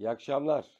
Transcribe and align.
İyi 0.00 0.10
akşamlar. 0.10 0.78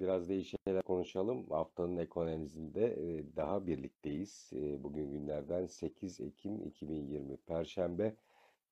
Biraz 0.00 0.28
değişik 0.28 0.60
şeyler 0.66 0.82
konuşalım. 0.82 1.50
Haftanın 1.50 1.96
ekonomizinde 1.96 2.86
e, 2.86 3.36
daha 3.36 3.66
birlikteyiz. 3.66 4.50
Bugün 4.78 5.10
günlerden 5.10 5.66
8 5.66 6.20
Ekim 6.20 6.62
2020 6.62 7.36
Perşembe 7.36 8.16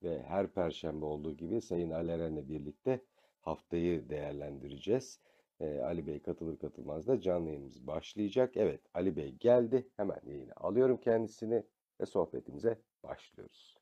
ve 0.02 0.22
her 0.22 0.46
Perşembe 0.46 1.04
olduğu 1.04 1.36
gibi 1.36 1.60
Sayın 1.60 1.90
Ali 1.90 2.10
Eren'le 2.10 2.48
birlikte 2.48 3.00
haftayı 3.40 4.10
değerlendireceğiz. 4.10 5.20
Ali 5.60 6.06
Bey 6.06 6.22
katılır 6.22 6.58
katılmaz 6.58 7.06
da 7.06 7.20
canlı 7.20 7.48
yayınımız 7.48 7.86
başlayacak. 7.86 8.56
Evet 8.56 8.80
Ali 8.94 9.16
Bey 9.16 9.34
geldi. 9.34 9.88
Hemen 9.96 10.20
yayını 10.26 10.52
alıyorum 10.56 10.96
kendisini 10.96 11.64
ve 12.00 12.06
sohbetimize 12.06 12.78
başlıyoruz. 13.02 13.76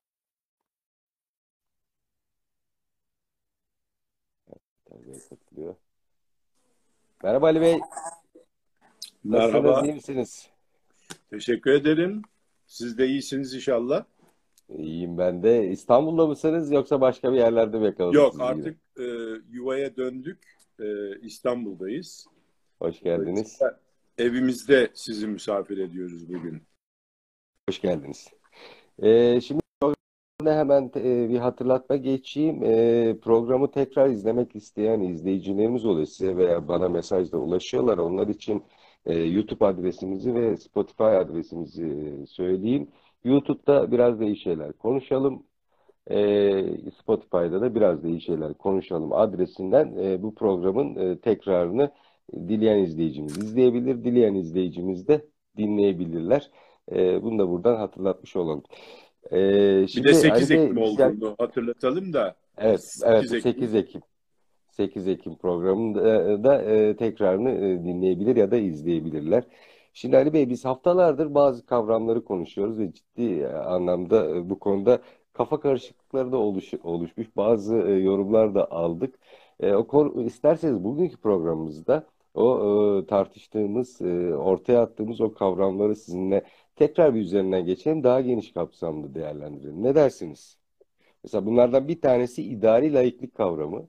Ali 4.91 5.07
Bey 5.07 5.19
katılıyor. 5.31 5.77
Merhaba 7.23 7.47
Ali 7.47 7.61
Bey. 7.61 7.81
Nasılsınız? 9.25 9.65
Merhaba, 9.65 9.87
iyi 9.87 9.95
misiniz? 9.95 10.51
teşekkür 11.31 11.71
ederim. 11.71 12.23
Siz 12.67 12.99
de 12.99 13.07
iyisiniz 13.07 13.55
inşallah. 13.55 14.05
İyiyim 14.69 15.19
ben 15.19 15.43
de. 15.43 15.69
İstanbul'da 15.69 16.27
mısınız 16.27 16.73
yoksa 16.73 17.01
başka 17.01 17.33
bir 17.33 17.39
yerlerde 17.39 17.79
mi 17.79 17.85
yakaladım 17.87 18.15
Yok, 18.15 18.33
sizi 18.33 18.45
artık 18.45 18.79
e, 18.99 19.05
yuvaya 19.51 19.97
döndük. 19.97 20.39
E, 20.81 21.19
İstanbul'dayız. 21.21 22.27
Hoş 22.79 23.01
geldiniz. 23.01 23.59
Evimizde 24.19 24.91
sizi 24.95 25.27
misafir 25.27 25.79
ediyoruz 25.79 26.29
bugün. 26.29 26.63
Hoş 27.69 27.81
geldiniz. 27.81 28.29
Ee, 29.03 29.41
şimdi 29.41 29.61
hemen 30.45 30.91
e, 30.97 31.29
bir 31.29 31.39
hatırlatma 31.39 31.97
geçeyim. 31.97 32.63
Ee, 32.65 33.17
programı 33.23 33.71
tekrar 33.71 34.09
izlemek 34.09 34.57
isteyen 34.57 35.01
izleyicilerimiz 35.01 35.85
oluyor 35.87 36.07
size 36.07 36.37
veya 36.37 36.69
bana 36.69 36.89
mesajla 36.89 37.39
ulaşıyorlar. 37.39 37.99
Onlar 37.99 38.29
için 38.29 38.63
e, 39.07 39.15
YouTube 39.15 39.67
adresimizi 39.67 40.35
ve 40.35 40.57
Spotify 40.57 41.03
adresimizi 41.03 41.85
e, 41.87 42.27
söyleyeyim. 42.27 42.89
YouTube'da 43.25 43.93
biraz 43.93 44.21
da 44.21 44.25
iyi 44.25 44.37
şeyler 44.37 44.73
konuşalım. 44.73 45.43
Spotify'da 47.03 47.61
da 47.61 47.75
biraz 47.75 48.03
da 48.03 48.09
iyi 48.09 48.21
şeyler 48.21 48.55
konuşalım 48.55 49.13
adresinden 49.13 49.97
e, 49.99 50.23
bu 50.23 50.35
programın 50.35 50.97
e, 50.97 51.19
tekrarını 51.21 51.91
dileyen 52.35 52.79
izleyicimiz 52.79 53.39
izleyebilir, 53.39 54.05
dileyen 54.05 54.35
izleyicimiz 54.35 55.09
de 55.09 55.27
dinleyebilirler. 55.57 56.51
E, 56.93 57.23
bunu 57.23 57.39
da 57.39 57.49
buradan 57.49 57.77
hatırlatmış 57.77 58.37
olalım. 58.37 58.63
E, 59.33 59.39
Bir 59.83 59.89
şimdi 59.89 60.09
de 60.09 60.15
8 60.15 60.51
Ali 60.51 60.59
Bey, 60.59 60.65
Ekim 60.65 60.77
gel- 60.77 60.85
olduğunu 60.85 61.35
hatırlatalım 61.39 62.13
da 62.13 62.35
evet, 62.59 62.81
evet 63.05 63.29
8 63.29 63.35
Ekim 63.35 63.53
8 63.53 63.75
Ekim 63.75 64.01
8 64.71 65.09
Ekim 65.09 65.37
programında 65.37 66.45
da 66.45 66.63
e, 66.63 66.97
tekrarını 66.97 67.51
e, 67.51 67.85
dinleyebilir 67.85 68.37
ya 68.37 68.51
da 68.51 68.57
izleyebilirler. 68.57 69.45
Şimdi 69.93 70.17
Ali 70.17 70.33
Bey 70.33 70.51
biz 70.51 70.65
haftalardır 70.65 71.35
bazı 71.35 71.67
kavramları 71.67 72.25
konuşuyoruz 72.25 72.79
ve 72.79 72.93
ciddi 72.93 73.23
e, 73.41 73.47
anlamda 73.47 74.31
e, 74.31 74.51
bu 74.51 74.59
konuda 74.59 74.99
kafa 75.33 75.61
karışıklıkları 75.61 76.33
da 76.33 76.37
oluş, 76.37 76.75
oluşmuş. 76.83 77.27
Bazı 77.37 77.77
e, 77.77 77.93
yorumlar 77.93 78.55
da 78.55 78.71
aldık. 78.71 79.15
E, 79.61 79.73
o 79.75 79.87
konu, 79.87 80.23
isterseniz 80.23 80.85
bugünkü 80.85 81.17
programımızda 81.17 82.07
o 82.35 82.59
e, 83.03 83.07
tartıştığımız, 83.07 84.01
e, 84.03 84.35
ortaya 84.35 84.83
attığımız 84.83 85.21
o 85.21 85.35
kavramları 85.35 85.97
sizinle 85.97 86.43
tekrar 86.79 87.15
bir 87.15 87.21
üzerinden 87.21 87.65
geçelim. 87.65 88.05
Daha 88.05 88.21
geniş 88.21 88.53
kapsamlı 88.53 89.15
değerlendirelim. 89.15 89.83
Ne 89.83 89.95
dersiniz? 89.95 90.57
Mesela 91.25 91.47
bunlardan 91.47 91.89
bir 91.89 92.01
tanesi 92.01 92.43
idari 92.43 92.93
laiklik 92.93 93.35
kavramı. 93.35 93.89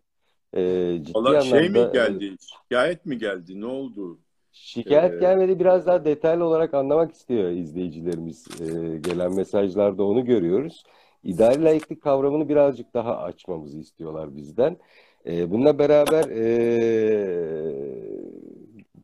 E, 0.53 0.93
ciddi 1.01 1.15
Valla 1.15 1.41
şey 1.41 1.69
mi 1.69 1.79
e, 1.79 1.89
geldi? 1.93 2.35
Şikayet 2.39 3.05
mi 3.05 3.17
geldi? 3.17 3.61
Ne 3.61 3.65
oldu? 3.65 4.19
Şikayet 4.51 5.13
E, 5.13 5.19
gelmedi. 5.19 5.59
Biraz 5.59 5.87
daha 5.87 6.05
detaylı 6.05 6.45
olarak 6.45 6.73
anlamak 6.73 7.13
istiyor 7.13 7.49
izleyicilerimiz. 7.49 8.47
Ee, 8.61 8.97
gelen 8.97 9.35
mesajlarda 9.35 10.03
onu 10.03 10.25
görüyoruz. 10.25 10.83
İdari 11.23 11.63
laiklik 11.63 12.01
kavramını 12.01 12.49
birazcık 12.49 12.93
daha 12.93 13.17
açmamızı 13.17 13.77
istiyorlar 13.77 14.35
bizden. 14.35 14.77
Ee, 15.25 15.51
bununla 15.51 15.79
beraber 15.79 16.29
ee, 16.29 17.59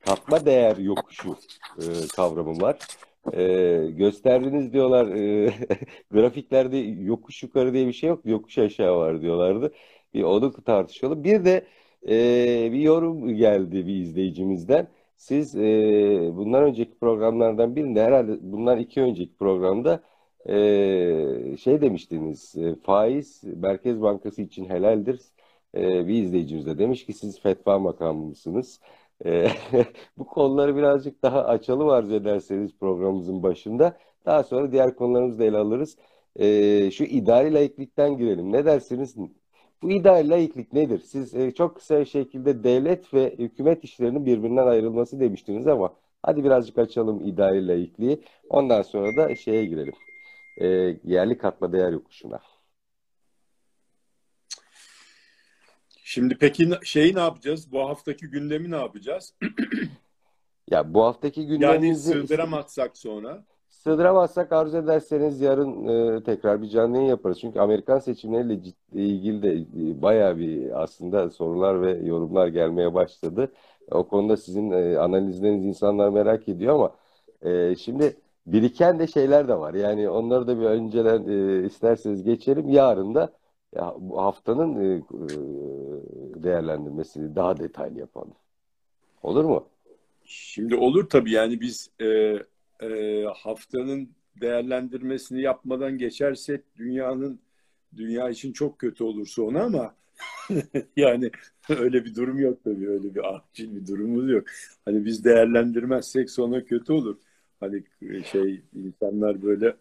katma 0.05 0.45
değer 0.45 0.77
yokuşu 0.77 1.35
ee, 1.79 1.83
kavramı 2.15 2.61
var. 2.61 2.77
Ee, 3.33 3.87
gösterdiniz 3.91 4.73
diyorlar 4.73 5.07
ee, 5.07 5.53
grafiklerde 6.11 6.77
yokuş 6.77 7.43
yukarı 7.43 7.73
diye 7.73 7.87
bir 7.87 7.93
şey 7.93 8.09
yok. 8.09 8.25
Yokuş 8.25 8.57
aşağı 8.57 8.97
var 8.97 9.21
diyorlardı. 9.21 9.73
Bir 10.13 10.23
onu 10.23 10.53
tartışalım. 10.63 11.23
Bir 11.23 11.45
de 11.45 11.67
ee, 12.09 12.69
bir 12.71 12.79
yorum 12.79 13.35
geldi 13.35 13.87
bir 13.87 13.95
izleyicimizden. 13.95 14.87
Siz 15.17 15.55
e, 15.55 15.61
bundan 16.35 16.63
önceki 16.63 16.99
programlardan 16.99 17.75
birinde 17.75 18.03
herhalde 18.03 18.37
bundan 18.41 18.79
iki 18.79 19.01
önceki 19.01 19.35
programda 19.37 20.03
e, 20.49 21.57
şey 21.57 21.81
demiştiniz 21.81 22.55
e, 22.57 22.75
faiz 22.75 23.43
Merkez 23.43 24.01
Bankası 24.01 24.41
için 24.41 24.65
helaldir. 24.69 25.21
E, 25.75 26.07
bir 26.07 26.23
izleyicimiz 26.23 26.65
de 26.65 26.77
demiş 26.77 27.05
ki 27.05 27.13
siz 27.13 27.39
fetva 27.39 27.79
makamı 27.79 28.25
mısınız? 28.25 28.79
E, 29.25 29.47
bu 30.17 30.25
konuları 30.27 30.75
birazcık 30.75 31.23
daha 31.23 31.45
açalım 31.45 31.89
arzu 31.89 32.13
ederseniz 32.13 32.77
programımızın 32.79 33.43
başında. 33.43 33.97
Daha 34.25 34.43
sonra 34.43 34.71
diğer 34.71 34.95
konularımızı 34.95 35.39
da 35.39 35.43
ele 35.43 35.57
alırız. 35.57 35.97
E, 36.35 36.91
şu 36.91 37.03
idari 37.03 37.53
laiklikten 37.53 38.17
girelim. 38.17 38.51
Ne 38.51 38.65
dersiniz? 38.65 39.15
Bu 39.81 39.91
ideal 39.91 40.29
laiklik 40.29 40.73
nedir? 40.73 40.99
Siz 40.99 41.35
e, 41.35 41.51
çok 41.51 41.75
kısa 41.75 42.05
şekilde 42.05 42.63
devlet 42.63 43.13
ve 43.13 43.35
hükümet 43.39 43.83
işlerinin 43.83 44.25
birbirinden 44.25 44.67
ayrılması 44.67 45.19
demiştiniz 45.19 45.67
ama 45.67 45.93
hadi 46.21 46.43
birazcık 46.43 46.77
açalım 46.77 47.21
ideal 47.27 47.67
laikliği. 47.67 48.23
Ondan 48.49 48.81
sonra 48.81 49.15
da 49.15 49.35
şeye 49.35 49.65
girelim. 49.65 49.93
E, 50.57 50.67
yerli 51.03 51.37
katma 51.37 51.73
değer 51.73 51.91
yokuşuna. 51.91 52.39
Şimdi 56.07 56.37
peki 56.39 56.69
şeyi 56.83 57.15
ne 57.15 57.19
yapacağız? 57.19 57.71
Bu 57.71 57.79
haftaki 57.89 58.27
gündemi 58.29 58.71
ne 58.71 58.75
yapacağız? 58.75 59.33
Ya 60.71 60.93
bu 60.93 61.03
haftaki 61.03 61.41
Yani 61.41 61.49
gündemimizi 61.49 62.11
ist- 62.13 62.27
sığdıramazsak 62.27 62.97
sonra. 62.97 63.45
sığdıramazsak 63.69 64.51
arzu 64.51 64.77
ederseniz 64.77 65.41
yarın 65.41 65.87
e, 66.17 66.23
tekrar 66.23 66.61
bir 66.61 66.67
canlı 66.69 66.95
yayın 66.97 67.09
yaparız. 67.09 67.39
Çünkü 67.41 67.59
Amerikan 67.59 67.99
seçimleriyle 67.99 68.63
ciddi 68.63 69.01
ilgili 69.01 69.41
de 69.43 69.53
e, 69.91 70.01
bayağı 70.01 70.37
bir 70.37 70.81
aslında 70.83 71.29
sorular 71.29 71.81
ve 71.81 71.91
yorumlar 72.07 72.47
gelmeye 72.47 72.93
başladı. 72.93 73.51
O 73.91 74.07
konuda 74.07 74.37
sizin 74.37 74.71
e, 74.71 74.97
analizleriniz 74.97 75.65
insanlar 75.65 76.09
merak 76.09 76.47
ediyor 76.49 76.75
ama 76.75 76.95
e, 77.51 77.75
şimdi 77.75 78.17
biriken 78.47 78.99
de 78.99 79.07
şeyler 79.07 79.47
de 79.47 79.55
var. 79.59 79.73
Yani 79.73 80.09
onları 80.09 80.47
da 80.47 80.59
bir 80.59 80.65
önceden 80.65 81.27
e, 81.27 81.65
isterseniz 81.67 82.23
geçelim. 82.23 82.69
Yarın 82.69 83.15
da 83.15 83.33
bu 83.97 84.21
haftanın 84.21 84.75
e, 84.75 84.95
e, 84.95 85.03
değerlendirmesini 86.43 87.35
daha 87.35 87.57
detaylı 87.57 87.99
yapalım. 87.99 88.33
Olur 89.23 89.45
mu? 89.45 89.67
Şimdi 90.25 90.75
olur 90.75 91.09
tabii 91.09 91.31
yani 91.31 91.61
biz 91.61 91.89
e, 92.01 92.05
e, 92.81 93.23
haftanın 93.35 94.09
değerlendirmesini 94.41 95.41
yapmadan 95.41 95.97
geçersek 95.97 96.61
dünyanın 96.75 97.39
dünya 97.97 98.29
için 98.29 98.53
çok 98.53 98.79
kötü 98.79 99.03
olur 99.03 99.27
sonu 99.27 99.59
ama 99.59 99.95
yani 100.95 101.31
öyle 101.69 102.05
bir 102.05 102.15
durum 102.15 102.39
yok 102.39 102.63
tabii 102.63 102.89
öyle 102.89 103.15
bir 103.15 103.35
acil 103.35 103.75
bir 103.75 103.87
durumumuz 103.87 104.29
yok. 104.29 104.43
Hani 104.85 105.05
biz 105.05 105.25
değerlendirmezsek 105.25 106.29
sonra 106.29 106.65
kötü 106.65 106.93
olur. 106.93 107.17
Hani 107.59 107.83
şey 108.31 108.61
insanlar 108.73 109.41
böyle 109.41 109.75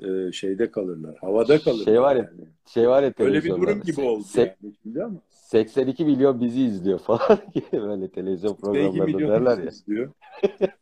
e, 0.00 0.32
şeyde 0.32 0.70
kalırlar, 0.70 1.16
havada 1.16 1.56
Şey 1.56 1.64
kalırlar 1.64 2.02
var 2.02 2.16
ya, 2.16 2.22
yani. 2.22 2.48
şey 2.66 2.88
var 2.88 3.02
ya 3.02 3.12
Öyle 3.18 3.44
bir 3.44 3.48
durum 3.48 3.82
gibi 3.82 4.00
oldu 4.00 4.24
Se- 4.24 4.40
yani 4.40 4.74
şimdi 4.82 5.04
ama 5.04 5.20
82 5.30 6.04
milyon 6.04 6.40
bizi 6.40 6.62
izliyor 6.62 6.98
falan 6.98 7.38
böyle 7.72 8.10
televizyon 8.10 8.54
82 8.54 8.60
programlarında 8.62 9.28
derler 9.28 9.58
ya. 9.58 9.70
izliyor. 9.70 10.12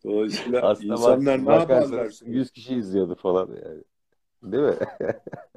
Dolayısıyla 0.04 0.60
Aslında 0.62 0.94
insanlar 0.94 1.46
ne 1.46 1.50
yaparlar 1.52 2.10
bakarsanız 2.10 2.14
sonra? 2.14 2.30
100 2.30 2.50
kişi 2.50 2.74
izliyordu 2.76 3.14
falan 3.14 3.48
yani. 3.64 3.82
Değil 4.42 4.62
mi? 4.62 4.76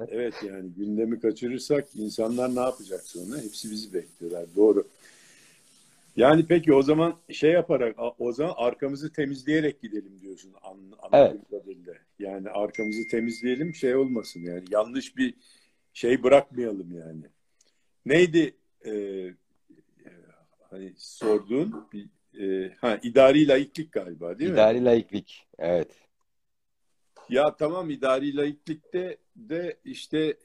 Evet 0.07 0.43
yani 0.43 0.69
gündemi 0.77 1.19
kaçırırsak 1.19 1.87
insanlar 1.95 2.55
ne 2.55 2.59
yapacak 2.59 3.01
sonra? 3.03 3.41
Hepsi 3.41 3.71
bizi 3.71 3.93
bekliyorlar. 3.93 4.45
Doğru. 4.55 4.87
Yani 6.17 6.45
peki 6.47 6.73
o 6.73 6.81
zaman 6.81 7.15
şey 7.29 7.51
yaparak 7.51 7.95
o 8.19 8.31
zaman 8.31 8.53
arkamızı 8.57 9.13
temizleyerek 9.13 9.81
gidelim 9.81 10.19
diyorsun 10.21 10.53
an, 10.63 10.77
Evet. 11.13 11.31
anladığım 11.31 11.41
kadarıyla. 11.43 11.93
Yani 12.19 12.49
arkamızı 12.49 13.07
temizleyelim 13.07 13.75
şey 13.75 13.95
olmasın 13.95 14.43
yani 14.43 14.63
yanlış 14.71 15.17
bir 15.17 15.33
şey 15.93 16.23
bırakmayalım 16.23 16.91
yani. 16.91 17.23
Neydi 18.05 18.55
e, 18.85 18.91
e, 18.91 19.33
hani 20.69 20.93
sorduğun 20.97 21.87
bir 21.93 22.09
e, 22.41 22.73
ha 22.81 22.99
idari 23.03 23.47
laiklik 23.47 23.91
galiba 23.91 24.39
değil 24.39 24.49
mi? 24.49 24.55
İdari 24.55 24.85
laiklik. 24.85 25.47
Evet. 25.59 25.91
Ya 27.29 27.55
tamam 27.55 27.89
idari 27.89 28.35
laiklikte 28.35 29.17
de 29.35 29.77
işte 29.85 30.37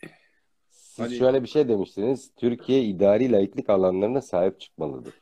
Siz 0.93 1.05
Hani- 1.05 1.17
şöyle 1.17 1.43
bir 1.43 1.49
şey 1.49 1.69
demiştiniz. 1.69 2.31
Türkiye 2.37 2.85
idari 2.85 3.33
laiklik 3.33 3.71
alanlarına 3.71 4.23
sahip 4.23 4.61
çıkmalıdır. 4.61 5.15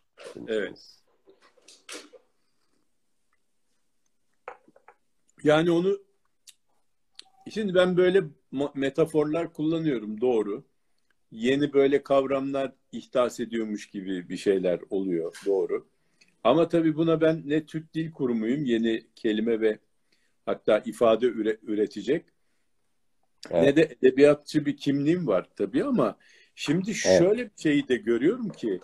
Evet. 0.47 0.97
Yani 5.43 5.71
onu 5.71 5.99
şimdi 7.51 7.75
ben 7.75 7.97
böyle 7.97 8.23
metaforlar 8.75 9.53
kullanıyorum 9.53 10.21
doğru. 10.21 10.65
Yeni 11.31 11.73
böyle 11.73 12.03
kavramlar 12.03 12.73
ihdas 12.93 13.41
ediyormuş 13.41 13.91
gibi 13.91 14.29
bir 14.29 14.37
şeyler 14.37 14.81
oluyor 14.91 15.37
doğru. 15.47 15.87
Ama 16.45 16.69
tabii 16.69 16.97
buna 16.97 17.21
ben 17.21 17.43
ne 17.47 17.67
Türk 17.67 17.95
Dil 17.95 18.13
Kurumu'yum 18.13 18.65
yeni 18.65 19.07
kelime 19.17 19.61
ve 19.61 19.79
hatta 20.47 20.79
ifade 20.79 21.27
üre, 21.27 21.57
üretecek. 21.63 22.25
Evet. 23.51 23.63
Ne 23.63 23.77
de 23.77 23.97
edebiyatçı 24.01 24.67
bir 24.67 24.77
kimliğim 24.77 25.27
var 25.27 25.49
tabii 25.57 25.85
ama 25.85 26.17
şimdi 26.55 26.95
şöyle 26.95 27.43
evet. 27.43 27.57
bir 27.57 27.63
şeyi 27.63 27.89
de 27.89 27.97
görüyorum 27.97 28.49
ki 28.49 28.81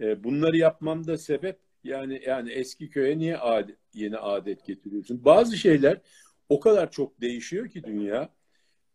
e, 0.00 0.24
bunları 0.24 0.56
yapmamda 0.56 1.18
sebep 1.18 1.58
yani 1.84 2.22
yani 2.26 2.50
eski 2.50 2.90
köye 2.90 3.18
niye 3.18 3.38
adet, 3.38 3.76
yeni 3.94 4.16
adet 4.18 4.66
getiriyorsun? 4.66 5.24
Bazı 5.24 5.56
şeyler 5.56 6.00
o 6.48 6.60
kadar 6.60 6.90
çok 6.90 7.20
değişiyor 7.20 7.68
ki 7.68 7.84
dünya. 7.84 8.28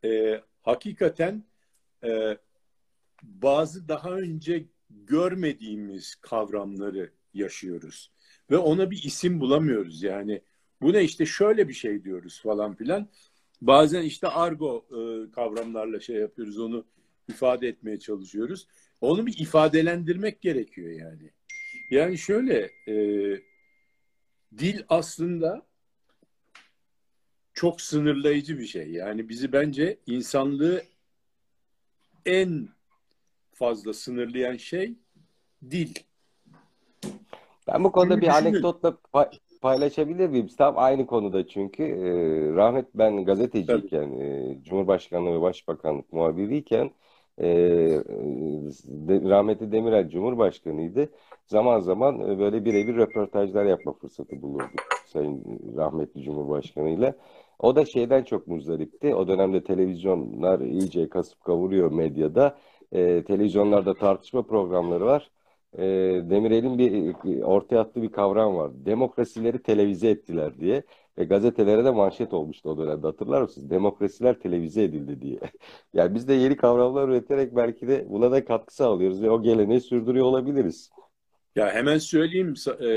E, 0.05 0.41
hakikaten 0.61 1.43
e, 2.03 2.37
bazı 3.23 3.87
daha 3.87 4.11
önce 4.11 4.65
görmediğimiz 4.89 6.15
kavramları 6.15 7.11
yaşıyoruz. 7.33 8.11
Ve 8.51 8.57
ona 8.57 8.91
bir 8.91 9.03
isim 9.03 9.39
bulamıyoruz 9.39 10.03
yani. 10.03 10.41
Bu 10.81 10.93
ne 10.93 11.03
işte 11.03 11.25
şöyle 11.25 11.67
bir 11.67 11.73
şey 11.73 12.03
diyoruz 12.03 12.41
falan 12.41 12.75
filan. 12.75 13.09
Bazen 13.61 14.01
işte 14.01 14.27
argo 14.27 14.85
e, 14.89 15.31
kavramlarla 15.31 15.99
şey 15.99 16.15
yapıyoruz 16.15 16.59
onu 16.59 16.85
ifade 17.29 17.67
etmeye 17.67 17.99
çalışıyoruz. 17.99 18.67
Onu 19.01 19.25
bir 19.25 19.39
ifadelendirmek 19.39 20.41
gerekiyor 20.41 20.91
yani. 20.91 21.31
Yani 21.89 22.17
şöyle 22.17 22.71
e, 22.87 22.95
dil 24.57 24.81
aslında 24.89 25.65
çok 27.53 27.81
sınırlayıcı 27.81 28.59
bir 28.59 28.65
şey. 28.65 28.91
Yani 28.91 29.29
bizi 29.29 29.53
bence 29.53 29.97
insanlığı 30.05 30.81
en 32.25 32.67
fazla 33.53 33.93
sınırlayan 33.93 34.57
şey 34.57 34.93
dil. 35.71 35.93
Ben 37.67 37.83
bu 37.83 37.91
konuda 37.91 38.21
bir 38.21 38.27
anekdotla 38.27 38.97
paylaşabilir 39.61 40.29
miyim? 40.29 40.47
Tam 40.57 40.73
aynı 40.77 41.05
konuda 41.05 41.47
çünkü. 41.47 41.83
Ee, 41.83 42.55
rahmet 42.55 42.85
ben 42.95 43.25
gazeteciyken, 43.25 44.19
e, 44.19 44.57
Cumhurbaşkanlığı 44.63 45.37
ve 45.37 45.41
Başbakanlık 45.41 46.13
muhabiriyken 46.13 46.91
e, 47.37 47.45
de, 48.87 49.29
rahmetli 49.29 49.71
Demirel 49.71 50.09
Cumhurbaşkanıydı. 50.09 51.09
Zaman 51.45 51.79
zaman 51.79 52.19
e, 52.19 52.39
böyle 52.39 52.65
birebir 52.65 52.95
röportajlar 52.95 53.65
yapma 53.65 53.93
fırsatı 53.93 54.41
bulurduk 54.41 54.83
Sayın 55.05 55.61
rahmetli 55.77 56.23
Cumhurbaşkanıyla. 56.23 57.15
O 57.59 57.75
da 57.75 57.85
şeyden 57.85 58.23
çok 58.23 58.47
muzdaripti. 58.47 59.15
O 59.15 59.27
dönemde 59.27 59.63
televizyonlar 59.63 60.59
iyice 60.59 61.09
kasıp 61.09 61.41
kavuruyor 61.41 61.91
medyada. 61.91 62.57
E, 62.91 63.23
televizyonlarda 63.23 63.93
tartışma 63.93 64.43
programları 64.43 65.05
var. 65.05 65.31
E, 65.77 65.83
Demirel'in 66.29 66.77
bir 66.77 67.41
ortaya 67.41 67.79
attığı 67.79 68.01
bir 68.01 68.11
kavram 68.11 68.55
var. 68.55 68.71
Demokrasileri 68.85 69.61
televize 69.63 70.09
ettiler 70.09 70.59
diye. 70.59 70.83
Ve 71.17 71.23
gazetelere 71.23 71.85
de 71.85 71.91
manşet 71.91 72.33
olmuştu 72.33 72.69
o 72.69 72.77
dönemde 72.77 73.07
hatırlar 73.07 73.41
mısınız? 73.41 73.69
Demokrasiler 73.69 74.39
televize 74.39 74.83
edildi 74.83 75.21
diye. 75.21 75.39
yani 75.93 76.15
biz 76.15 76.27
de 76.27 76.33
yeni 76.33 76.57
kavramlar 76.57 77.09
üreterek 77.09 77.55
belki 77.55 77.87
de 77.87 78.05
buna 78.09 78.31
da 78.31 78.45
katkı 78.45 78.75
sağlıyoruz 78.75 79.21
ve 79.21 79.29
o 79.29 79.41
geleneği 79.41 79.81
sürdürüyor 79.81 80.25
olabiliriz. 80.25 80.89
Ya 81.55 81.71
hemen 81.71 81.97
söyleyeyim 81.97 82.53
e, 82.81 82.89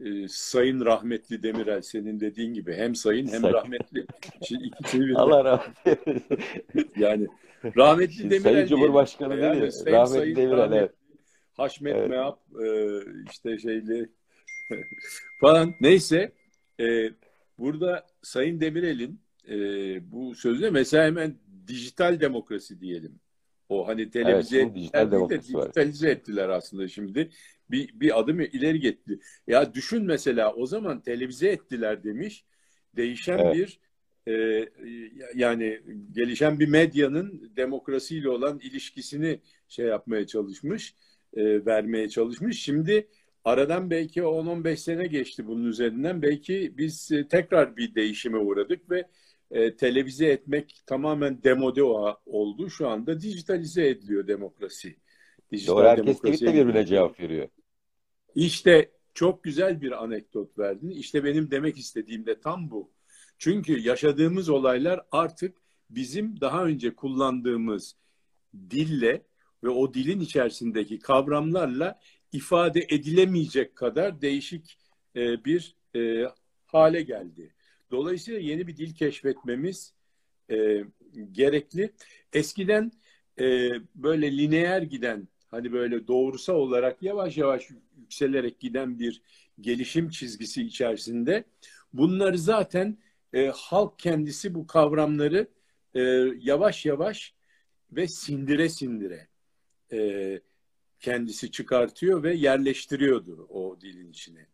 e, 0.00 0.28
Sayın 0.28 0.84
Rahmetli 0.84 1.42
Demirel 1.42 1.82
senin 1.82 2.20
dediğin 2.20 2.54
gibi 2.54 2.74
hem 2.74 2.94
sayın 2.94 3.26
hem 3.28 3.40
sayın. 3.40 3.54
rahmetli. 3.54 4.06
Şimdi 4.48 4.64
ikisini 4.64 5.06
bir 5.06 5.14
Allah 5.14 5.44
rahmet 5.44 6.96
Yani 6.96 7.26
rahmetli 7.76 8.14
Şimdi 8.14 8.30
Demirel 8.30 8.52
Sayın 8.52 8.66
Cumhurbaşkanı 8.66 9.30
değil, 9.30 9.42
yani, 9.42 9.60
değil 9.60 9.86
Rahmetli 9.86 10.18
sayın, 10.18 10.36
Demirel 10.36 10.56
rahmetli, 10.56 10.78
evet. 10.78 10.92
Haşmet 11.56 11.96
evet. 11.96 12.10
Meap 12.10 12.38
e, 12.62 12.98
işte 13.30 13.58
şeyli 13.58 14.10
falan 15.40 15.74
neyse 15.80 16.32
e, 16.80 17.10
burada 17.58 18.06
Sayın 18.22 18.60
Demirel'in 18.60 19.20
e, 19.48 19.56
bu 20.12 20.34
sözüne 20.34 20.70
mesela 20.70 21.04
hemen 21.04 21.34
dijital 21.66 22.20
demokrasi 22.20 22.80
diyelim. 22.80 23.20
O 23.68 23.88
hani 23.88 24.10
televize 24.10 24.58
evet, 24.60 24.74
dijital 24.74 25.10
de 25.10 25.42
dijitalize 25.42 26.10
ettiler 26.10 26.48
aslında 26.48 26.88
şimdi. 26.88 27.30
Bir, 27.70 28.00
bir 28.00 28.20
adım 28.20 28.40
ileri 28.40 28.80
gitti. 28.80 29.18
Ya 29.46 29.74
düşün 29.74 30.04
mesela 30.04 30.54
o 30.54 30.66
zaman 30.66 31.00
televize 31.00 31.48
ettiler 31.48 32.04
demiş. 32.04 32.44
Değişen 32.96 33.38
evet. 33.38 33.54
bir 33.54 33.80
e, 34.28 34.68
yani 35.34 35.80
gelişen 36.12 36.60
bir 36.60 36.68
medyanın 36.68 37.52
demokrasiyle 37.56 38.28
olan 38.28 38.58
ilişkisini 38.58 39.40
şey 39.68 39.86
yapmaya 39.86 40.26
çalışmış, 40.26 40.94
e, 41.36 41.66
vermeye 41.66 42.08
çalışmış. 42.08 42.62
Şimdi 42.62 43.08
aradan 43.44 43.90
belki 43.90 44.20
10-15 44.20 44.76
sene 44.76 45.06
geçti 45.06 45.46
bunun 45.46 45.64
üzerinden. 45.64 46.22
Belki 46.22 46.74
biz 46.78 47.12
e, 47.12 47.28
tekrar 47.28 47.76
bir 47.76 47.94
değişime 47.94 48.38
uğradık 48.38 48.90
ve 48.90 49.04
e, 49.50 49.76
televize 49.76 50.26
etmek 50.26 50.82
tamamen 50.86 51.42
demode 51.42 51.82
oldu. 52.26 52.70
Şu 52.70 52.88
anda 52.88 53.20
dijitalize 53.20 53.88
ediliyor 53.88 54.26
demokrasi. 54.26 54.96
Dijital 55.52 55.76
Doğru 55.76 55.84
herkes 55.86 56.16
tweetle 56.16 56.54
birbirine 56.54 56.86
cevap 56.86 57.20
veriyor. 57.20 57.48
İşte 58.34 58.90
çok 59.14 59.44
güzel 59.44 59.80
bir 59.80 60.04
anekdot 60.04 60.58
verdin. 60.58 60.90
İşte 60.90 61.24
benim 61.24 61.50
demek 61.50 61.78
istediğim 61.78 62.26
de 62.26 62.40
tam 62.40 62.70
bu. 62.70 62.90
Çünkü 63.38 63.78
yaşadığımız 63.78 64.48
olaylar 64.48 65.00
artık 65.12 65.56
bizim 65.90 66.40
daha 66.40 66.64
önce 66.64 66.94
kullandığımız 66.94 67.96
dille 68.70 69.22
ve 69.64 69.68
o 69.68 69.94
dilin 69.94 70.20
içerisindeki 70.20 70.98
kavramlarla 70.98 72.00
ifade 72.32 72.86
edilemeyecek 72.88 73.76
kadar 73.76 74.20
değişik 74.20 74.78
e, 75.16 75.44
bir 75.44 75.76
e, 75.96 76.24
hale 76.66 77.02
geldi. 77.02 77.54
Dolayısıyla 77.90 78.40
yeni 78.40 78.66
bir 78.66 78.76
dil 78.76 78.94
keşfetmemiz 78.94 79.92
e, 80.50 80.84
gerekli. 81.32 81.92
Eskiden 82.32 82.92
e, 83.40 83.70
böyle 83.94 84.38
lineer 84.38 84.82
giden, 84.82 85.28
hani 85.56 85.72
böyle 85.72 86.06
doğrusal 86.08 86.54
olarak 86.54 87.02
yavaş 87.02 87.36
yavaş 87.36 87.68
yükselerek 87.96 88.60
giden 88.60 88.98
bir 88.98 89.22
gelişim 89.60 90.08
çizgisi 90.08 90.62
içerisinde 90.62 91.44
bunları 91.92 92.38
zaten 92.38 92.98
e, 93.32 93.52
halk 93.54 93.98
kendisi 93.98 94.54
bu 94.54 94.66
kavramları 94.66 95.48
e, 95.94 96.00
yavaş 96.40 96.86
yavaş 96.86 97.34
ve 97.92 98.08
sindire 98.08 98.68
sindire 98.68 99.28
e, 99.92 100.40
kendisi 101.00 101.50
çıkartıyor 101.50 102.22
ve 102.22 102.34
yerleştiriyordu 102.34 103.46
o 103.50 103.80
dilin 103.80 104.10
içine. 104.10 104.46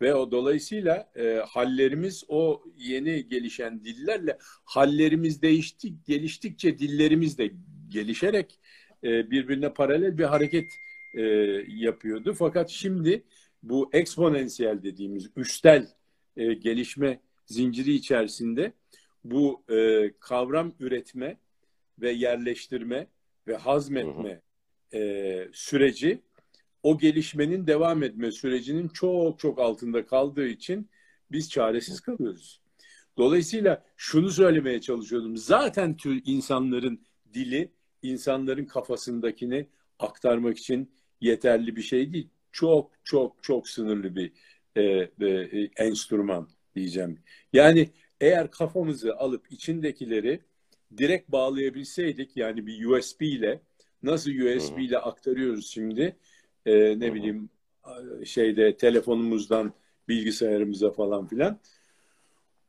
Ve 0.00 0.14
o 0.14 0.30
dolayısıyla 0.30 1.12
e, 1.16 1.42
hallerimiz 1.48 2.24
o 2.28 2.64
yeni 2.76 3.28
gelişen 3.28 3.84
dillerle 3.84 4.38
hallerimiz 4.64 5.42
değiştik, 5.42 6.06
geliştikçe 6.06 6.78
dillerimiz 6.78 7.38
de 7.38 7.50
gelişerek 7.88 8.58
e, 9.04 9.30
birbirine 9.30 9.72
paralel 9.72 10.18
bir 10.18 10.24
hareket 10.24 10.72
e, 11.14 11.22
yapıyordu. 11.68 12.34
Fakat 12.38 12.70
şimdi 12.70 13.22
bu 13.62 13.90
eksponansiyel 13.92 14.82
dediğimiz 14.82 15.30
üstel 15.36 15.88
e, 16.36 16.54
gelişme 16.54 17.20
zinciri 17.46 17.92
içerisinde 17.92 18.72
bu 19.24 19.64
e, 19.70 20.10
kavram 20.20 20.74
üretme 20.80 21.36
ve 21.98 22.10
yerleştirme 22.10 23.06
ve 23.46 23.56
hazmetme 23.56 24.30
hı 24.30 24.98
hı. 24.98 24.98
E, 24.98 25.48
süreci 25.52 26.22
o 26.82 26.98
gelişmenin 26.98 27.66
devam 27.66 28.02
etme 28.02 28.32
sürecinin 28.32 28.88
çok 28.88 29.38
çok 29.38 29.58
altında 29.58 30.06
kaldığı 30.06 30.46
için 30.46 30.90
biz 31.32 31.50
çaresiz 31.50 32.00
kalıyoruz. 32.00 32.60
Dolayısıyla 33.18 33.84
şunu 33.96 34.30
söylemeye 34.30 34.80
çalışıyordum. 34.80 35.36
Zaten 35.36 35.96
tür 35.96 36.22
insanların 36.24 37.02
dili 37.34 37.72
insanların 38.02 38.64
kafasındakini 38.64 39.66
aktarmak 39.98 40.58
için 40.58 40.90
yeterli 41.20 41.76
bir 41.76 41.82
şey 41.82 42.12
değil. 42.12 42.28
Çok 42.52 42.90
çok 43.04 43.42
çok 43.42 43.68
sınırlı 43.68 44.16
bir 44.16 44.32
e, 44.76 44.82
e, 45.20 45.70
enstrüman 45.76 46.48
diyeceğim. 46.74 47.18
Yani 47.52 47.90
eğer 48.20 48.50
kafamızı 48.50 49.16
alıp 49.16 49.52
içindekileri 49.52 50.40
direkt 50.96 51.28
bağlayabilseydik 51.32 52.36
yani 52.36 52.66
bir 52.66 52.86
USB 52.86 53.20
ile 53.20 53.60
nasıl 54.02 54.30
USB 54.30 54.78
ile 54.78 54.98
aktarıyoruz 54.98 55.66
şimdi 55.66 56.16
e, 56.66 57.00
ne 57.00 57.14
bileyim 57.14 57.50
şeyde 58.24 58.76
telefonumuzdan 58.76 59.72
bilgisayarımıza 60.08 60.90
falan 60.90 61.26
filan. 61.26 61.60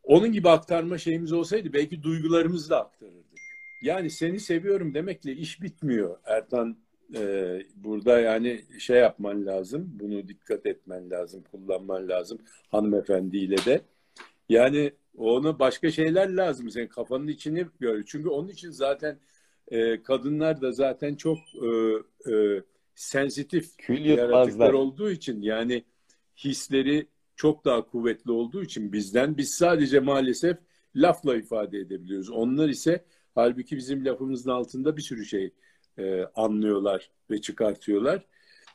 Onun 0.04 0.32
gibi 0.32 0.50
aktarma 0.50 0.98
şeyimiz 0.98 1.32
olsaydı 1.32 1.74
belki 1.74 2.04
duygularımızı 2.04 2.70
da 2.70 2.82
aktarırdık. 2.86 3.33
Yani 3.84 4.10
seni 4.10 4.40
seviyorum 4.40 4.94
demekle 4.94 5.32
iş 5.32 5.62
bitmiyor 5.62 6.18
Ertan 6.25 6.78
e, 7.16 7.60
burada 7.75 8.20
yani 8.20 8.66
şey 8.80 8.98
yapman 8.98 9.46
lazım. 9.46 9.90
Bunu 9.94 10.28
dikkat 10.28 10.66
etmen 10.66 11.10
lazım, 11.10 11.44
kullanman 11.52 12.10
lazım 12.10 12.38
hanımefendiyle 12.72 13.58
de. 13.66 13.82
Yani 14.50 14.92
onu 15.18 15.60
başka 15.60 15.92
şeyler 15.92 16.30
lazım. 16.30 16.70
Senin 16.70 16.88
kafanın 16.88 17.28
içini 17.28 17.66
gör. 17.80 18.04
Çünkü 18.06 18.30
onun 18.30 18.48
için 18.48 18.72
zaten 18.72 19.20
e, 19.68 20.04
kadınlar 20.04 20.62
da 20.62 20.72
zaten 20.72 21.16
çok 21.16 21.38
e, 21.38 21.68
e, 22.34 22.63
sensitif 22.96 23.78
Kül 23.78 24.06
yaratıklar 24.06 24.74
olduğu 24.74 25.12
için 25.12 25.42
yani 25.42 25.84
hisleri 26.38 27.08
çok 27.36 27.66
daha 27.66 27.86
kuvvetli 27.86 28.32
olduğu 28.32 28.63
için 28.63 28.94
bizden 28.94 29.38
biz 29.38 29.54
sadece 29.54 30.00
maalesef 30.00 30.58
lafla 30.96 31.36
ifade 31.36 31.78
edebiliyoruz. 31.78 32.30
Onlar 32.30 32.70
ise 32.70 33.06
halbuki 33.36 33.78
bizim 33.78 34.06
lafımızın 34.06 34.50
altında 34.52 34.98
bir 34.98 35.02
sürü 35.02 35.25
şey 35.25 35.54
e, 35.98 36.24
anlıyorlar 36.36 37.12
ve 37.32 37.42
çıkartıyorlar. 37.42 38.25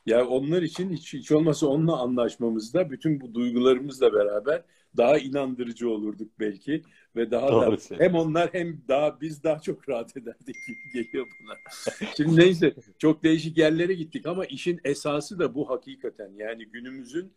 Ya 0.07 0.27
onlar 0.27 0.62
için 0.62 0.91
hiç, 0.91 1.15
hiç 1.15 1.33
olmazsa 1.33 1.67
onunla 1.67 1.99
anlaşmamızda 2.00 2.91
bütün 2.91 3.21
bu 3.21 3.35
duygularımızla 3.35 4.12
beraber 4.12 4.65
daha 4.97 5.19
inandırıcı 5.19 5.91
olurduk 5.91 6.33
belki 6.41 6.83
ve 7.17 7.31
daha 7.31 7.49
Doğru 7.49 7.73
da 7.73 7.79
söylüyorsun. 7.79 7.99
hem 7.99 8.15
onlar 8.15 8.49
hem 8.53 8.83
daha 8.88 9.21
biz 9.21 9.43
daha 9.45 9.61
çok 9.61 9.88
rahat 9.88 10.17
ederdik 10.17 10.57
gibi 10.67 10.91
geliyor 10.93 11.27
buna. 11.41 11.55
Şimdi 12.17 12.37
neyse 12.37 12.75
çok 12.99 13.23
değişik 13.23 13.59
yerlere 13.59 13.95
gittik 13.95 14.27
ama 14.27 14.45
işin 14.45 14.81
esası 14.85 15.38
da 15.38 15.55
bu 15.55 15.71
hakikaten. 15.71 16.33
Yani 16.37 16.67
günümüzün 16.67 17.33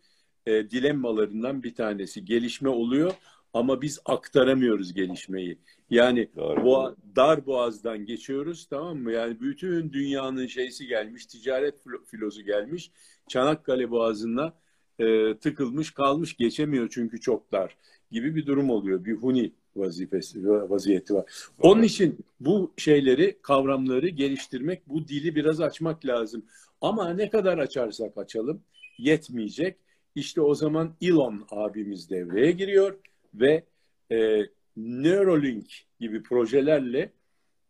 e, 0.46 0.70
dilemmalarından 0.70 1.62
bir 1.62 1.74
tanesi. 1.74 2.24
Gelişme 2.24 2.68
oluyor 2.68 3.12
ama 3.54 3.82
biz 3.82 3.98
aktaramıyoruz 4.04 4.94
gelişmeyi. 4.94 5.58
Yani 5.90 6.28
Doğru. 6.36 6.64
boğa, 6.64 6.96
dar 7.16 7.46
boğazdan 7.46 8.04
geçiyoruz 8.06 8.66
tamam 8.70 8.98
mı? 8.98 9.12
Yani 9.12 9.40
bütün 9.40 9.92
dünyanın 9.92 10.46
şeysi 10.46 10.86
gelmiş, 10.86 11.26
ticaret 11.26 11.74
filo- 11.86 12.04
filozu 12.06 12.42
gelmiş. 12.42 12.90
Çanakkale 13.28 13.90
boğazına 13.90 14.52
e, 14.98 15.36
tıkılmış 15.36 15.90
kalmış 15.90 16.36
geçemiyor 16.36 16.88
çünkü 16.90 17.20
çok 17.20 17.52
dar 17.52 17.76
gibi 18.10 18.36
bir 18.36 18.46
durum 18.46 18.70
oluyor. 18.70 19.04
Bir 19.04 19.14
huni 19.14 19.52
vazifesi 19.76 20.48
vaziyeti 20.48 21.14
var. 21.14 21.24
Onun 21.60 21.82
için 21.82 22.18
bu 22.40 22.72
şeyleri, 22.76 23.38
kavramları 23.42 24.08
geliştirmek, 24.08 24.88
bu 24.88 25.08
dili 25.08 25.34
biraz 25.34 25.60
açmak 25.60 26.06
lazım. 26.06 26.44
Ama 26.80 27.14
ne 27.14 27.30
kadar 27.30 27.58
açarsak 27.58 28.18
açalım 28.18 28.62
yetmeyecek. 28.98 29.76
İşte 30.14 30.40
o 30.40 30.54
zaman 30.54 30.94
Elon 31.02 31.46
abimiz 31.50 32.10
devreye 32.10 32.52
giriyor 32.52 32.98
ve 33.34 33.64
e, 34.12 34.46
Neuralink 34.76 35.86
gibi 36.00 36.22
projelerle 36.22 37.12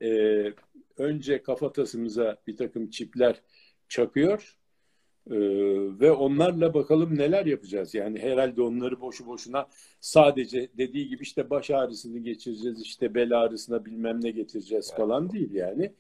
e, 0.03 0.53
önce 0.97 1.43
kafatasımıza 1.43 2.37
bir 2.47 2.57
takım 2.57 2.91
çipler 2.91 3.43
çakıyor 3.89 4.57
e, 5.31 5.37
ve 6.01 6.11
onlarla 6.11 6.75
bakalım 6.75 7.19
neler 7.19 7.47
yapacağız. 7.47 7.95
Yani 7.95 8.19
herhalde 8.19 8.63
onları 8.63 9.01
boşu 9.01 9.27
boşuna 9.27 9.69
sadece 10.01 10.69
dediği 10.79 11.09
gibi 11.09 11.23
işte 11.23 11.51
baş 11.51 11.71
ağrısını 11.71 12.19
geçireceğiz, 12.19 12.83
işte 12.83 13.15
bel 13.15 13.41
ağrısına 13.41 13.85
bilmem 13.85 14.25
ne 14.25 14.31
getireceğiz 14.31 14.95
falan 14.97 15.33
değil 15.33 15.53
yani. 15.53 15.93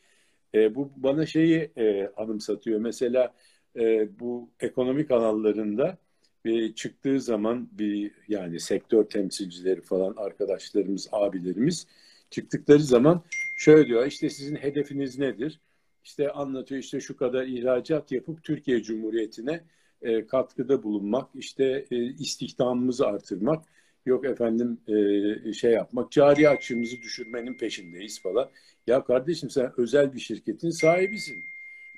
E, 0.54 0.74
bu 0.74 0.90
bana 0.96 1.26
şeyi 1.26 1.70
e, 1.76 2.12
anımsatıyor. 2.16 2.80
Mesela 2.80 3.34
e, 3.76 4.08
bu 4.20 4.50
ekonomi 4.60 5.06
kanallarında 5.06 5.98
e, 6.44 6.74
çıktığı 6.74 7.20
zaman 7.20 7.68
bir 7.72 8.12
yani 8.28 8.60
sektör 8.60 9.04
temsilcileri 9.04 9.80
falan 9.80 10.14
arkadaşlarımız, 10.16 11.08
abilerimiz 11.12 11.86
çıktıkları 12.30 12.82
zaman 12.82 13.22
şöyle 13.56 13.86
diyor 13.86 14.06
işte 14.06 14.30
sizin 14.30 14.56
hedefiniz 14.56 15.18
nedir? 15.18 15.60
İşte 16.04 16.30
anlatıyor 16.30 16.80
işte 16.80 17.00
şu 17.00 17.16
kadar 17.16 17.46
ihracat 17.46 18.12
yapıp 18.12 18.44
Türkiye 18.44 18.82
Cumhuriyeti'ne 18.82 19.60
e, 20.02 20.26
katkıda 20.26 20.82
bulunmak, 20.82 21.28
işte 21.34 21.86
e, 21.90 21.96
istihdamımızı 22.04 23.06
artırmak, 23.06 23.64
yok 24.06 24.24
efendim 24.24 24.80
e, 24.88 25.52
şey 25.52 25.72
yapmak, 25.72 26.12
cari 26.12 26.48
açığımızı 26.48 26.96
düşürmenin 27.02 27.54
peşindeyiz 27.54 28.22
falan. 28.22 28.50
Ya 28.86 29.04
kardeşim 29.04 29.50
sen 29.50 29.72
özel 29.76 30.14
bir 30.14 30.20
şirketin 30.20 30.70
sahibisin 30.70 31.36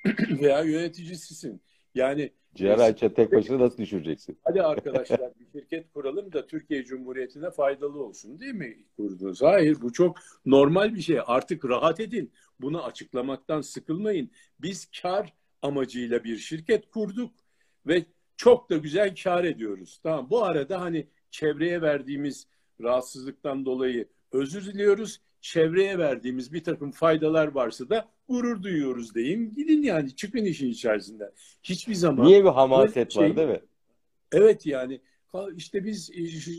veya 0.41 0.61
yöneticisisin. 0.61 1.61
Yani 1.95 2.33
Ciğer 2.55 2.79
açça 2.79 3.15
tek 3.15 3.33
başına 3.33 3.59
nasıl 3.59 3.79
düşüreceksin? 3.79 4.39
hadi 4.45 4.63
arkadaşlar 4.63 5.33
bir 5.41 5.61
şirket 5.61 5.93
kuralım 5.93 6.33
da 6.33 6.47
Türkiye 6.47 6.85
Cumhuriyeti'ne 6.85 7.51
faydalı 7.51 8.05
olsun 8.05 8.41
değil 8.41 8.55
mi 8.55 8.79
kurdunuz? 8.97 9.43
Hayır 9.43 9.81
bu 9.81 9.93
çok 9.93 10.19
normal 10.47 10.95
bir 10.95 11.01
şey. 11.01 11.19
Artık 11.27 11.65
rahat 11.65 12.01
edin. 12.01 12.33
Bunu 12.61 12.85
açıklamaktan 12.85 13.61
sıkılmayın. 13.61 14.31
Biz 14.61 14.91
kar 15.03 15.35
amacıyla 15.63 16.25
bir 16.25 16.37
şirket 16.37 16.91
kurduk 16.91 17.35
ve 17.87 18.05
çok 18.37 18.71
da 18.71 18.77
güzel 18.77 19.15
kar 19.23 19.45
ediyoruz. 19.45 20.01
Tamam 20.03 20.31
bu 20.31 20.45
arada 20.45 20.81
hani 20.81 21.07
çevreye 21.31 21.83
verdiğimiz 21.83 22.47
rahatsızlıktan 22.81 23.65
dolayı 23.67 24.09
özür 24.33 24.67
diliyoruz. 24.67 25.21
Çevreye 25.41 25.99
verdiğimiz 25.99 26.53
bir 26.53 26.65
takım 26.65 26.91
faydalar 26.91 27.47
varsa 27.47 27.89
da 27.89 28.09
gurur 28.29 28.63
duyuyoruz 28.63 29.15
deyin. 29.15 29.55
Gidin 29.55 29.83
yani 29.83 30.17
çıkın 30.17 30.45
işin 30.45 30.71
içerisinden. 30.71 31.31
Hiçbir 31.63 31.95
zaman 31.95 32.27
Niye 32.27 32.45
bir 32.45 32.49
hamaset 32.49 33.13
Şey- 33.13 33.23
var 33.23 33.37
değil 33.37 33.49
mi? 33.49 33.61
Evet 34.33 34.67
yani 34.67 35.01
işte 35.57 35.85
biz 35.85 36.11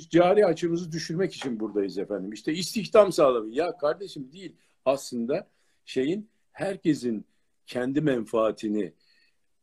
cari 0.10 0.46
açımızı 0.46 0.92
düşürmek 0.92 1.34
için 1.34 1.60
buradayız 1.60 1.98
efendim. 1.98 2.34
İşte 2.34 2.54
istihdam 2.54 3.12
sağlamayı. 3.12 3.54
Ya 3.54 3.78
kardeşim 3.78 4.32
değil 4.32 4.56
aslında 4.86 5.48
şeyin 5.86 6.30
herkesin 6.52 7.26
kendi 7.68 8.02
menfaatini 8.02 8.94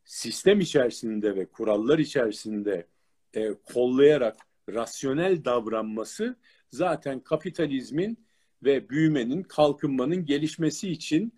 sistem 0.04 0.60
içerisinde 0.60 1.36
ve 1.36 1.46
kurallar 1.46 1.98
içerisinde 1.98 2.86
e, 3.34 3.54
kollayarak 3.64 4.36
rasyonel 4.68 5.44
davranması 5.44 6.36
zaten 6.70 7.20
kapitalizmin 7.20 8.18
ve 8.62 8.88
büyümenin, 8.88 9.42
kalkınmanın 9.42 10.24
gelişmesi 10.24 10.90
için 10.90 11.32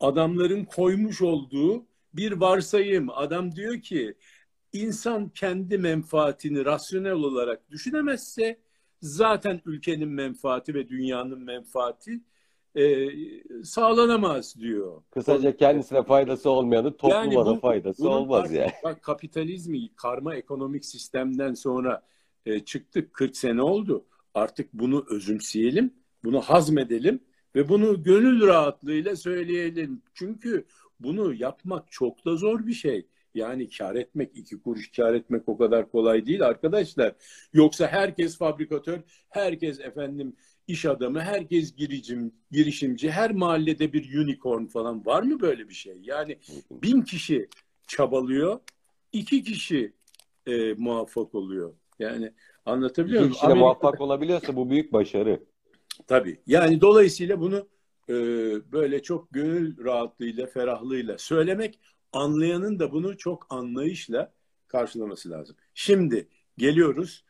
adamların 0.00 0.64
koymuş 0.64 1.22
olduğu 1.22 1.86
bir 2.14 2.32
varsayım. 2.32 3.10
Adam 3.10 3.56
diyor 3.56 3.80
ki 3.80 4.14
insan 4.72 5.28
kendi 5.28 5.78
menfaatini 5.78 6.64
rasyonel 6.64 7.12
olarak 7.12 7.70
düşünemezse 7.70 8.60
zaten 9.02 9.60
ülkenin 9.66 10.08
menfaati 10.08 10.74
ve 10.74 10.88
dünyanın 10.88 11.40
menfaati 11.40 12.20
e, 12.76 13.08
sağlanamaz 13.64 14.56
diyor. 14.60 15.02
Kısaca 15.10 15.56
kendisine 15.56 16.02
faydası 16.02 16.50
olmayanın 16.50 16.90
topluma 16.90 17.14
Yani 17.16 17.34
da 17.34 17.46
bu- 17.46 17.60
faydası 17.60 18.02
bunun 18.04 18.12
olmaz 18.12 18.40
artık 18.42 18.56
yani. 18.56 18.72
Bak 18.84 19.02
kapitalizmi 19.02 19.94
karma 19.96 20.34
ekonomik 20.34 20.84
sistemden 20.84 21.54
sonra 21.54 22.02
e, 22.46 22.60
çıktık 22.60 23.14
40 23.14 23.36
sene 23.36 23.62
oldu. 23.62 24.04
Artık 24.34 24.72
bunu 24.72 25.04
özümseyelim, 25.10 25.94
bunu 26.24 26.40
hazmedelim 26.40 27.20
ve 27.56 27.68
bunu 27.68 28.02
gönül 28.02 28.46
rahatlığıyla 28.46 29.16
söyleyelim. 29.16 30.02
Çünkü 30.14 30.64
bunu 31.00 31.34
yapmak 31.34 31.92
çok 31.92 32.24
da 32.24 32.36
zor 32.36 32.66
bir 32.66 32.72
şey. 32.72 33.06
Yani 33.34 33.68
kar 33.68 33.94
etmek, 33.94 34.30
iki 34.36 34.62
kuruş 34.62 34.90
kar 34.90 35.14
etmek 35.14 35.48
o 35.48 35.58
kadar 35.58 35.90
kolay 35.90 36.26
değil 36.26 36.46
arkadaşlar. 36.46 37.14
Yoksa 37.52 37.86
herkes 37.86 38.38
fabrikatör, 38.38 38.98
herkes 39.28 39.80
efendim 39.80 40.36
iş 40.66 40.84
adamı, 40.84 41.20
herkes 41.20 41.76
giricim, 41.76 42.32
girişimci, 42.50 43.10
her 43.10 43.32
mahallede 43.32 43.92
bir 43.92 44.18
unicorn 44.18 44.66
falan 44.66 45.06
var 45.06 45.22
mı 45.22 45.40
böyle 45.40 45.68
bir 45.68 45.74
şey? 45.74 45.98
Yani 46.02 46.38
bin 46.70 47.02
kişi 47.02 47.48
çabalıyor, 47.86 48.60
iki 49.12 49.42
kişi 49.42 49.92
e, 50.46 50.72
muvaffak 50.72 51.34
oluyor. 51.34 51.74
Yani 51.98 52.32
anlatabiliyor 52.66 53.20
İki 53.20 53.28
muyum? 53.28 53.32
kişi 53.32 53.48
de 53.48 53.54
muvaffak 53.54 54.00
olabiliyorsa 54.00 54.56
bu 54.56 54.70
büyük 54.70 54.92
başarı. 54.92 55.40
Tabii. 56.06 56.40
Yani 56.46 56.80
dolayısıyla 56.80 57.40
bunu 57.40 57.68
e, 58.08 58.14
böyle 58.72 59.02
çok 59.02 59.32
gönül 59.32 59.84
rahatlığıyla, 59.84 60.46
ferahlığıyla 60.46 61.18
söylemek, 61.18 61.78
anlayanın 62.12 62.78
da 62.78 62.92
bunu 62.92 63.16
çok 63.16 63.46
anlayışla 63.50 64.32
karşılaması 64.68 65.30
lazım. 65.30 65.56
Şimdi 65.74 66.28
geliyoruz. 66.58 67.24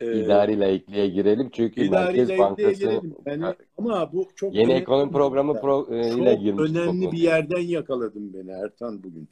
E, 0.00 0.20
İdari 0.20 0.60
laikliğe 0.60 1.08
girelim 1.08 1.50
çünkü 1.52 1.80
idari 1.80 2.16
Merkez 2.16 2.38
Bankası 2.38 2.72
girelim. 2.72 3.14
Yani, 3.26 3.44
ama 3.78 4.12
bu 4.12 4.28
çok 4.34 4.54
yeni 4.54 4.72
ekonomi 4.72 5.12
programı 5.12 5.60
pro, 5.60 5.94
e, 5.94 6.10
çok 6.10 6.22
ile 6.22 6.34
girmiştik 6.34 6.76
o 6.76 6.80
önemli 6.80 7.12
bir 7.12 7.18
yerden 7.18 7.60
yakaladın 7.60 8.34
beni 8.34 8.50
Ertan 8.50 9.02
bugün. 9.02 9.28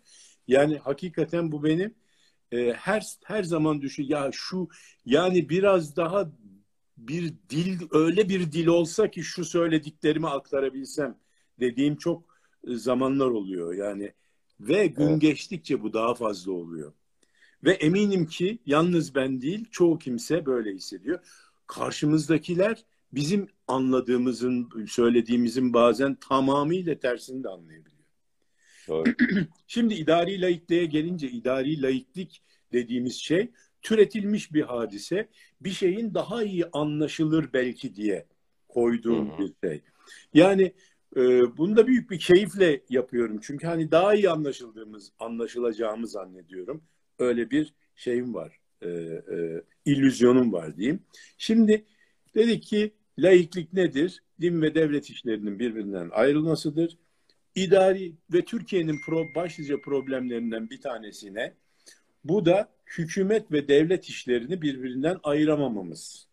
Yani 0.49 0.79
hakikaten 0.79 1.53
bu 1.53 1.65
benim 1.65 1.95
e, 2.53 2.73
her 2.73 3.03
her 3.25 3.43
zaman 3.43 3.83
düşün 3.83 4.07
ya 4.09 4.31
şu 4.33 4.69
yani 5.07 5.49
biraz 5.49 5.97
daha 5.97 6.31
bir 6.97 7.35
dil 7.51 7.81
öyle 7.91 8.29
bir 8.29 8.53
dil 8.53 8.67
olsa 8.67 9.11
ki 9.11 9.23
şu 9.23 9.45
söylediklerimi 9.45 10.29
aktarabilsem 10.29 11.19
dediğim 11.61 11.97
çok 11.97 12.39
e, 12.69 12.75
zamanlar 12.77 13.27
oluyor 13.27 13.75
yani 13.75 14.13
ve 14.61 14.87
gün 14.87 15.09
Evet. 15.09 15.21
geçtikçe 15.21 15.83
bu 15.83 15.93
daha 15.93 16.15
fazla 16.15 16.53
oluyor. 16.53 16.93
Ve 17.65 17.73
eminim 17.73 18.27
ki 18.27 18.59
yalnız 18.67 19.15
ben 19.15 19.41
değil 19.41 19.65
çoğu 19.71 19.99
kimse 19.99 20.47
böyle 20.47 20.73
hissediyor. 20.73 21.19
Karşımızdakiler 21.67 22.85
bizim 23.13 23.49
anladığımızın, 23.69 24.69
söylediğimizin 24.89 25.73
bazen 25.73 26.15
tamamıyla 26.15 26.99
tersini 26.99 27.45
de 27.45 27.49
anlayabiliyor. 27.49 27.95
Şimdi 29.67 29.95
idari 29.95 30.41
laikliğe 30.41 30.87
gelince 30.87 31.31
idari 31.31 31.83
laiklik 31.83 32.43
dediğimiz 32.73 33.15
şey 33.15 33.51
türetilmiş 33.83 34.53
bir 34.53 34.63
hadise. 34.63 35.29
Bir 35.65 35.71
şeyin 35.71 36.15
daha 36.15 36.45
iyi 36.45 36.65
anlaşılır 36.73 37.53
belki 37.53 37.95
diye 37.95 38.27
koyduğum 38.69 39.31
Hı 39.31 39.35
hı. 39.35 39.39
bir 39.39 39.69
şey. 39.69 39.83
Yani 40.35 40.73
e, 41.17 41.21
bunu 41.57 41.77
da 41.77 41.87
büyük 41.87 42.11
bir 42.11 42.19
keyifle 42.19 42.81
yapıyorum. 42.91 43.41
Çünkü 43.43 43.67
hani 43.67 43.91
daha 43.91 44.15
iyi 44.15 44.31
anlaşıldığımız, 44.31 45.13
anlaşılacağımı 45.19 46.07
zannediyorum. 46.07 46.85
Öyle 47.19 47.51
bir 47.51 47.75
şeyim 47.95 48.35
var. 48.35 48.59
E, 48.83 48.89
e, 48.89 49.63
illüzyonum 49.85 50.53
var 50.53 50.77
diyeyim. 50.77 51.03
Şimdi 51.39 51.85
dedik 52.35 52.63
ki 52.63 52.95
laiklik 53.19 53.73
nedir? 53.73 54.23
Din 54.41 54.63
ve 54.63 54.75
devlet 54.75 55.11
işlerinin 55.11 55.59
birbirinden 55.59 56.11
ayrılmasıdır. 56.13 56.99
İdari 57.55 58.13
ve 58.33 58.45
Türkiye'nin 58.45 59.01
pro, 59.07 59.25
başlıca 59.35 59.81
problemlerinden 59.81 60.71
bir 60.71 60.81
tanesine 60.81 61.55
bu 62.25 62.47
da 62.47 62.69
hükümet 62.99 63.53
ve 63.53 63.69
devlet 63.69 64.05
işlerini 64.05 64.63
birbirinden 64.63 65.19
ayıramamamız. 65.23 66.29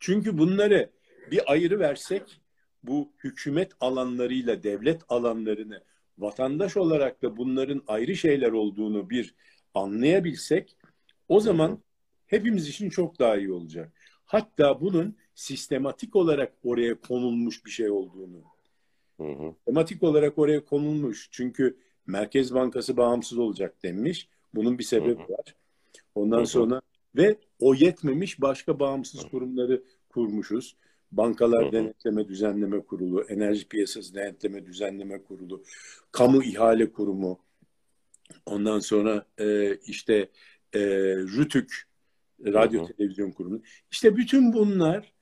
Çünkü 0.00 0.38
bunları 0.38 0.90
bir 1.30 1.52
ayrı 1.52 1.78
versek 1.78 2.40
bu 2.82 3.12
hükümet 3.24 3.72
alanlarıyla 3.80 4.62
devlet 4.62 5.02
alanlarını 5.08 5.82
vatandaş 6.18 6.76
olarak 6.76 7.22
da 7.22 7.36
bunların 7.36 7.82
ayrı 7.86 8.16
şeyler 8.16 8.52
olduğunu 8.52 9.10
bir 9.10 9.34
anlayabilsek 9.74 10.76
o 11.28 11.40
zaman 11.40 11.82
hepimiz 12.26 12.68
için 12.68 12.90
çok 12.90 13.18
daha 13.18 13.36
iyi 13.36 13.52
olacak. 13.52 13.92
Hatta 14.24 14.80
bunun 14.80 15.16
sistematik 15.34 16.16
olarak 16.16 16.52
oraya 16.64 17.00
konulmuş 17.00 17.64
bir 17.64 17.70
şey 17.70 17.90
olduğunu. 17.90 18.42
Hı 19.16 19.26
hı. 19.26 19.52
Sistematik 19.56 20.02
olarak 20.02 20.38
oraya 20.38 20.64
konulmuş. 20.64 21.28
Çünkü 21.30 21.76
Merkez 22.06 22.54
Bankası 22.54 22.96
bağımsız 22.96 23.38
olacak 23.38 23.82
denmiş. 23.82 24.28
Bunun 24.56 24.78
bir 24.78 24.84
sebebi 24.84 25.22
Hı 25.22 25.24
hı. 25.24 25.32
var. 25.32 25.54
Ondan 26.14 26.38
Hı 26.38 26.42
hı. 26.42 26.46
sonra 26.46 26.80
ve 27.16 27.36
o 27.58 27.74
yetmemiş 27.74 28.40
başka 28.40 28.80
bağımsız 28.80 29.24
kurumları 29.24 29.82
kurmuşuz. 30.08 30.76
Bankalar 31.12 31.64
Hı 31.64 31.68
hı. 31.68 31.72
Denetleme 31.72 32.28
Düzenleme 32.28 32.80
Kurulu, 32.80 33.22
Enerji 33.22 33.68
Piyasası 33.68 34.14
Denetleme 34.14 34.66
Düzenleme 34.66 35.22
Kurulu, 35.22 35.64
Kamu 36.12 36.42
İhale 36.42 36.92
Kurumu, 36.92 37.38
ondan 38.46 38.78
sonra 38.78 39.26
e, 39.38 39.76
işte 39.76 40.28
e, 40.72 40.80
RÜTÜK, 41.16 41.86
Radyo 42.44 42.80
Hı 42.80 42.84
hı. 42.84 42.96
Televizyon 42.96 43.30
Kurumu. 43.30 43.62
İşte 43.90 44.16
bütün 44.16 44.52
bunlar 44.52 45.12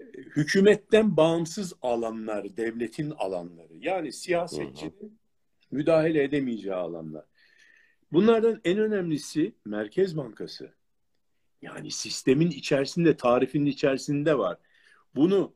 e, 0.00 0.04
hükümetten 0.16 1.16
bağımsız 1.16 1.72
alanlar, 1.82 2.56
devletin 2.56 3.10
alanları. 3.10 3.76
Yani 3.76 4.12
siyasetçinin 4.12 5.18
müdahale 5.70 6.22
edemeyeceği 6.22 6.74
alanlar. 6.74 7.24
Bunlardan 8.14 8.60
en 8.64 8.78
önemlisi 8.78 9.52
Merkez 9.64 10.16
Bankası. 10.16 10.72
Yani 11.62 11.90
sistemin 11.90 12.50
içerisinde, 12.50 13.16
tarifinin 13.16 13.66
içerisinde 13.66 14.38
var. 14.38 14.58
Bunu 15.16 15.52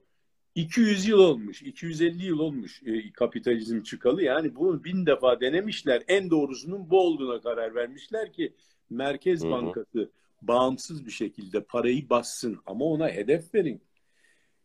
200 0.54 1.08
yıl 1.08 1.18
olmuş, 1.18 1.62
250 1.62 2.26
yıl 2.26 2.38
olmuş 2.38 2.82
e, 2.86 3.12
kapitalizm 3.12 3.82
çıkalı. 3.82 4.22
Yani 4.22 4.54
bunu 4.54 4.84
bin 4.84 5.06
defa 5.06 5.40
denemişler. 5.40 6.02
En 6.08 6.30
doğrusunun 6.30 6.90
bu 6.90 7.00
olduğuna 7.00 7.40
karar 7.40 7.74
vermişler 7.74 8.32
ki 8.32 8.54
Merkez 8.90 9.42
Hı 9.42 9.46
hı. 9.46 9.50
Bankası 9.50 10.10
bağımsız 10.42 11.06
bir 11.06 11.10
şekilde 11.10 11.64
parayı 11.64 12.10
bassın 12.10 12.58
ama 12.66 12.84
ona 12.84 13.08
hedef 13.08 13.54
verin. 13.54 13.80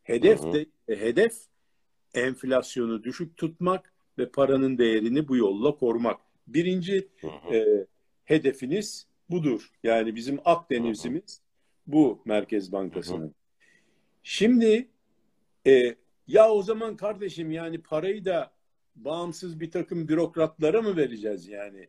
Hedef 0.04 0.41
Hı 0.44 0.48
hı. 0.48 0.54
de 0.54 0.65
e, 0.88 1.02
hedef 1.02 1.34
enflasyonu 2.13 3.04
düşük 3.04 3.38
tutmak 3.38 3.94
ve 4.17 4.30
paranın 4.30 4.78
değerini 4.78 5.28
bu 5.28 5.38
yolla 5.38 5.76
korumak. 5.76 6.20
Birinci 6.48 7.08
Hı 7.22 7.28
hı. 7.28 7.56
e, 7.56 7.86
hedefiniz 8.26 9.08
budur. 9.30 9.72
Yani 9.84 10.16
bizim 10.16 10.40
Akdeniz'imiz 10.46 11.42
bu 11.88 12.22
Merkez 12.26 12.72
Bankası'nın. 12.72 13.36
Şimdi 14.24 14.88
e, 15.68 15.96
ya 16.28 16.50
o 16.50 16.62
zaman 16.62 16.96
kardeşim 16.98 17.52
yani 17.52 17.82
parayı 17.82 18.26
da 18.26 18.52
bağımsız 18.96 19.60
bir 19.60 19.72
takım 19.72 20.08
bürokratlara 20.08 20.82
mı 20.82 20.98
vereceğiz 20.98 21.48
yani? 21.48 21.88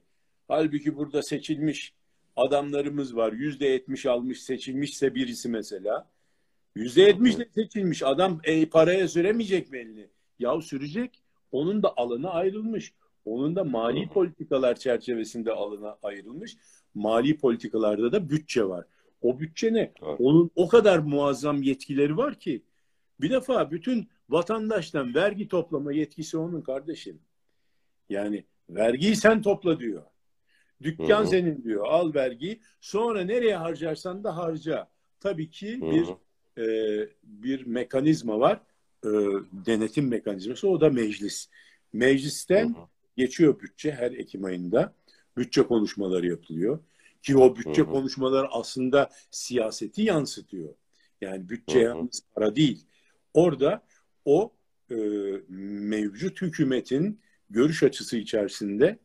Halbuki 0.49 0.97
burada 0.97 1.23
seçilmiş 1.23 1.94
adamlarımız 2.37 3.16
var. 3.16 3.33
Yüzde 3.33 3.66
yetmiş 3.66 4.07
almış 4.07 4.42
seçilmişse 4.42 5.14
birisi 5.14 5.49
mesela. 5.49 6.11
Yüzde 6.75 7.03
yetmişle 7.03 7.49
seçilmiş 7.55 8.03
adam 8.03 8.40
e, 8.44 8.66
paraya 8.66 9.09
süremeyecek 9.09 9.70
mi 9.70 9.79
elini? 9.79 10.09
Ya 10.38 10.61
sürecek. 10.61 11.23
Onun 11.53 11.83
da 11.83 11.97
alanı 11.97 12.31
ayrılmış. 12.31 12.92
Onun 13.24 13.56
da 13.56 13.64
mali 13.64 14.08
politikalar 14.08 14.74
çerçevesinde 14.74 15.52
alana 15.52 15.98
ayrılmış. 16.02 16.56
Mali 16.94 17.38
politikalarda 17.38 18.12
da 18.12 18.30
bütçe 18.30 18.64
var. 18.64 18.84
O 19.22 19.40
bütçe 19.40 19.72
ne? 19.72 19.92
Doğru. 20.00 20.16
Onun 20.18 20.50
o 20.56 20.68
kadar 20.68 20.98
muazzam 20.98 21.62
yetkileri 21.62 22.16
var 22.16 22.34
ki 22.34 22.62
bir 23.20 23.30
defa 23.30 23.70
bütün 23.70 24.08
vatandaştan 24.28 25.14
vergi 25.14 25.48
toplama 25.48 25.92
yetkisi 25.92 26.38
onun 26.38 26.60
kardeşim. 26.60 27.18
Yani 28.08 28.44
vergiyi 28.70 29.16
sen 29.16 29.42
topla 29.42 29.80
diyor. 29.80 30.02
Dükkan 30.82 31.20
Hı 31.20 31.24
hı. 31.24 31.26
senin 31.26 31.64
diyor. 31.64 31.84
Al 31.87 32.14
vergiyi. 32.14 32.60
Sonra 32.80 33.24
nereye 33.24 33.56
harcarsan 33.56 34.24
da 34.24 34.37
harca. 34.37 34.88
Tabii 35.20 35.50
ki 35.50 35.80
Hı 35.80 35.90
bir 35.90 36.06
e, 36.62 37.08
bir 37.22 37.66
mekanizma 37.66 38.40
var. 38.40 38.60
E, 39.04 39.10
denetim 39.52 40.08
mekanizması. 40.08 40.68
O 40.68 40.80
da 40.80 40.90
meclis. 40.90 41.48
Meclisten 41.92 42.68
hı. 42.68 42.93
Geçiyor 43.16 43.61
bütçe 43.61 43.92
her 43.92 44.12
Ekim 44.12 44.44
ayında. 44.44 44.94
Bütçe 45.37 45.62
konuşmaları 45.62 46.27
yapılıyor. 46.27 46.79
Ki 47.22 47.37
o 47.37 47.57
bütçe 47.57 47.83
Hı 47.83 47.87
hı. 47.87 47.90
konuşmaları 47.90 48.48
aslında 48.48 49.11
siyaseti 49.31 50.03
yansıtıyor. 50.03 50.74
Yani 51.20 51.48
bütçe 51.48 51.79
Hı 51.79 51.81
hı. 51.81 51.85
yalnız 51.85 52.22
para 52.35 52.57
değil. 52.57 52.87
Orada 53.35 53.83
o 54.24 54.53
e, 54.90 54.96
mevcut 55.48 56.42
hükümetin 56.42 57.20
görüş 57.50 57.83
açısı 57.83 58.16
içerisinde 58.16 58.98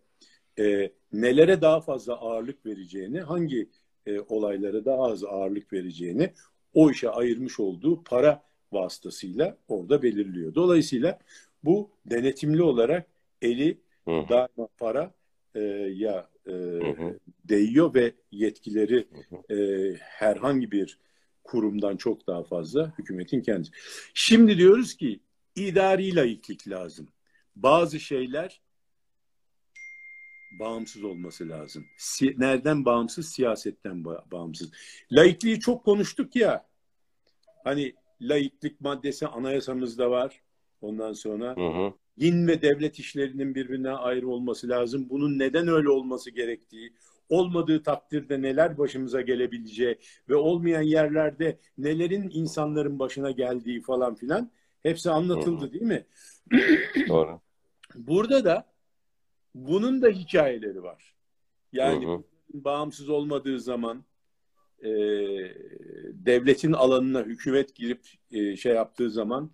e, 0.60 0.92
nelere 1.14 1.62
daha 1.62 1.82
fazla 1.82 2.14
ağırlık 2.14 2.66
vereceğini, 2.66 3.22
hangi 3.22 3.70
e, 4.06 4.20
olaylara 4.20 4.86
daha 4.86 5.04
az 5.04 5.24
ağırlık 5.24 5.74
vereceğini 5.74 6.34
o 6.74 6.92
işe 6.92 7.10
ayırmış 7.10 7.60
olduğu 7.60 8.04
para 8.04 8.44
vasıtasıyla 8.72 9.58
orada 9.68 10.02
belirliyor. 10.02 10.56
Dolayısıyla 10.56 11.20
bu 11.64 11.92
denetimli 12.06 12.64
olarak 12.64 13.08
eli 13.42 13.78
Hı 14.06 14.12
hı. 14.12 14.30
daima 14.30 14.68
para 14.78 15.14
e, 15.56 15.60
ya 15.94 16.30
e, 16.48 16.52
hı. 16.52 17.20
değiyor 17.44 17.94
ve 17.94 18.14
yetkileri 18.32 19.08
Hı 19.12 19.36
hı. 19.36 19.54
e, 19.56 19.96
herhangi 20.00 20.72
bir 20.72 21.00
kurumdan 21.44 21.98
çok 21.98 22.28
daha 22.28 22.44
fazla 22.44 22.94
hükümetin 23.00 23.42
kendisi. 23.42 23.72
Şimdi 24.14 24.58
diyoruz 24.58 24.94
ki 24.98 25.20
idari 25.56 26.16
laiklik 26.16 26.68
lazım. 26.68 27.08
Bazı 27.56 28.00
şeyler 28.00 28.62
bağımsız 30.60 31.04
olması 31.04 31.50
lazım. 31.50 31.86
Si- 31.98 32.36
nereden 32.38 32.86
bağımsız? 32.86 33.30
Siyasetten 33.30 33.98
ba- 33.98 34.32
bağımsız. 34.32 34.72
Laikliği 35.12 35.60
çok 35.60 35.86
konuştuk 35.86 36.36
ya. 36.36 36.66
Hani 37.64 37.94
laiklik 38.22 38.82
maddesi 38.82 39.28
anayasamızda 39.28 40.12
var. 40.12 40.42
Ondan 40.82 41.14
sonra 41.14 41.56
Hı 41.56 41.68
hı. 41.68 41.94
Din 42.20 42.48
ve 42.48 42.62
devlet 42.62 43.00
işlerinin 43.00 43.56
birbirine 43.56 43.90
ayrı 43.90 44.28
olması 44.28 44.70
lazım. 44.70 45.08
Bunun 45.10 45.40
neden 45.40 45.68
öyle 45.68 45.90
olması 45.90 46.32
gerektiği, 46.32 46.94
olmadığı 47.30 47.84
takdirde 47.84 48.42
neler 48.42 48.78
başımıza 48.78 49.22
gelebileceği 49.22 49.98
ve 50.30 50.36
olmayan 50.36 50.82
yerlerde 50.82 51.60
nelerin 51.78 52.30
insanların 52.34 53.00
başına 53.00 53.32
geldiği 53.32 53.82
falan 53.82 54.16
filan 54.16 54.52
hepsi 54.84 55.12
anlatıldı 55.12 55.74
değil 55.74 55.84
mi? 55.84 56.06
Doğru. 57.08 57.42
Burada 57.96 58.46
da 58.46 58.66
bunun 59.56 60.02
da 60.02 60.08
hikayeleri 60.08 60.84
var. 60.84 61.16
Yani 61.74 62.08
hı. 62.08 62.24
bağımsız 62.54 63.10
olmadığı 63.10 63.60
zaman 63.60 64.04
e, 64.84 64.90
devletin 66.14 66.74
alanına 66.74 67.24
hükümet 67.24 67.76
girip 67.76 68.02
e, 68.32 68.56
şey 68.56 68.74
yaptığı 68.74 69.12
zaman 69.12 69.52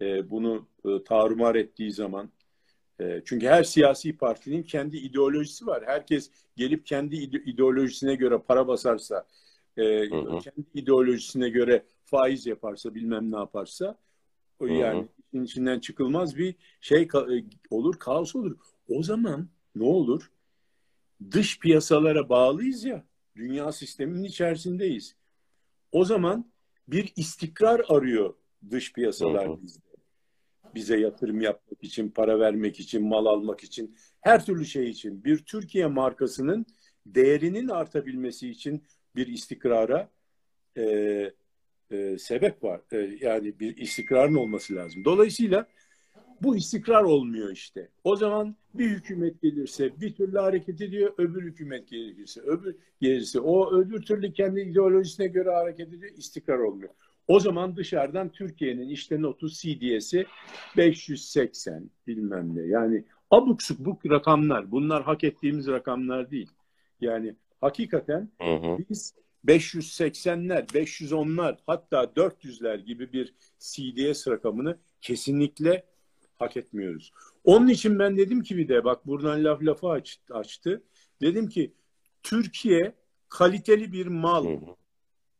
e, 0.00 0.30
bunu 0.30 0.66
e, 0.84 1.04
tarumar 1.04 1.54
ettiği 1.54 1.92
zaman 1.92 2.30
e, 3.00 3.22
çünkü 3.24 3.46
her 3.46 3.64
siyasi 3.64 4.16
partinin 4.16 4.62
kendi 4.62 4.96
ideolojisi 4.96 5.66
var. 5.66 5.84
Herkes 5.86 6.30
gelip 6.56 6.86
kendi 6.86 7.16
ide- 7.16 7.42
ideolojisine 7.44 8.14
göre 8.14 8.38
para 8.38 8.68
basarsa 8.68 9.26
e, 9.76 9.82
Hı 9.82 10.16
hı. 10.16 10.38
kendi 10.38 10.66
ideolojisine 10.74 11.48
göre 11.48 11.82
faiz 12.04 12.46
yaparsa 12.46 12.94
bilmem 12.94 13.32
ne 13.32 13.36
yaparsa 13.36 13.98
o 14.60 14.66
yani 14.66 15.08
işin 15.28 15.44
içinden 15.44 15.80
çıkılmaz 15.80 16.36
bir 16.36 16.54
şey 16.80 17.08
olur, 17.70 17.98
kaos 17.98 18.36
olur. 18.36 18.56
O 18.88 19.02
zaman 19.02 19.48
ne 19.74 19.84
olur? 19.84 20.30
Dış 21.30 21.58
piyasalara 21.58 22.28
bağlıyız 22.28 22.84
ya, 22.84 23.04
dünya 23.36 23.72
sisteminin 23.72 24.24
içerisindeyiz. 24.24 25.14
O 25.92 26.04
zaman 26.04 26.50
bir 26.88 27.12
istikrar 27.16 27.82
arıyor 27.88 28.34
dış 28.70 28.92
piyasalar 28.92 29.62
bizde. 29.62 29.87
Bize 30.74 30.98
yatırım 30.98 31.40
yapmak 31.40 31.84
için, 31.84 32.08
para 32.08 32.40
vermek 32.40 32.80
için, 32.80 33.08
mal 33.08 33.26
almak 33.26 33.64
için, 33.64 33.96
her 34.20 34.44
türlü 34.44 34.64
şey 34.64 34.90
için 34.90 35.24
bir 35.24 35.38
Türkiye 35.38 35.86
markasının 35.86 36.66
değerinin 37.06 37.68
artabilmesi 37.68 38.48
için 38.48 38.84
bir 39.16 39.26
istikrara 39.26 40.10
e, 40.76 40.84
e, 41.90 42.18
sebep 42.18 42.64
var. 42.64 42.80
E, 42.92 42.96
yani 43.20 43.60
bir 43.60 43.76
istikrarın 43.76 44.34
olması 44.34 44.74
lazım. 44.74 45.04
Dolayısıyla 45.04 45.66
bu 46.42 46.56
istikrar 46.56 47.02
olmuyor 47.02 47.50
işte. 47.50 47.88
O 48.04 48.16
zaman 48.16 48.56
bir 48.74 48.88
hükümet 48.90 49.42
gelirse 49.42 50.00
bir 50.00 50.14
türlü 50.14 50.38
hareket 50.38 50.80
ediyor, 50.80 51.14
öbür 51.18 51.42
hükümet 51.42 51.88
gelirse 51.88 52.40
öbür 52.40 52.76
gelirse 53.00 53.40
o 53.40 53.78
öbür 53.78 54.02
türlü 54.02 54.32
kendi 54.32 54.60
ideolojisine 54.60 55.26
göre 55.26 55.50
hareket 55.50 55.88
ediyor, 55.88 56.12
istikrar 56.16 56.58
olmuyor. 56.58 56.90
O 57.28 57.40
zaman 57.40 57.76
dışarıdan 57.76 58.28
Türkiye'nin 58.28 58.88
işte 58.88 59.22
notu 59.22 59.48
CDS'i 59.48 60.26
580 60.76 61.90
bilmem 62.06 62.56
ne. 62.56 62.62
Yani 62.62 63.04
abuk 63.30 63.62
subuk 63.62 64.06
rakamlar. 64.06 64.70
Bunlar 64.70 65.02
hak 65.02 65.24
ettiğimiz 65.24 65.66
rakamlar 65.66 66.30
değil. 66.30 66.50
Yani 67.00 67.34
hakikaten 67.60 68.30
hı 68.40 68.54
hı. 68.54 68.78
biz 68.90 69.14
580'ler, 69.46 70.66
510'lar 70.66 71.56
hatta 71.66 72.04
400'ler 72.04 72.84
gibi 72.84 73.12
bir 73.12 73.34
CDS 73.58 74.28
rakamını 74.28 74.78
kesinlikle 75.00 75.84
hak 76.38 76.56
etmiyoruz. 76.56 77.12
Onun 77.44 77.68
için 77.68 77.98
ben 77.98 78.16
dedim 78.16 78.42
ki 78.42 78.56
bir 78.56 78.68
de 78.68 78.84
bak 78.84 79.06
buradan 79.06 79.44
laf 79.44 79.62
lafı 79.62 79.88
aç, 79.88 80.20
açtı. 80.30 80.82
Dedim 81.20 81.48
ki 81.48 81.72
Türkiye 82.22 82.94
kaliteli 83.28 83.92
bir 83.92 84.06
mal 84.06 84.46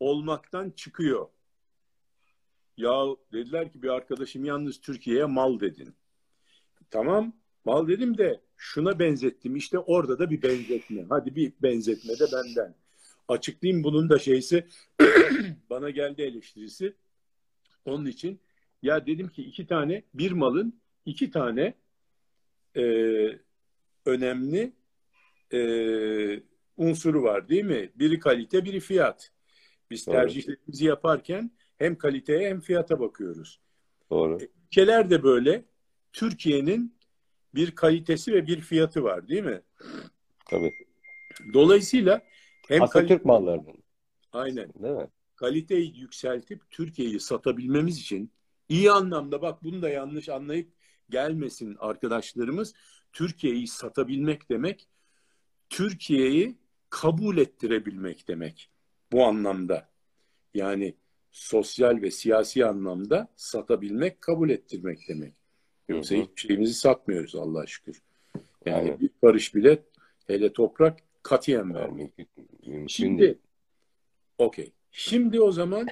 olmaktan 0.01 0.71
çıkıyor. 0.71 1.29
Ya 2.79 3.07
dediler 3.33 3.73
ki 3.73 3.83
bir 3.83 3.89
arkadaşım 3.89 4.45
yalnız 4.45 4.81
Türkiye'ye 4.81 5.25
mal 5.25 5.61
dedin. 5.61 5.95
Tamam 6.91 7.33
mal 7.65 7.89
dedim 7.89 8.19
de 8.19 8.41
şuna 8.57 8.99
benzettim. 8.99 9.57
İşte 9.57 9.79
orada 9.79 10.19
da 10.19 10.31
bir 10.31 10.43
benzetme. 10.43 11.07
Hadi 11.09 11.37
bir 11.37 11.53
benzetme 11.63 12.19
de 12.19 12.25
benden. 12.33 12.75
Açıklayayım 13.29 13.85
bunun 13.85 14.09
da 14.09 14.19
şeysi 14.19 14.67
bana 15.71 15.91
geldi 15.91 16.23
eleştirisi. 16.23 16.95
Onun 17.85 18.07
için 18.07 18.41
ya 18.83 19.07
dedim 19.07 19.29
ki 19.29 19.43
iki 19.43 19.67
tane 19.67 20.03
bir 20.15 20.33
malın 20.33 20.81
iki 21.07 21.31
tane 21.31 21.75
e, 22.77 22.83
önemli 24.07 24.73
e, 25.53 25.61
unsuru 26.77 27.23
var 27.23 27.49
değil 27.49 27.65
mi? 27.65 27.91
Biri 27.95 28.19
kalite, 28.19 28.65
biri 28.65 28.81
fiyat. 28.81 29.33
Biz 29.91 30.05
tercihlerimizi 30.05 30.85
yaparken 30.85 31.51
hem 31.79 31.99
kaliteye 31.99 32.49
hem 32.51 32.61
fiyata 32.61 33.01
bakıyoruz. 33.01 33.61
Doğru. 34.11 34.39
E, 34.43 34.49
ülkeler 34.67 35.11
de 35.11 35.23
böyle. 35.23 35.65
Türkiye'nin 36.13 36.99
bir 37.55 37.71
kalitesi 37.71 38.33
ve 38.33 38.47
bir 38.47 38.61
fiyatı 38.61 39.03
var 39.03 39.29
değil 39.29 39.45
mi? 39.45 39.61
Tabii. 40.51 40.73
Dolayısıyla 41.55 42.23
hem 42.69 42.83
Atatürk 42.83 43.09
kalite... 43.09 43.25
mallarının. 43.25 43.83
Aynen. 44.33 44.73
Değil 44.83 44.95
mi? 44.95 45.09
Kaliteyi 45.37 45.99
yükseltip 45.99 46.71
Türkiye'yi 46.71 47.21
satabilmemiz 47.21 47.99
için 47.99 48.33
iyi 48.69 48.91
anlamda 48.91 49.43
bak 49.43 49.65
bunu 49.65 49.83
da 49.83 49.89
yanlış 49.89 50.29
anlayıp 50.29 50.73
gelmesin 51.11 51.77
arkadaşlarımız. 51.79 52.75
Türkiye'yi 53.13 53.67
satabilmek 53.67 54.51
demek 54.51 54.89
Türkiye'yi 55.71 56.59
kabul 56.91 57.39
ettirebilmek 57.39 58.29
demek 58.29 58.71
bu 59.13 59.25
anlamda. 59.27 59.89
Yani 60.55 60.95
sosyal 61.31 62.03
ve 62.03 62.11
siyasi 62.11 62.67
anlamda 62.67 63.29
satabilmek, 63.37 64.21
kabul 64.21 64.51
ettirmek 64.51 64.99
demek. 65.09 65.35
Yoksa 65.89 66.15
hı 66.15 66.19
hı. 66.19 66.23
hiçbir 66.23 66.41
şeyimizi 66.41 66.75
satmıyoruz 66.75 67.35
Allah'a 67.35 67.67
şükür. 67.67 68.03
Yani 68.67 68.77
Aynen. 68.77 69.01
bir 69.01 69.11
karış 69.21 69.55
bile 69.55 69.83
hele 70.27 70.53
toprak 70.53 70.99
katiyen 71.23 71.75
vermiyor. 71.75 72.09
Şimdi 72.89 73.39
okey. 74.39 74.73
Şimdi 74.93 75.41
o 75.41 75.53
zaman 75.53 75.87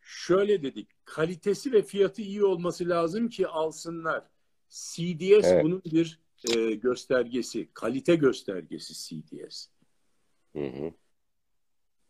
şöyle 0.00 0.62
dedik. 0.62 0.88
Kalitesi 1.04 1.72
ve 1.72 1.82
fiyatı 1.82 2.22
iyi 2.22 2.44
olması 2.44 2.88
lazım 2.88 3.28
ki 3.28 3.46
alsınlar. 3.46 4.24
CDS 4.68 5.44
evet. 5.44 5.64
bunun 5.64 5.82
bir 5.84 6.20
e, 6.56 6.74
göstergesi. 6.74 7.68
Kalite 7.74 8.16
göstergesi 8.16 8.94
CDS. 8.94 9.68
Hı 10.52 10.66
hı. 10.66 10.92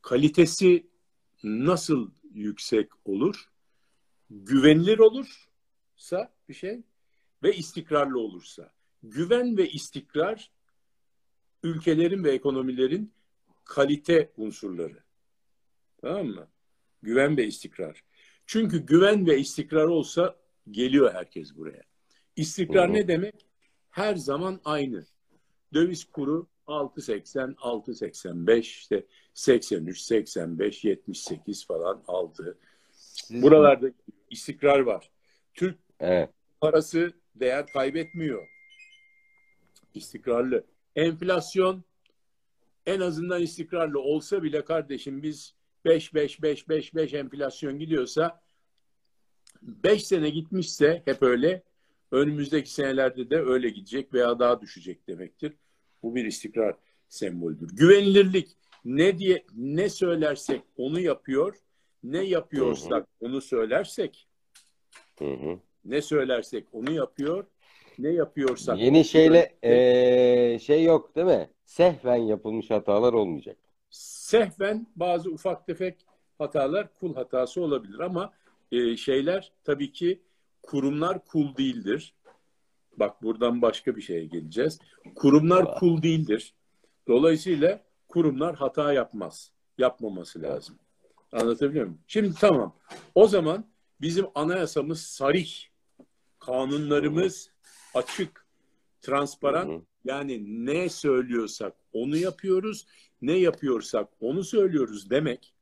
Kalitesi 0.03 0.87
nasıl 1.45 2.11
yüksek 2.35 2.89
olur? 3.05 3.51
Güvenilir 4.31 4.99
olursa 4.99 6.35
bir 6.49 6.55
şey 6.55 6.83
ve 7.43 7.57
istikrarlı 7.57 8.21
olursa. 8.21 8.73
Güven 9.03 9.57
ve 9.57 9.69
istikrar 9.69 10.53
ülkelerin 11.63 12.25
ve 12.25 12.33
ekonomilerin 12.33 13.13
kalite 13.65 14.33
unsurları. 14.37 15.03
Tamam 16.01 16.27
mı? 16.27 16.49
Güven 17.03 17.37
ve 17.37 17.47
istikrar. 17.47 18.05
Çünkü 18.47 18.87
güven 18.87 19.27
ve 19.27 19.39
istikrar 19.39 19.85
olsa 19.85 20.37
geliyor 20.71 21.15
herkes 21.15 21.57
buraya. 21.57 21.83
İstikrar 22.37 22.93
ne 22.93 23.09
demek? 23.09 23.47
Her 23.91 24.17
zaman 24.17 24.61
aynı. 24.65 25.07
Döviz 25.75 26.05
kuru 26.05 26.49
6.80, 26.67 27.55
6.85 27.55 28.61
işte 28.61 29.07
83, 29.35 30.01
85, 30.01 30.85
78 30.85 31.67
falan 31.67 32.03
aldı. 32.07 32.59
Buralarda 33.31 33.87
istikrar 34.31 34.81
var. 34.81 35.11
Türk 35.55 35.79
evet. 36.01 36.31
parası 36.61 37.13
değer 37.35 37.67
kaybetmiyor. 37.67 38.49
İstikrarlı. 39.95 40.65
Enflasyon 40.97 41.85
en 42.87 43.01
azından 43.01 43.43
istikrarlı 43.43 44.01
olsa 44.01 44.43
bile 44.43 44.65
kardeşim 44.65 45.23
biz 45.23 45.55
5 45.85 46.15
5 46.15 46.43
5 46.43 46.69
5 46.69 46.95
5 46.95 47.15
enflasyon 47.15 47.79
gidiyorsa 47.79 48.41
5 49.63 50.07
sene 50.07 50.31
gitmişse 50.31 51.03
hep 51.05 51.23
öyle 51.23 51.63
önümüzdeki 52.11 52.71
senelerde 52.71 53.31
de 53.31 53.37
öyle 53.37 53.69
gidecek 53.69 54.15
veya 54.15 54.39
daha 54.39 54.61
düşecek 54.61 55.09
demektir. 55.09 55.53
Bu 56.05 56.15
bir 56.15 56.25
istikrar 56.25 56.75
sembolüdür. 57.09 57.77
Güvenilirlik 57.77 58.49
ne 58.85 59.19
diye 59.19 59.45
ne 59.57 59.89
söylersek 59.89 60.63
onu 60.77 61.01
yapıyor, 61.01 61.57
ne 62.03 62.25
yapıyorsak 62.25 62.93
hı 62.93 63.27
hı. 63.27 63.29
onu 63.29 63.41
söylersek 63.41 64.29
hı 65.19 65.25
hı. 65.25 65.59
ne 65.85 66.03
söylersek 66.03 66.67
onu 66.73 66.93
yapıyor, 66.93 67.45
ne 67.99 68.09
yapıyorsak 68.09 68.79
yeni 68.79 69.05
şeyle 69.05 69.55
ee, 69.63 70.59
şey 70.59 70.85
yok 70.85 71.17
değil 71.17 71.27
mi? 71.27 71.51
Sehven 71.65 72.17
yapılmış 72.17 72.71
hatalar 72.71 73.13
olmayacak. 73.13 73.57
Sehven 73.91 74.87
bazı 74.97 75.31
ufak 75.31 75.67
tefek 75.67 76.07
hatalar 76.39 76.95
kul 76.95 77.15
hatası 77.15 77.61
olabilir 77.61 78.01
ama 78.01 78.33
e, 78.73 78.97
şeyler 78.97 79.53
tabii 79.65 79.93
ki 79.93 80.21
kurumlar 80.63 81.25
kul 81.25 81.57
değildir. 81.57 82.15
Bak 82.99 83.23
buradan 83.23 83.63
başka 83.63 83.97
bir 83.97 84.03
şeye 84.03 84.25
geleceğiz. 84.25 84.79
Kurumlar 85.15 85.79
kul 85.79 86.03
değildir. 86.03 86.55
Dolayısıyla 87.09 87.85
kurumlar 88.09 88.57
hata 88.57 88.93
yapmaz. 88.93 89.53
Yapmaması 89.79 90.43
lazım. 90.43 90.79
Anlatabiliyor 91.33 91.85
muyum? 91.85 92.01
Şimdi 92.07 92.35
tamam. 92.41 92.77
O 93.15 93.27
zaman 93.27 93.65
bizim 94.01 94.27
anayasamız 94.35 95.01
sarih. 95.01 95.51
Kanunlarımız 96.39 97.51
açık, 97.95 98.47
transparan. 99.03 99.87
Yani 100.05 100.67
ne 100.67 100.89
söylüyorsak 100.89 101.75
onu 101.93 102.17
yapıyoruz. 102.17 102.87
Ne 103.23 103.33
yapıyorsak 103.33 104.09
onu 104.21 104.45
söylüyoruz 104.45 105.11
demek. 105.11 105.55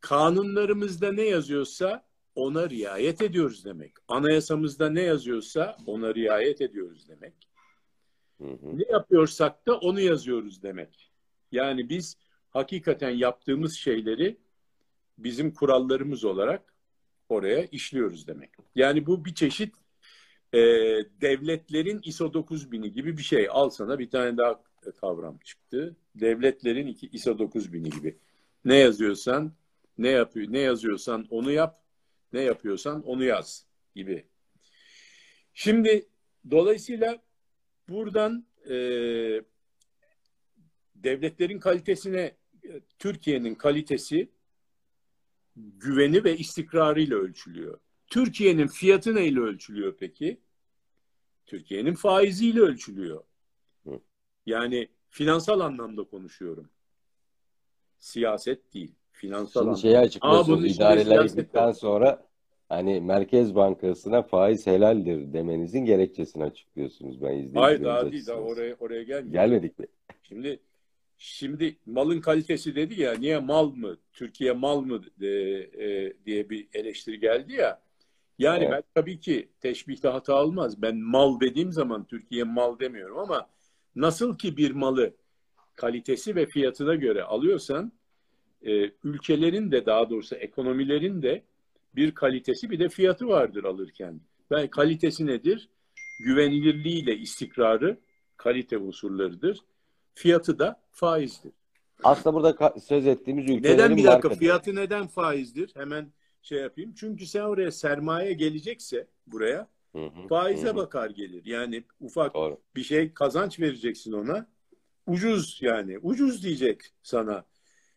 Kanunlarımızda 0.00 1.12
ne 1.12 1.22
yazıyorsa 1.22 2.04
ona 2.34 2.70
riayet 2.70 3.22
ediyoruz 3.22 3.64
demek. 3.64 3.92
Anayasamızda 4.08 4.90
ne 4.90 5.02
yazıyorsa 5.02 5.76
ona 5.86 6.14
riayet 6.14 6.60
ediyoruz 6.60 7.08
demek. 7.08 7.34
Hı 8.38 8.48
hı. 8.48 8.78
Ne 8.78 8.84
yapıyorsak 8.90 9.66
da 9.66 9.78
onu 9.78 10.00
yazıyoruz 10.00 10.62
demek. 10.62 11.10
Yani 11.52 11.88
biz 11.88 12.16
hakikaten 12.50 13.10
yaptığımız 13.10 13.74
şeyleri 13.74 14.36
bizim 15.18 15.54
kurallarımız 15.54 16.24
olarak 16.24 16.74
oraya 17.28 17.64
işliyoruz 17.64 18.26
demek. 18.26 18.50
Yani 18.74 19.06
bu 19.06 19.24
bir 19.24 19.34
çeşit 19.34 19.74
e, 20.52 20.58
devletlerin 21.20 22.00
ISO 22.04 22.26
9000'i 22.26 22.92
gibi 22.92 23.16
bir 23.16 23.22
şey. 23.22 23.48
Al 23.50 23.70
sana 23.70 23.98
bir 23.98 24.10
tane 24.10 24.36
daha 24.36 24.62
kavram 25.00 25.38
çıktı. 25.38 25.96
Devletlerin 26.14 26.86
iki, 26.86 27.06
ISO 27.06 27.30
9000'i 27.30 27.90
gibi. 27.90 28.18
Ne 28.64 28.76
yazıyorsan, 28.76 29.52
ne 29.98 30.08
yapıyor, 30.08 30.52
ne 30.52 30.58
yazıyorsan 30.58 31.26
onu 31.30 31.52
yap, 31.52 31.79
ne 32.32 32.40
yapıyorsan 32.42 33.02
onu 33.02 33.24
yaz 33.24 33.66
gibi. 33.94 34.26
Şimdi 35.54 36.08
dolayısıyla 36.50 37.22
buradan 37.88 38.46
e, 38.70 38.74
devletlerin 40.94 41.58
kalitesine 41.58 42.36
Türkiye'nin 42.98 43.54
kalitesi 43.54 44.30
güveni 45.56 46.24
ve 46.24 46.36
istikrarıyla 46.36 47.16
ölçülüyor. 47.16 47.80
Türkiye'nin 48.06 48.66
fiyatı 48.66 49.14
neyle 49.14 49.40
ölçülüyor 49.40 49.96
peki? 49.98 50.40
Türkiye'nin 51.46 51.94
faiziyle 51.94 52.60
ölçülüyor. 52.60 53.24
Yani 54.46 54.88
finansal 55.08 55.60
anlamda 55.60 56.04
konuşuyorum. 56.04 56.70
Siyaset 57.98 58.74
değil. 58.74 58.94
Finansal 59.20 59.76
Şimdi 59.76 59.96
Ama 59.96 60.06
açıklıyorsunuz 60.06 60.76
idareler 60.76 61.24
gittikten 61.24 61.72
sonra 61.72 62.26
hani 62.68 63.00
Merkez 63.00 63.54
Bankası'na 63.54 64.22
faiz 64.22 64.66
helaldir 64.66 65.32
demenizin 65.32 65.84
gerekçesini 65.84 66.44
açıklıyorsunuz. 66.44 67.22
Ben 67.22 67.26
Hayır 67.26 67.44
izleyicilerimiz 67.44 67.84
daha 67.84 68.12
değil 68.12 68.26
daha 68.26 68.36
oraya 68.36 68.74
oraya 68.80 69.02
gelmiyor. 69.02 69.32
Gelmedik 69.32 69.78
mi? 69.78 69.86
Şimdi 70.22 70.60
şimdi 71.18 71.76
malın 71.86 72.20
kalitesi 72.20 72.74
dedi 72.74 73.00
ya 73.00 73.14
niye 73.14 73.38
mal 73.38 73.70
mı 73.70 73.96
Türkiye 74.12 74.52
mal 74.52 74.80
mı 74.80 75.00
e, 75.20 75.26
e, 75.26 76.12
diye 76.26 76.50
bir 76.50 76.68
eleştiri 76.74 77.20
geldi 77.20 77.52
ya. 77.52 77.80
Yani 78.38 78.64
Evet. 78.64 78.72
ben 78.72 78.82
tabii 78.94 79.20
ki 79.20 79.48
teşbihte 79.60 80.08
hata 80.08 80.44
olmaz. 80.44 80.82
Ben 80.82 80.96
mal 80.96 81.40
dediğim 81.40 81.72
zaman 81.72 82.04
Türkiye 82.04 82.44
mal 82.44 82.78
demiyorum 82.78 83.18
ama 83.18 83.48
nasıl 83.96 84.38
ki 84.38 84.56
bir 84.56 84.70
malı 84.70 85.14
kalitesi 85.74 86.36
ve 86.36 86.46
fiyatına 86.46 86.94
göre 86.94 87.22
alıyorsan 87.22 87.92
e, 88.62 88.90
ülkelerin 89.04 89.72
de 89.72 89.86
daha 89.86 90.10
doğrusu 90.10 90.34
ekonomilerin 90.34 91.22
de 91.22 91.42
bir 91.94 92.14
kalitesi 92.14 92.70
bir 92.70 92.78
de 92.78 92.88
fiyatı 92.88 93.28
vardır 93.28 93.64
alırken. 93.64 94.20
Ben 94.50 94.68
kalitesi 94.68 95.26
nedir? 95.26 95.68
Güvenilirliğiyle 96.24 97.16
istikrarı 97.16 97.98
kalite 98.36 98.78
unsurlarıdır. 98.78 99.58
Fiyatı 100.14 100.58
da 100.58 100.80
faizdir. 100.90 101.52
Aslında 102.02 102.34
burada 102.34 102.74
söz 102.80 103.06
ettiğimiz 103.06 103.44
ülkelerin 103.44 103.74
Neden 103.74 103.96
bir 103.96 104.04
dakika 104.04 104.28
fiyatı 104.28 104.74
neden 104.74 105.06
faizdir? 105.06 105.70
Hemen 105.74 106.12
şey 106.42 106.58
yapayım. 106.60 106.92
Çünkü 106.96 107.26
sen 107.26 107.40
oraya 107.40 107.70
sermaye 107.70 108.32
gelecekse 108.32 109.06
buraya 109.26 109.68
Hı 109.92 110.06
hı, 110.06 110.28
faize 110.28 110.68
hı. 110.68 110.76
bakar 110.76 111.10
gelir. 111.10 111.42
Yani 111.44 111.84
ufak 112.00 112.34
Doğru. 112.34 112.60
bir 112.76 112.82
şey 112.82 113.14
kazanç 113.14 113.60
vereceksin 113.60 114.12
ona. 114.12 114.46
Ucuz 115.06 115.58
yani. 115.62 115.98
Ucuz 115.98 116.44
diyecek 116.44 116.80
sana. 117.02 117.44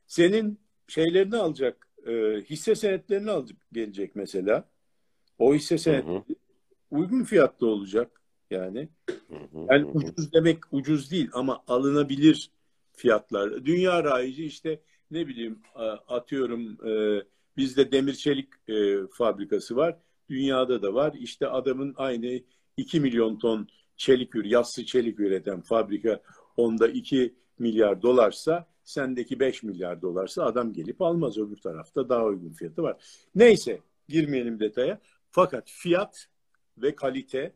Senin 0.07 0.59
şeylerini 0.87 1.37
alacak, 1.37 1.87
e, 2.07 2.11
hisse 2.49 2.75
senetlerini 2.75 3.31
alacak 3.31 3.57
gelecek 3.71 4.15
mesela. 4.15 4.69
O 5.39 5.53
hisse 5.55 5.75
Hı 5.75 5.79
senet 5.79 6.05
hı, 6.07 6.23
uygun 6.91 7.23
fiyatta 7.23 7.65
olacak 7.65 8.21
yani. 8.51 8.89
hı 9.29 9.35
hı, 9.35 9.65
Yani 9.69 9.83
hı 9.83 9.87
hı. 9.87 9.91
ucuz 9.93 10.33
demek 10.33 10.57
ucuz 10.71 11.11
değil 11.11 11.29
ama 11.33 11.63
alınabilir 11.67 12.51
fiyatlar. 12.93 13.65
Dünya 13.65 14.03
rayicı 14.03 14.43
işte 14.43 14.79
ne 15.11 15.27
bileyim 15.27 15.59
atıyorum 16.07 16.87
e, 16.89 17.23
bizde 17.57 17.91
demir 17.91 18.13
çelik 18.13 18.49
e, 18.69 19.07
fabrikası 19.11 19.75
var. 19.75 19.97
Dünyada 20.29 20.81
da 20.81 20.93
var. 20.93 21.13
İşte 21.19 21.47
adamın 21.47 21.93
aynı 21.97 22.39
2 22.77 22.99
milyon 22.99 23.37
ton 23.37 23.67
çelik 23.97 24.35
ür, 24.35 24.45
yassı 24.45 24.85
çelik 24.85 25.19
üreten 25.19 25.61
fabrika 25.61 26.21
onda 26.57 26.87
2 26.87 27.35
milyar 27.59 28.01
dolarsa 28.01 28.67
sendeki 28.83 29.39
5 29.39 29.63
milyar 29.63 30.01
dolarsa 30.01 30.43
adam 30.45 30.73
gelip 30.73 31.01
almaz 31.01 31.37
öbür 31.37 31.57
tarafta 31.57 32.09
daha 32.09 32.25
uygun 32.25 32.53
fiyatı 32.53 32.83
var. 32.83 33.25
Neyse 33.35 33.79
girmeyelim 34.09 34.59
detaya. 34.59 34.99
Fakat 35.31 35.69
fiyat 35.69 36.27
ve 36.77 36.95
kalite 36.95 37.53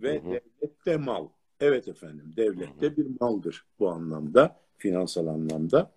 ve 0.00 0.22
Hı 0.22 0.26
hı. 0.26 0.30
devlet 0.30 0.86
de 0.86 0.96
mal. 0.96 1.28
Evet 1.60 1.88
efendim 1.88 2.32
devlet 2.36 2.80
de 2.80 2.96
bir 2.96 3.06
maldır 3.20 3.64
bu 3.78 3.88
anlamda, 3.88 4.60
finansal 4.78 5.26
anlamda. 5.26 5.92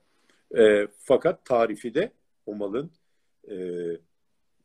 E, 0.57 0.87
fakat 0.97 1.45
tarifi 1.45 1.93
de 1.93 2.11
o 2.45 2.55
malın 2.55 2.91
e, 3.47 3.55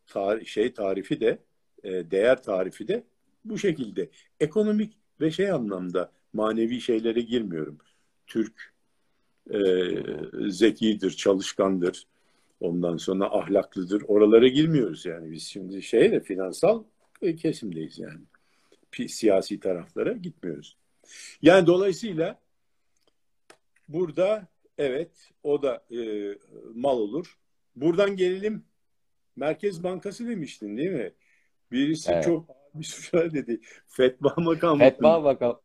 tar- 0.07 0.45
şey 0.45 0.73
tarifi 0.73 1.21
de 1.21 1.39
e, 1.83 2.11
değer 2.11 2.43
tarifi 2.43 2.89
de 2.89 3.05
bu 3.45 3.59
şekilde. 3.59 4.11
Ekonomik 4.41 4.99
ve 5.21 5.31
şey 5.31 5.51
anlamda 5.51 6.13
manevi 6.33 6.81
şeylere 6.81 7.21
girmiyorum. 7.21 7.79
Türk 8.27 8.72
e, 9.51 9.61
zekidir, 10.51 11.11
çalışkandır. 11.11 12.07
Ondan 12.61 12.97
sonra 12.97 13.25
ahlaklıdır. 13.25 14.03
Oralara 14.09 14.49
girmiyoruz 14.49 15.07
yani. 15.07 15.31
Biz 15.31 15.43
şimdi 15.43 15.83
şey 15.83 16.13
de 16.13 16.21
finansal 16.21 16.83
kesimdeyiz 17.39 17.99
yani. 17.99 18.21
Siyasi 19.09 19.61
taraflara 19.61 20.13
gitmiyoruz. 20.13 20.77
Yani 21.43 21.67
dolayısıyla 21.67 22.41
burada 23.89 24.47
evet 24.79 25.11
o 25.43 25.63
da 25.63 25.85
e, 25.91 25.99
mal 26.75 26.99
olur. 26.99 27.39
Buradan 27.77 28.17
gelelim 28.17 28.65
Merkez 29.37 29.85
Bankası 29.85 30.29
demiştin 30.29 30.77
değil 30.77 30.91
mi? 30.91 31.13
Birisi 31.73 32.13
Evet. 32.13 32.25
çok 32.25 32.49
bir 32.75 32.85
şöyle 32.85 33.33
dedi. 33.35 33.61
Fetva 33.89 34.35
makamı. 34.37 34.79
Fetva 34.79 35.21
makam. 35.21 35.61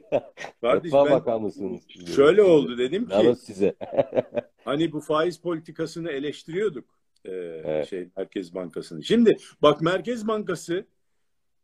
Kardeş, 0.60 0.92
ben 0.92 1.10
makamısınız. 1.10 1.80
Şöyle 2.16 2.42
oldu 2.42 2.78
dedim 2.78 3.08
ki 3.08 3.14
Namus 3.14 3.40
size. 3.40 3.74
hani 4.64 4.92
bu 4.92 5.00
faiz 5.00 5.38
politikasını 5.38 6.10
eleştiriyorduk 6.10 6.84
e, 7.24 7.30
Evet. 7.30 7.88
şey 7.88 8.08
Merkez 8.16 8.54
Bankası'nı. 8.54 9.04
Şimdi 9.04 9.36
bak 9.62 9.80
Merkez 9.80 10.28
Bankası 10.28 10.86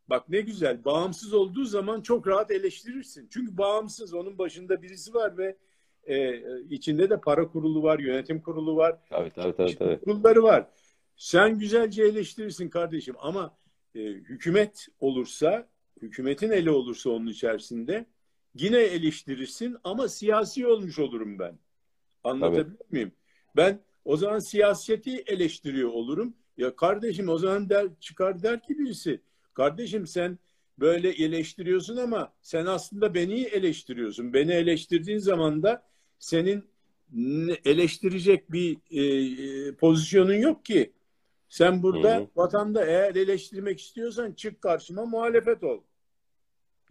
bak 0.09 0.29
ne 0.29 0.41
güzel 0.41 0.85
bağımsız 0.85 1.35
olduğu 1.35 1.65
zaman 1.65 2.01
çok 2.01 2.29
rahat 2.29 2.51
eleştirirsin. 2.51 3.29
Çünkü 3.31 3.59
bağımsız 3.59 4.15
onun 4.15 4.39
başında 4.39 4.83
birisi 4.83 5.15
var 5.15 5.39
ve 5.39 5.57
e, 6.05 6.43
içinde 6.71 7.11
de 7.11 7.21
para 7.21 7.49
kurulu 7.49 7.83
var, 7.83 7.99
yönetim 7.99 8.41
kurulu 8.41 8.77
var. 8.77 8.99
Tabii 9.11 9.31
tabii 9.31 9.57
tabii. 9.57 9.77
tabii. 9.77 10.01
kurulları 10.01 10.43
var. 10.43 10.67
Sen 11.17 11.59
güzelce 11.59 12.03
eleştirirsin 12.03 12.69
kardeşim 12.69 13.15
ama 13.19 13.57
e, 13.95 14.01
hükümet 14.01 14.89
olursa, 15.01 15.69
hükümetin 16.03 16.51
eli 16.51 16.71
olursa 16.71 17.11
onun 17.11 17.27
içerisinde 17.27 18.07
yine 18.55 18.79
eleştirirsin 18.79 19.77
ama 19.85 20.09
siyasi 20.09 20.67
olmuş 20.67 20.99
olurum 20.99 21.39
ben. 21.39 21.59
Anlatabiliyor 22.25 22.91
muyum? 22.91 23.13
Ben 23.57 23.81
o 24.05 24.17
zaman 24.17 24.39
siyaseti 24.39 25.17
eleştiriyor 25.27 25.89
olurum. 25.89 26.35
Ya 26.57 26.77
kardeşim 26.77 27.29
o 27.29 27.39
zaman 27.39 27.69
der, 27.69 27.87
çıkar 28.01 28.43
der 28.43 28.63
ki 28.63 28.79
birisi, 28.79 29.21
kardeşim 29.55 30.07
sen 30.07 30.39
böyle 30.79 31.11
eleştiriyorsun 31.11 31.97
ama 31.97 32.33
sen 32.43 32.67
aslında 32.67 33.15
beni 33.15 33.41
eleştiriyorsun. 33.43 34.33
Beni 34.33 34.53
eleştirdiğin 34.53 35.19
zaman 35.19 35.63
da 35.63 35.83
senin 36.19 36.65
eleştirecek 37.65 38.53
bir 38.53 38.77
e, 38.91 39.75
pozisyonun 39.75 40.35
yok 40.35 40.65
ki. 40.65 40.93
Sen 41.49 41.83
burada 41.83 42.17
Hı 42.17 42.21
hı. 42.21 42.27
vatanda 42.37 42.87
eğer 42.87 43.15
eleştirmek 43.15 43.81
istiyorsan 43.81 44.33
çık 44.33 44.63
karşıma 44.63 45.05
muhalefet 45.05 45.63
ol. 45.65 45.83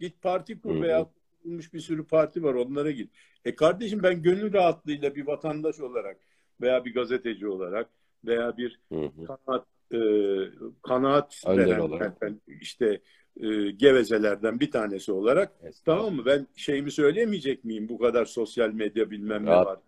Git 0.00 0.22
parti 0.22 0.60
kur 0.60 0.80
veya 0.80 1.10
kurulmuş 1.48 1.72
bir 1.72 1.80
sürü 1.80 2.06
parti 2.06 2.42
var 2.42 2.54
onlara 2.54 2.90
git. 2.90 3.10
E 3.44 3.54
kardeşim 3.54 4.02
ben 4.02 4.22
gönül 4.22 4.52
rahatlığıyla 4.52 5.14
bir 5.14 5.26
vatandaş 5.26 5.80
olarak 5.80 6.16
veya 6.60 6.84
bir 6.84 6.94
gazeteci 6.94 7.48
olarak 7.48 7.88
veya 8.24 8.56
bir 8.56 8.80
Hı 8.92 9.00
hı. 9.00 9.26
kanaat 9.26 9.66
e, 9.92 9.98
kanaat 10.82 11.42
Önder 11.46 11.66
veren 11.66 11.80
olarak. 11.80 12.22
ben 12.22 12.40
işte 12.60 13.00
e, 13.40 13.70
gevezelerden 13.70 14.60
bir 14.60 14.70
tanesi 14.70 15.12
olarak 15.12 15.52
tamam 15.84 16.14
mı? 16.14 16.22
Ben 16.26 16.46
şeyimi 16.56 16.90
söyleyemeyecek 16.90 17.64
miyim 17.64 17.88
bu 17.88 17.98
kadar 17.98 18.24
sosyal 18.24 18.70
medya 18.70 19.10
bilmem 19.10 19.46
ne 19.46 19.50
var. 19.50 19.78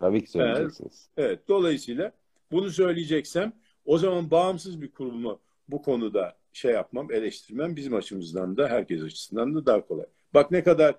Tabii 0.00 0.24
ki 0.24 0.30
söyleyeceksiniz. 0.30 1.08
Evet, 1.16 1.48
dolayısıyla 1.48 2.12
bunu 2.52 2.70
söyleyeceksem 2.70 3.52
o 3.84 3.98
zaman 3.98 4.30
bağımsız 4.30 4.82
bir 4.82 4.90
kurumu 4.90 5.40
bu 5.68 5.82
konuda 5.82 6.36
şey 6.52 6.72
yapmam, 6.72 7.12
eleştirmem 7.12 7.76
bizim 7.76 7.94
açımızdan 7.94 8.56
da 8.56 8.68
herkes 8.68 9.02
açısından 9.02 9.54
da 9.54 9.66
daha 9.66 9.86
kolay. 9.86 10.06
Bak 10.34 10.50
ne 10.50 10.62
kadar 10.62 10.90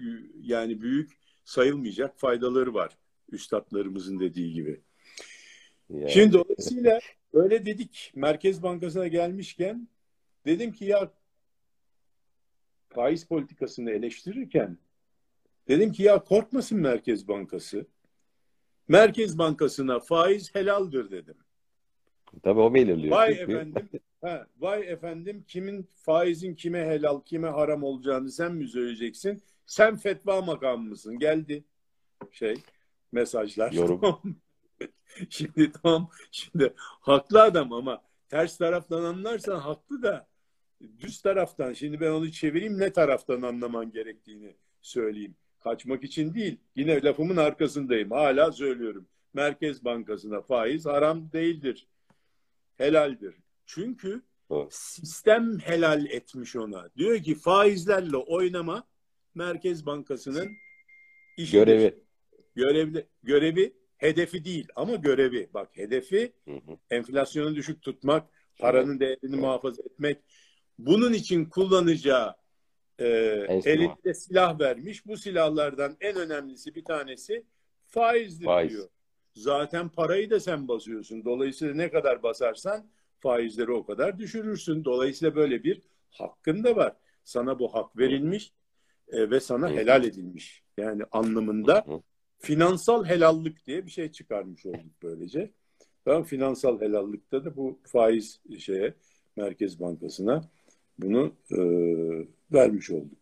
e, 0.00 0.06
yani 0.40 0.80
büyük 0.80 1.18
sayılmayacak 1.44 2.18
faydaları 2.18 2.74
var 2.74 2.98
üstadlarımızın 3.32 4.20
dediği 4.20 4.52
gibi. 4.52 4.80
Yani. 5.90 6.10
Şimdi 6.10 6.32
dolayısıyla 6.32 7.00
öyle 7.32 7.66
dedik 7.66 8.12
Merkez 8.14 8.62
Bankası'na 8.62 9.08
gelmişken 9.08 9.88
dedim 10.46 10.72
ki 10.72 10.84
ya 10.84 11.12
faiz 12.88 13.24
politikasını 13.24 13.90
eleştirirken 13.90 14.78
dedim 15.68 15.92
ki 15.92 16.02
ya 16.02 16.24
korkmasın 16.24 16.78
Merkez 16.78 17.28
Bankası. 17.28 17.86
Merkez 18.88 19.38
Bankası'na 19.38 20.00
faiz 20.00 20.54
helaldir 20.54 21.10
dedim. 21.10 21.36
Tabii 22.42 22.60
o 22.60 22.74
belirliyor. 22.74 23.16
Vay 23.16 23.36
çünkü. 23.36 23.52
efendim, 23.52 23.88
ha, 24.20 24.46
vay 24.58 24.92
efendim 24.92 25.44
kimin 25.48 25.88
faizin 25.94 26.54
kime 26.54 26.86
helal, 26.86 27.20
kime 27.20 27.48
haram 27.48 27.82
olacağını 27.82 28.30
sen 28.30 28.54
mi 28.54 28.68
söyleyeceksin? 28.68 29.42
Sen 29.66 29.96
fetva 29.96 30.40
makamı 30.40 30.88
mısın? 30.88 31.18
Geldi 31.18 31.64
şey 32.32 32.56
mesajlar. 33.12 33.72
Yorum. 33.72 34.00
Şimdi 35.30 35.72
tamam. 35.72 36.10
Şimdi 36.32 36.74
haklı 36.78 37.42
adam 37.42 37.72
ama 37.72 38.02
ters 38.28 38.58
taraftan 38.58 39.04
anlarsan 39.04 39.58
haklı 39.58 40.02
da 40.02 40.28
düz 41.00 41.22
taraftan. 41.22 41.72
Şimdi 41.72 42.00
ben 42.00 42.10
onu 42.10 42.32
çevireyim 42.32 42.78
ne 42.78 42.92
taraftan 42.92 43.42
anlaman 43.42 43.90
gerektiğini 43.90 44.56
söyleyeyim. 44.80 45.34
Kaçmak 45.60 46.04
için 46.04 46.34
değil. 46.34 46.56
Yine 46.76 47.02
lafımın 47.02 47.36
arkasındayım. 47.36 48.10
Hala 48.10 48.52
söylüyorum. 48.52 49.06
Merkez 49.34 49.84
Bankası'na 49.84 50.40
faiz 50.40 50.86
haram 50.86 51.32
değildir 51.32 51.86
helaldir. 52.78 53.34
Çünkü. 53.66 54.22
Sistem 54.70 55.58
helal 55.58 56.06
etmiş 56.06 56.56
ona. 56.56 56.90
Diyor 56.96 57.18
ki 57.18 57.34
faizlerle 57.34 58.16
oynama 58.16 58.88
Merkez 59.34 59.86
Bankası'nın 59.86 60.48
işidir. 61.36 61.58
Görevi. 61.58 61.94
Görevli, 62.54 63.06
görevi 63.22 63.72
hedefi 63.96 64.44
değil 64.44 64.68
ama 64.76 64.94
görevi. 64.94 65.50
Bak 65.54 65.68
hedefi 65.72 66.32
Hı 66.44 66.54
hı. 66.54 66.78
enflasyonu 66.90 67.54
düşük 67.54 67.82
tutmak, 67.82 68.28
paranın 68.58 69.00
değerini 69.00 69.36
muhafaza 69.36 69.82
etmek. 69.82 70.18
Bunun 70.78 71.12
için 71.12 71.44
kullanacağı 71.44 72.34
e, 72.98 73.06
elinde 73.64 74.14
silah 74.14 74.60
vermiş. 74.60 75.06
Bu 75.06 75.16
silahlardan 75.16 75.96
en 76.00 76.16
önemlisi 76.16 76.74
bir 76.74 76.84
tanesi 76.84 77.44
faizdir 77.86 78.44
Faiz. 78.44 78.70
diyor. 78.70 78.88
Zaten 79.38 79.88
parayı 79.88 80.30
da 80.30 80.40
sen 80.40 80.68
basıyorsun. 80.68 81.24
Dolayısıyla 81.24 81.74
ne 81.74 81.90
kadar 81.90 82.22
basarsan 82.22 82.86
faizleri 83.20 83.72
o 83.72 83.86
kadar 83.86 84.18
düşürürsün. 84.18 84.84
Dolayısıyla 84.84 85.34
böyle 85.34 85.64
bir 85.64 85.82
hakkın 86.10 86.64
da 86.64 86.76
var. 86.76 86.96
Sana 87.24 87.58
bu 87.58 87.74
hak 87.74 87.98
verilmiş 87.98 88.52
e, 89.08 89.30
ve 89.30 89.40
sana 89.40 89.70
helal 89.70 90.04
edilmiş. 90.04 90.62
Yani 90.78 91.02
anlamında 91.12 91.84
finansal 92.38 93.04
helallik 93.04 93.66
diye 93.66 93.86
bir 93.86 93.90
şey 93.90 94.12
çıkarmış 94.12 94.66
olduk 94.66 94.92
böylece. 95.02 95.50
Tamam 96.04 96.24
finansal 96.24 96.80
helallikte 96.80 97.44
de 97.44 97.56
bu 97.56 97.78
faiz 97.84 98.40
şeye 98.58 98.94
Merkez 99.36 99.80
Bankası'na 99.80 100.44
bunu 100.98 101.32
e, 101.50 101.58
vermiş 102.52 102.90
olduk. 102.90 103.18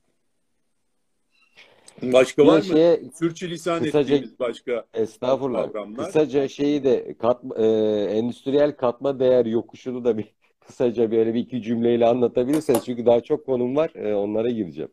Başka 2.02 2.46
var 2.46 2.56
mı? 2.58 2.64
şeye 2.64 3.00
Sürçülisan 3.14 3.78
kısaca- 3.84 4.14
ettiğimiz 4.14 4.38
başka 4.38 4.86
estağfurullah. 4.94 5.72
kavramlar. 5.72 6.06
Kısaca 6.06 6.48
şeyi 6.48 6.84
de 6.84 7.16
katma, 7.18 7.54
e, 7.56 7.66
endüstriyel 8.04 8.76
katma 8.76 9.18
değer 9.20 9.46
yokuşunu 9.46 10.04
da 10.04 10.18
bir 10.18 10.34
kısaca 10.60 11.10
böyle 11.10 11.34
bir 11.34 11.40
iki 11.40 11.62
cümleyle 11.62 12.06
anlatabilirseniz 12.06 12.84
çünkü 12.84 13.06
daha 13.06 13.20
çok 13.20 13.46
konum 13.46 13.76
var. 13.76 13.92
E, 13.94 14.14
onlara 14.14 14.50
gireceğim. 14.50 14.90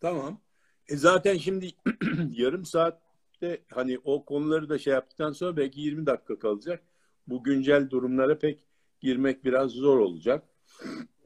Tamam. 0.00 0.40
E 0.88 0.96
zaten 0.96 1.36
şimdi 1.36 1.70
yarım 2.30 2.64
saatte 2.64 3.58
hani 3.70 3.98
o 4.04 4.24
konuları 4.24 4.68
da 4.68 4.78
şey 4.78 4.92
yaptıktan 4.92 5.32
sonra 5.32 5.56
belki 5.56 5.80
20 5.80 6.06
dakika 6.06 6.38
kalacak. 6.38 6.82
Bu 7.26 7.42
güncel 7.44 7.90
durumlara 7.90 8.38
pek 8.38 8.60
girmek 9.00 9.44
biraz 9.44 9.70
zor 9.70 9.98
olacak. 9.98 10.42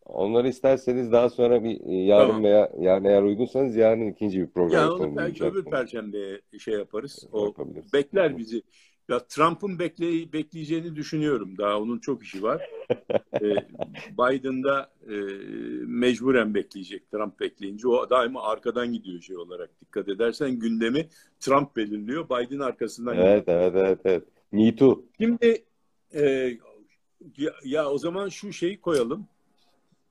Onları 0.08 0.48
isterseniz 0.48 1.12
daha 1.12 1.30
sonra 1.30 1.64
bir 1.64 1.80
e, 1.86 1.94
yarın 1.94 2.28
Tamam. 2.28 2.44
veya 2.44 2.70
yarın 2.80 3.04
eğer 3.04 3.22
uygunsanız 3.22 3.76
yarın 3.76 4.10
ikinci 4.10 4.40
bir 4.40 4.46
program 4.46 4.80
Yani 4.82 4.90
onu 4.90 5.16
belki 5.16 5.44
öbür 5.44 5.64
konu. 5.64 5.70
perşembeye 5.70 6.40
şey 6.58 6.74
yaparız. 6.74 7.26
O 7.32 7.44
Yapabiliriz. 7.44 7.92
bekler 7.92 8.38
bizi. 8.38 8.62
Ya 9.08 9.18
Trump'ın 9.18 9.78
bekle, 9.78 10.32
bekleyeceğini 10.32 10.96
düşünüyorum. 10.96 11.58
Daha 11.58 11.80
onun 11.80 11.98
çok 11.98 12.22
işi 12.22 12.42
var. 12.42 12.70
ee, 13.42 13.54
Biden 14.18 14.62
da 14.64 14.90
e, 15.08 15.14
mecburen 15.86 16.54
bekleyecek. 16.54 17.10
Trump 17.10 17.40
bekleyince 17.40 17.88
o 17.88 18.10
daima 18.10 18.42
arkadan 18.42 18.92
gidiyor 18.92 19.20
şey 19.20 19.36
olarak. 19.36 19.70
Dikkat 19.80 20.08
edersen 20.08 20.50
gündemi 20.50 21.08
Trump 21.40 21.76
belirliyor. 21.76 22.24
Biden 22.28 22.58
arkasından 22.58 23.14
gidiyor. 23.14 23.32
Evet, 23.32 23.44
evet, 23.48 23.72
evet, 23.76 23.98
evet. 24.04 24.24
Me 24.52 24.76
too. 24.76 25.04
Şimdi 25.20 25.64
e, 26.14 26.22
ya, 27.38 27.52
ya 27.64 27.90
o 27.90 27.98
zaman 27.98 28.28
şu 28.28 28.52
şeyi 28.52 28.80
koyalım. 28.80 29.26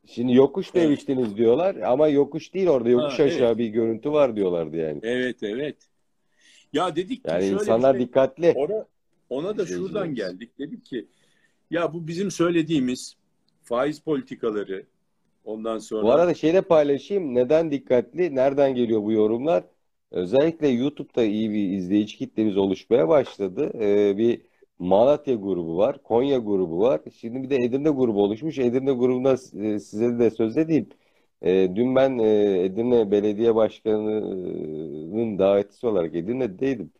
Şimdi 0.09 0.33
yokuş 0.33 0.67
Evet. 0.73 0.83
demiştiniz 0.83 1.37
diyorlar 1.37 1.75
ama 1.75 2.07
yokuş 2.07 2.53
değil 2.53 2.67
orada 2.67 2.89
yokuş 2.89 3.19
Ha, 3.19 3.23
aşağı 3.23 3.57
bir 3.57 3.67
görüntü 3.67 4.11
var 4.11 4.35
diyorlardı 4.35 4.77
yani. 4.77 4.99
Evet 5.03 5.43
evet. 5.43 5.75
Ya 6.73 6.95
dedik 6.95 7.23
ki 7.23 7.29
Yani 7.31 7.41
şöyle 7.41 7.53
insanlar 7.53 7.93
şey- 7.93 8.07
dikkatli. 8.07 8.53
Ona, 8.55 8.85
ona 9.29 9.57
da 9.57 9.65
şuradan 9.65 10.15
geldik. 10.15 10.59
Dedik 10.59 10.85
ki 10.85 11.07
ya 11.71 11.93
bu 11.93 12.07
bizim 12.07 12.31
söylediğimiz 12.31 13.15
faiz 13.63 13.99
politikaları 13.99 14.85
ondan 15.45 15.77
sonra 15.77 16.03
Bu 16.03 16.11
arada 16.11 16.33
şey 16.33 16.53
de 16.53 16.61
paylaşayım. 16.61 17.35
Neden 17.35 17.71
dikkatli? 17.71 18.35
Nereden 18.35 18.75
geliyor 18.75 19.03
bu 19.03 19.11
yorumlar? 19.11 19.63
Özellikle 20.11 20.67
YouTube'da 20.67 21.23
iyi 21.23 21.51
bir 21.51 21.69
izleyici 21.77 22.17
kitlemiz 22.17 22.57
oluşmaya 22.57 23.09
başladı. 23.09 23.71
Ee, 23.79 24.17
bir 24.17 24.41
Malatya 24.79 25.35
grubu 25.35 25.77
var, 25.77 26.03
Konya 26.03 26.37
grubu 26.37 26.79
var. 26.79 27.01
Şimdi 27.19 27.43
bir 27.43 27.49
de 27.49 27.55
Edirne 27.55 27.89
grubu 27.89 28.23
oluşmuş. 28.23 28.59
Edirne 28.59 28.91
grubuna 28.91 29.31
e, 29.33 29.79
size 29.79 30.19
de 30.19 30.29
söz 30.29 30.57
edeyim. 30.57 30.89
E, 31.41 31.75
dün 31.75 31.95
ben 31.95 32.17
e, 32.19 32.63
Edirne 32.65 33.11
Belediye 33.11 33.55
Başkanı'nın 33.55 35.39
davetlisi 35.39 35.87
olarak 35.87 36.15
Edirne'deydim. 36.15 36.91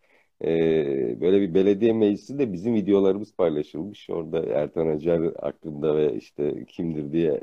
E, 0.44 1.20
böyle 1.20 1.40
bir 1.40 1.54
belediye 1.54 1.92
meclisinde 1.92 2.52
bizim 2.52 2.74
videolarımız 2.74 3.34
paylaşılmış. 3.36 4.10
Orada 4.10 4.38
Ertan 4.46 4.86
Acar 4.86 5.34
hakkında 5.40 5.96
ve 5.96 6.14
işte 6.16 6.64
kimdir 6.66 7.12
diye 7.12 7.40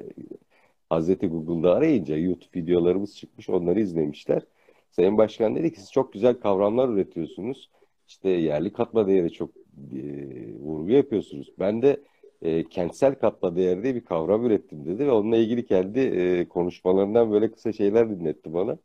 Hazreti 0.90 1.28
Google'da 1.28 1.74
arayınca 1.76 2.18
YouTube 2.18 2.62
videolarımız 2.62 3.18
çıkmış. 3.18 3.50
Onları 3.50 3.80
izlemişler. 3.80 4.44
Sayın 4.92 5.18
Başkan 5.18 5.56
dedi 5.56 5.74
ki 5.74 5.80
siz 5.80 5.92
çok 5.92 6.14
güzel 6.14 6.40
kavramlar 6.40 6.90
üretiyorsunuz. 6.90 7.70
İşte 8.08 8.30
yerli 8.30 8.74
katma 8.74 9.08
değeri 9.08 9.32
çok 9.32 9.65
e, 9.96 10.54
vurgu 10.60 10.92
yapıyorsunuz. 10.92 11.52
Ben 11.60 11.82
de 11.82 12.02
e, 12.42 12.64
kentsel 12.70 13.16
katma 13.16 13.56
değer 13.56 13.84
diye 13.84 13.96
bir 13.96 14.06
kavram 14.06 14.46
ürettim 14.46 14.86
dedi 14.86 15.08
ve 15.08 15.12
onunla 15.12 15.38
ilgili 15.38 15.66
kendi 15.66 16.00
e, 16.00 16.48
konuşmalarından 16.50 17.32
böyle 17.32 17.52
kısa 17.52 17.74
şeyler 17.74 18.10
dinletti 18.10 18.54
bana. 18.54 18.78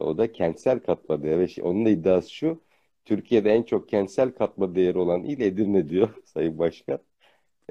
O 0.00 0.18
da 0.18 0.32
kentsel 0.32 0.80
katma 0.80 1.22
değer 1.22 1.38
ve 1.40 1.48
şey- 1.48 1.64
onun 1.64 1.86
da 1.86 1.90
iddiası 1.90 2.30
şu. 2.34 2.62
Türkiye'de 3.04 3.50
en 3.52 3.62
çok 3.62 3.88
kentsel 3.88 4.30
katma 4.32 4.74
değeri 4.74 4.98
olan 4.98 5.24
il 5.24 5.40
Edirne 5.40 5.88
diyor 5.88 6.08
Sayın 6.24 6.58
Başkan. 6.58 6.98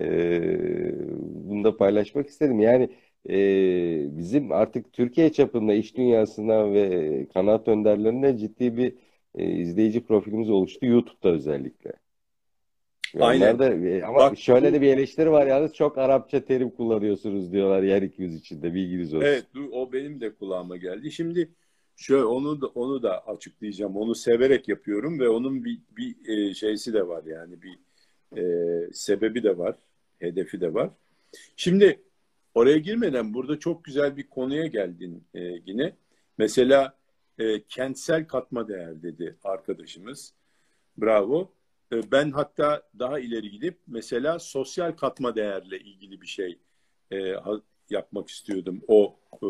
Ee, 0.01 0.93
bunu 1.19 1.63
da 1.63 1.77
paylaşmak 1.77 2.27
istedim. 2.27 2.59
Yani 2.59 2.89
e, 3.29 4.17
bizim 4.17 4.51
artık 4.51 4.93
Türkiye 4.93 5.31
çapında 5.33 5.73
iş 5.73 5.97
dünyasından 5.97 6.73
ve 6.73 7.27
kanaat 7.33 7.67
önderlerinden 7.67 8.37
ciddi 8.37 8.77
bir 8.77 8.95
e, 9.35 9.45
izleyici 9.51 10.05
profilimiz 10.05 10.49
oluştu 10.49 10.85
YouTube'da 10.85 11.29
özellikle. 11.29 12.00
Aynen. 13.19 13.59
da 13.59 13.73
e, 13.73 14.03
ama 14.03 14.17
Bak, 14.17 14.37
şöyle 14.37 14.73
de 14.73 14.81
bir 14.81 14.87
eleştiri 14.87 15.31
var 15.31 15.47
yalnız 15.47 15.73
çok 15.73 15.97
Arapça 15.97 16.45
terim 16.45 16.69
kullanıyorsunuz 16.69 17.51
diyorlar 17.51 17.83
yer 17.83 18.01
200 18.01 18.35
içinde 18.35 18.73
bilginiz 18.73 19.13
olsun. 19.13 19.25
Evet, 19.25 19.45
o 19.71 19.93
benim 19.93 20.21
de 20.21 20.35
kulağıma 20.35 20.77
geldi. 20.77 21.11
Şimdi 21.11 21.49
şöyle 21.95 22.23
onu 22.23 22.61
da 22.61 22.67
onu 22.67 23.03
da 23.03 23.27
açıklayacağım. 23.27 23.97
Onu 23.97 24.15
severek 24.15 24.67
yapıyorum 24.67 25.19
ve 25.19 25.29
onun 25.29 25.65
bir 25.65 25.79
bir 25.97 26.15
e, 26.29 26.53
şeysi 26.53 26.93
de 26.93 27.07
var 27.07 27.23
yani 27.23 27.55
bir 27.61 27.79
e, 28.37 28.43
sebebi 28.93 29.43
de 29.43 29.57
var, 29.57 29.75
hedefi 30.19 30.61
de 30.61 30.73
var. 30.73 30.89
Şimdi 31.55 32.01
oraya 32.55 32.77
girmeden 32.77 33.33
burada 33.33 33.59
çok 33.59 33.83
güzel 33.83 34.17
bir 34.17 34.29
konuya 34.29 34.65
geldin 34.65 35.23
e, 35.33 35.39
yine. 35.65 35.95
Mesela 36.37 36.97
e, 37.39 37.63
kentsel 37.63 38.27
katma 38.27 38.67
değer 38.67 39.03
dedi 39.03 39.35
arkadaşımız. 39.43 40.33
Bravo. 40.97 41.51
E, 41.91 42.11
ben 42.11 42.31
hatta 42.31 42.89
daha 42.99 43.19
ileri 43.19 43.51
gidip 43.51 43.79
mesela 43.87 44.39
sosyal 44.39 44.91
katma 44.91 45.35
değerle 45.35 45.79
ilgili 45.79 46.21
bir 46.21 46.27
şey 46.27 46.59
e, 47.11 47.35
yapmak 47.89 48.29
istiyordum 48.29 48.81
o 48.87 49.19
e, 49.33 49.49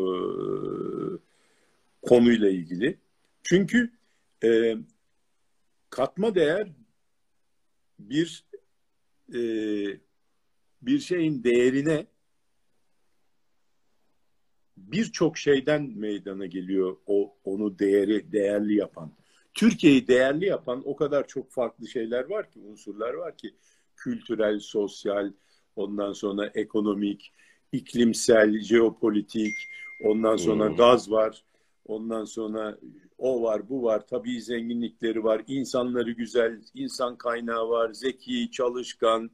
konuyla 2.02 2.50
ilgili. 2.50 2.98
Çünkü 3.42 3.92
e, 4.44 4.76
katma 5.90 6.34
değer 6.34 6.68
bir 7.98 8.44
e, 9.34 9.40
bir 10.82 10.98
şeyin 10.98 11.44
değerine 11.44 12.06
birçok 14.76 15.38
şeyden 15.38 15.82
meydana 15.82 16.46
geliyor 16.46 16.96
o 17.06 17.36
onu 17.44 17.78
değeri 17.78 18.32
değerli 18.32 18.74
yapan. 18.74 19.12
Türkiye'yi 19.54 20.08
değerli 20.08 20.46
yapan 20.46 20.82
o 20.84 20.96
kadar 20.96 21.26
çok 21.28 21.50
farklı 21.50 21.88
şeyler 21.88 22.30
var 22.30 22.50
ki, 22.50 22.60
unsurlar 22.60 23.14
var 23.14 23.36
ki 23.36 23.54
kültürel, 23.96 24.58
sosyal, 24.60 25.32
ondan 25.76 26.12
sonra 26.12 26.50
ekonomik, 26.54 27.32
iklimsel, 27.72 28.58
jeopolitik, 28.60 29.52
ondan 30.04 30.36
sonra 30.36 30.68
Hmm. 30.68 30.76
gaz 30.76 31.10
var, 31.10 31.44
ondan 31.86 32.24
sonra 32.24 32.78
o 33.18 33.42
var, 33.42 33.68
bu 33.68 33.82
var, 33.82 34.06
tabii 34.06 34.42
zenginlikleri 34.42 35.24
var, 35.24 35.42
insanları 35.46 36.10
güzel, 36.10 36.60
insan 36.74 37.16
kaynağı 37.18 37.68
var, 37.68 37.92
zeki, 37.92 38.50
çalışkan, 38.50 39.30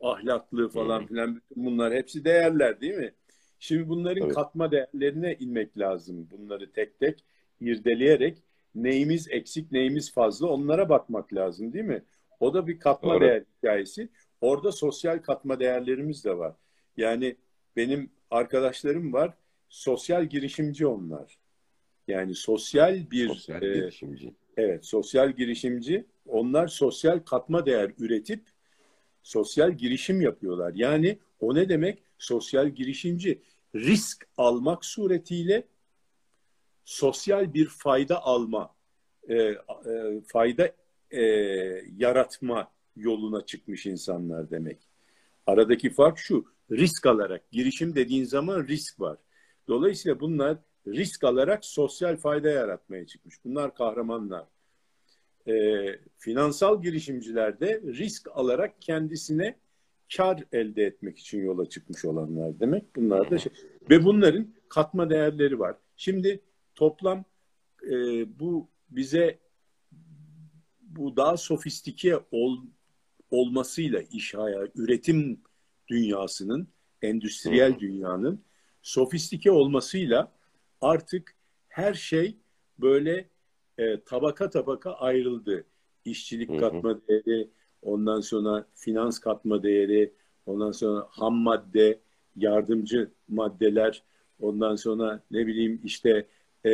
ahlaklı 0.00 0.68
falan 0.68 1.00
Hmm. 1.00 1.06
filan 1.06 1.42
bunlar 1.56 1.94
hepsi 1.94 2.24
değerler 2.24 2.80
değil 2.80 2.94
mi? 2.94 3.14
Şimdi 3.58 3.88
bunların 3.88 4.24
Evet. 4.24 4.28
katma 4.28 4.70
değerlerine 4.72 5.36
inmek 5.40 5.78
lazım. 5.78 6.28
Bunları 6.30 6.72
tek 6.72 6.98
tek 7.00 7.24
irdeleyerek 7.60 8.38
neyimiz 8.74 9.28
eksik, 9.30 9.72
neyimiz 9.72 10.12
fazla 10.12 10.46
onlara 10.46 10.88
bakmak 10.88 11.34
lazım 11.34 11.72
değil 11.72 11.84
mi? 11.84 12.02
O 12.40 12.54
da 12.54 12.66
bir 12.66 12.78
katma 12.78 13.14
Doğru. 13.14 13.20
değer 13.20 13.44
hikayesi. 13.58 14.08
Orada 14.40 14.72
sosyal 14.72 15.18
katma 15.18 15.60
değerlerimiz 15.60 16.24
de 16.24 16.38
var. 16.38 16.54
Yani 16.96 17.36
benim 17.76 18.10
arkadaşlarım 18.30 19.12
var, 19.12 19.34
sosyal 19.68 20.24
girişimci 20.24 20.86
onlar. 20.86 21.38
Yani 22.08 22.34
sosyal 22.34 23.10
bir 23.10 23.28
Sosyal 23.28 23.62
e, 23.62 23.72
girişimci. 23.74 24.34
Evet, 24.56 24.86
sosyal 24.86 25.32
girişimci. 25.32 26.04
Onlar 26.26 26.68
sosyal 26.68 27.18
katma 27.18 27.66
değer 27.66 27.90
üretip 27.98 28.42
sosyal 29.22 29.72
girişim 29.72 30.20
yapıyorlar. 30.20 30.72
Yani 30.74 31.18
o 31.40 31.54
ne 31.54 31.68
demek? 31.68 32.02
Sosyal 32.18 32.68
girişimci 32.68 33.42
risk 33.74 34.28
almak 34.36 34.84
suretiyle 34.84 35.64
sosyal 36.84 37.54
bir 37.54 37.66
fayda 37.66 38.22
alma, 38.22 38.74
e, 39.28 39.34
e, 39.34 39.56
fayda 40.26 40.72
e, 41.10 41.22
yaratma 41.96 42.70
yoluna 42.96 43.46
çıkmış 43.46 43.86
insanlar 43.86 44.50
demek. 44.50 44.78
Aradaki 45.46 45.90
fark 45.90 46.18
şu, 46.18 46.44
risk 46.70 47.06
alarak, 47.06 47.50
girişim 47.50 47.94
dediğin 47.94 48.24
zaman 48.24 48.66
risk 48.66 49.00
var. 49.00 49.18
Dolayısıyla 49.68 50.20
bunlar 50.20 50.58
risk 50.86 51.24
alarak 51.24 51.64
sosyal 51.64 52.16
fayda 52.16 52.50
yaratmaya 52.50 53.06
çıkmış. 53.06 53.44
Bunlar 53.44 53.74
kahramanlar. 53.74 54.44
E, 55.48 55.86
finansal 56.18 56.82
girişimciler 56.82 57.60
de 57.60 57.80
risk 57.86 58.28
alarak 58.34 58.82
kendisine 58.82 59.56
kar 60.16 60.44
elde 60.52 60.84
etmek 60.84 61.18
için 61.18 61.44
yola 61.44 61.68
çıkmış 61.68 62.04
olanlar 62.04 62.60
demek. 62.60 62.96
Bunlar 62.96 63.30
da 63.30 63.38
şey. 63.38 63.52
Ve 63.90 64.04
bunların 64.04 64.48
katma 64.68 65.10
değerleri 65.10 65.58
var. 65.58 65.76
Şimdi 65.96 66.40
toplam 66.80 67.24
e, 67.90 67.94
bu 68.40 68.68
bize 68.90 69.38
bu 70.82 71.16
daha 71.16 71.36
sofistike 71.36 72.18
ol, 72.30 72.58
olmasıyla 73.30 74.00
iş 74.00 74.34
hayal, 74.34 74.68
üretim 74.74 75.40
dünyasının, 75.88 76.68
endüstriyel 77.02 77.78
dünyanın 77.78 78.44
sofistike 78.82 79.50
olmasıyla 79.50 80.32
artık 80.80 81.34
her 81.68 81.94
şey 81.94 82.36
böyle 82.78 83.28
e, 83.78 84.00
tabaka 84.00 84.50
tabaka 84.50 84.92
ayrıldı. 84.92 85.64
İşçilik 86.04 86.60
katma 86.60 87.00
değeri, 87.08 87.50
ondan 87.82 88.20
sonra 88.20 88.66
finans 88.74 89.18
katma 89.18 89.62
değeri, 89.62 90.12
ondan 90.46 90.72
sonra 90.72 91.06
ham 91.10 91.34
madde, 91.34 92.00
yardımcı 92.36 93.10
maddeler, 93.28 94.02
ondan 94.40 94.76
sonra 94.76 95.22
ne 95.30 95.46
bileyim 95.46 95.80
işte 95.84 96.26
e, 96.66 96.70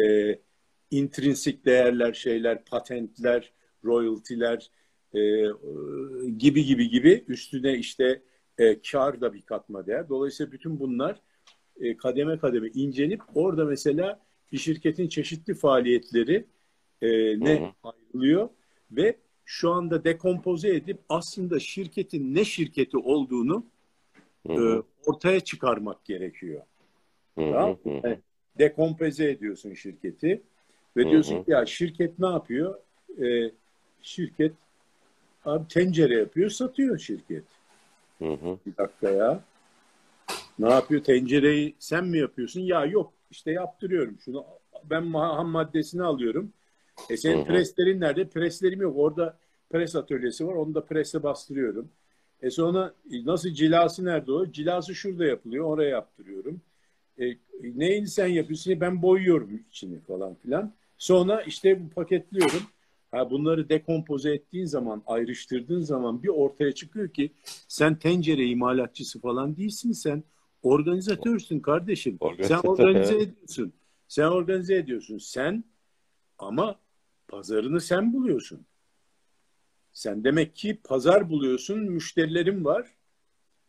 intrinsik 0.90 1.64
değerler, 1.64 2.12
şeyler, 2.12 2.64
patentler, 2.64 3.52
royaltiler 3.84 4.70
e, 5.14 5.20
gibi 6.36 6.64
gibi 6.64 6.88
gibi 6.88 7.24
üstüne 7.28 7.74
işte 7.74 8.22
e, 8.58 8.80
kar 8.80 9.20
da 9.20 9.34
bir 9.34 9.42
katma 9.42 9.86
değer. 9.86 10.08
Dolayısıyla 10.08 10.52
bütün 10.52 10.80
bunlar 10.80 11.20
e, 11.80 11.96
kademe 11.96 12.38
kademe 12.38 12.68
incelip 12.68 13.20
orada 13.34 13.64
mesela 13.64 14.20
bir 14.52 14.58
şirketin 14.58 15.08
çeşitli 15.08 15.54
faaliyetleri 15.54 16.44
e, 17.02 17.08
ne 17.40 17.60
hı 17.60 17.64
hı. 17.64 17.70
ayrılıyor 17.82 18.48
ve 18.90 19.16
şu 19.44 19.70
anda 19.70 20.04
dekompoze 20.04 20.74
edip 20.74 20.98
aslında 21.08 21.60
şirketin 21.60 22.34
ne 22.34 22.44
şirketi 22.44 22.96
olduğunu 22.96 23.66
hı 24.46 24.52
hı. 24.52 24.78
E, 24.78 24.82
ortaya 25.06 25.40
çıkarmak 25.40 26.04
gerekiyor. 26.04 26.62
Hı 27.38 27.44
hı. 27.44 27.52
Tamam? 27.52 27.78
Yani 27.84 28.18
dekompoze 28.58 29.30
ediyorsun 29.30 29.74
şirketi 29.74 30.42
ve 30.96 31.10
diyorsun 31.10 31.44
ki 31.44 31.50
ya 31.50 31.66
şirket 31.66 32.18
ne 32.18 32.26
yapıyor? 32.26 32.78
E, 33.22 33.50
şirket 34.02 34.52
abi 35.44 35.68
tencere 35.68 36.18
yapıyor, 36.18 36.50
satıyor 36.50 36.98
şirket. 36.98 37.44
Hı 38.18 38.32
hı. 38.32 38.58
Bir 38.66 38.76
dakika 38.76 39.10
ya. 39.10 39.40
Ne 40.58 40.68
yapıyor? 40.68 41.04
Tencereyi 41.04 41.74
sen 41.78 42.04
mi 42.04 42.18
yapıyorsun? 42.18 42.60
Ya 42.60 42.84
yok 42.84 43.12
işte 43.30 43.52
yaptırıyorum 43.52 44.16
şunu. 44.24 44.44
Ben 44.84 45.12
ham 45.12 45.48
maddesini 45.48 46.02
alıyorum. 46.02 46.52
E 47.10 47.16
senin 47.16 47.36
hı 47.36 47.40
hı. 47.40 47.44
preslerin 47.44 48.00
nerede? 48.00 48.28
Preslerim 48.28 48.80
yok. 48.80 48.94
Orada 48.96 49.36
pres 49.70 49.96
atölyesi 49.96 50.46
var. 50.46 50.52
Onu 50.52 50.74
da 50.74 50.84
presle 50.84 51.22
bastırıyorum. 51.22 51.88
E 52.42 52.50
sonra 52.50 52.92
e, 53.12 53.26
nasıl 53.26 53.48
cilası 53.48 54.04
nerede 54.04 54.32
o? 54.32 54.46
Cilası 54.46 54.94
şurada 54.94 55.24
yapılıyor. 55.24 55.64
Oraya 55.64 55.88
yaptırıyorum. 55.88 56.60
E, 57.20 57.24
neyini 57.62 58.08
sen 58.08 58.26
yapıyorsun? 58.26 58.80
Ben 58.80 59.02
boyuyorum 59.02 59.60
içini 59.70 60.00
falan 60.00 60.34
filan. 60.34 60.72
Sonra 60.98 61.42
işte 61.42 61.84
bu 61.84 61.90
paketliyorum. 61.90 62.62
Ha, 63.10 63.30
bunları 63.30 63.68
dekompoze 63.68 64.34
ettiğin 64.34 64.64
zaman, 64.64 65.02
ayrıştırdığın 65.06 65.80
zaman 65.80 66.22
bir 66.22 66.28
ortaya 66.28 66.72
çıkıyor 66.72 67.08
ki 67.08 67.32
sen 67.68 67.98
tencere 67.98 68.44
imalatçısı 68.44 69.20
falan 69.20 69.56
değilsin. 69.56 69.92
Sen 69.92 70.22
organizatörsün 70.62 71.60
kardeşim. 71.60 72.16
Organizatör. 72.20 72.64
Sen 72.64 72.68
organize 72.70 73.14
ediyorsun. 73.14 73.72
Sen 74.08 74.24
organize 74.24 74.74
ediyorsun. 74.76 75.18
Sen 75.18 75.64
ama 76.38 76.78
pazarını 77.28 77.80
sen 77.80 78.12
buluyorsun. 78.12 78.66
Sen 79.92 80.24
demek 80.24 80.56
ki 80.56 80.78
pazar 80.84 81.30
buluyorsun, 81.30 81.78
müşterilerin 81.78 82.64
var. 82.64 82.86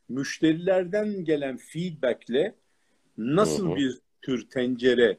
Müşterilerden 0.09 1.25
gelen 1.25 1.57
feedbackle 1.57 2.55
nasıl 3.17 3.67
hı 3.67 3.71
hı. 3.71 3.75
bir 3.75 3.97
tür 4.21 4.49
tencere 4.49 5.17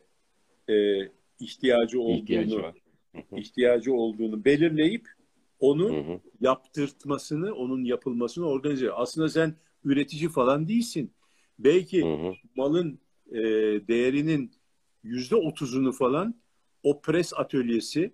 e, 0.68 0.74
ihtiyacı 1.40 2.00
olduğunu 2.00 2.18
ihtiyacı, 2.18 2.72
ihtiyacı 3.36 3.92
olduğunu 3.92 4.44
belirleyip 4.44 5.08
onu 5.60 5.88
hı 5.88 6.12
hı. 6.12 6.20
yaptırtmasını, 6.40 7.54
onun 7.54 7.84
yapılmasını 7.84 8.46
organize. 8.46 8.92
Aslında 8.92 9.28
sen 9.28 9.54
üretici 9.84 10.28
falan 10.28 10.68
değilsin. 10.68 11.12
Belki 11.58 12.04
hı 12.04 12.28
hı. 12.28 12.32
malın 12.56 12.98
e, 13.32 13.40
değerinin 13.88 14.52
yüzde 15.02 15.36
otuzunu 15.36 15.92
falan 15.92 16.34
o 16.82 17.00
pres 17.00 17.32
atölyesi 17.36 18.12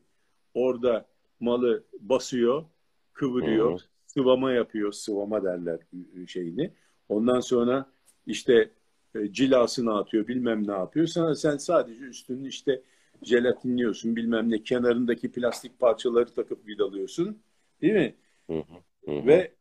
orada 0.55 1.07
malı 1.41 1.85
basıyor, 2.01 2.64
kıvırıyor, 3.12 3.70
hı 3.70 3.74
hı. 3.74 3.89
sıvama 4.07 4.53
yapıyor, 4.53 4.93
sıvama 4.93 5.45
derler 5.45 5.78
şeyini. 6.26 6.72
Ondan 7.09 7.41
sonra 7.41 7.87
işte 8.26 8.70
e, 9.15 9.33
cilasını 9.33 9.99
atıyor, 9.99 10.29
bilmem 10.29 10.67
ne 10.67 10.73
yapıyor. 10.73 11.07
Sana 11.07 11.35
sen 11.35 11.57
sadece 11.57 12.05
üstünü 12.05 12.49
işte 12.49 12.83
jelatinliyorsun, 13.23 14.17
bilmem 14.17 14.51
ne 14.51 14.62
kenarındaki 14.62 15.33
plastik 15.33 15.79
parçaları 15.79 16.35
takıp 16.35 16.67
vidalıyorsun. 16.67 17.43
Değil 17.83 17.95
mi? 17.95 18.15
Hı 18.47 18.59
hı. 18.59 19.12
Hı. 19.12 19.27
Ve 19.27 19.53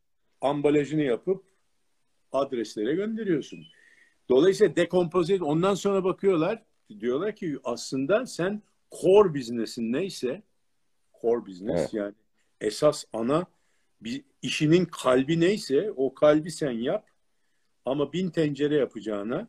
ambalajını 0.41 1.01
yapıp 1.01 1.43
adreslere 2.31 2.93
gönderiyorsun. 2.93 3.65
Dolayısıyla 4.29 4.75
dekompoze 4.75 5.43
ondan 5.43 5.73
sonra 5.73 6.03
bakıyorlar 6.03 6.63
diyorlar 6.99 7.35
ki 7.35 7.57
aslında 7.63 8.25
sen 8.25 8.61
core 9.01 9.33
business'in 9.33 9.93
neyse 9.93 10.43
core 11.21 11.45
business 11.45 11.79
evet. 11.79 11.93
yani 11.93 12.13
esas 12.61 13.05
ana 13.13 13.45
bir 14.01 14.23
işinin 14.41 14.85
kalbi 14.85 15.39
neyse 15.39 15.91
o 15.95 16.13
kalbi 16.13 16.51
sen 16.51 16.71
yap 16.71 17.07
ama 17.85 18.13
bin 18.13 18.29
tencere 18.29 18.75
yapacağına 18.75 19.47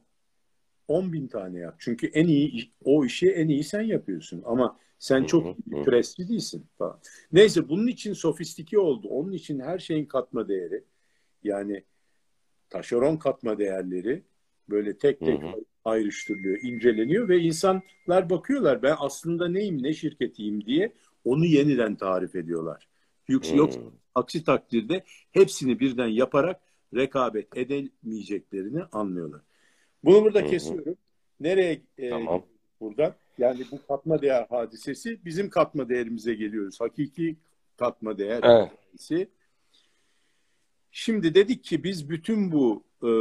on 0.89 1.13
bin 1.13 1.27
tane 1.27 1.59
yap. 1.59 1.77
Çünkü 1.79 2.07
en 2.07 2.27
iyi 2.27 2.73
o 2.85 3.05
işi 3.05 3.31
en 3.31 3.49
iyi 3.49 3.65
sen 3.65 3.83
yapıyorsun 3.83 4.43
ama 4.45 4.79
sen 4.99 5.25
çok 5.25 5.57
presli 5.85 6.29
değilsin 6.29 6.67
falan. 6.79 7.01
Neyse 7.33 7.69
bunun 7.69 7.87
için 7.87 8.13
sofistike 8.13 8.79
oldu. 8.79 9.09
Onun 9.09 9.33
için 9.33 9.61
her 9.61 9.79
şeyin 9.79 10.07
katma 10.07 10.49
değeri 10.49 10.85
yani 11.43 11.85
taşeron 12.71 13.17
katma 13.17 13.59
değerleri 13.59 14.23
böyle 14.69 14.99
tek 14.99 15.21
tek 15.21 15.43
hı 15.43 15.47
hı. 15.47 15.65
ayrıştırılıyor, 15.85 16.59
inceleniyor 16.63 17.29
ve 17.29 17.39
insanlar 17.39 18.31
bakıyorlar 18.31 18.83
ben 18.83 18.95
aslında 18.99 19.49
neyim, 19.49 19.83
ne 19.83 19.93
şirketiyim 19.93 20.65
diye 20.65 20.93
onu 21.25 21.45
yeniden 21.45 21.97
tarif 21.97 22.35
ediyorlar. 22.35 22.89
Yoksa 23.29 23.57
yok 23.57 23.73
aksi 24.15 24.45
takdirde 24.45 25.05
hepsini 25.33 25.81
birden 25.81 26.07
yaparak 26.07 26.61
rekabet 26.95 27.57
edemeyeceklerini 27.57 28.83
anlıyorlar. 28.93 29.41
Bunu 30.05 30.25
burada 30.25 30.41
hı 30.41 30.45
hı. 30.45 30.51
kesiyorum. 30.51 30.97
Nereye 31.41 31.81
e, 31.99 32.11
tamam. 32.11 32.43
buradan? 32.81 33.15
Yani 33.39 33.65
bu 33.71 33.87
katma 33.87 34.23
değer 34.23 34.47
hadisesi 34.51 35.25
bizim 35.25 35.51
katma 35.51 35.89
değerimize 35.89 36.35
geliyoruz. 36.35 36.81
Hakiki 36.81 37.37
katma 37.77 38.19
değer 38.19 38.41
evet. 38.43 38.71
hadisesi. 38.93 39.29
Şimdi 40.93 41.35
dedik 41.35 41.65
ki 41.65 41.85
biz 41.85 42.11
bütün 42.11 42.53
bu 42.53 42.83
e, 43.03 43.13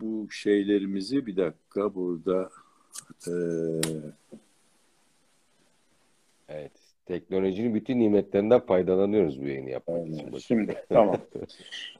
bu 0.00 0.30
şeylerimizi 0.30 1.26
bir 1.26 1.36
dakika 1.36 1.94
burada 1.94 2.50
e... 3.26 3.32
evet 6.48 6.72
teknolojinin 7.10 7.74
bütün 7.74 8.00
nimetlerinden 8.00 8.60
faydalanıyoruz 8.60 9.40
bu 9.40 9.46
yayını 9.46 9.70
yapmak 9.70 10.08
için. 10.08 10.38
Şimdi 10.38 10.84
tamam. 10.88 11.16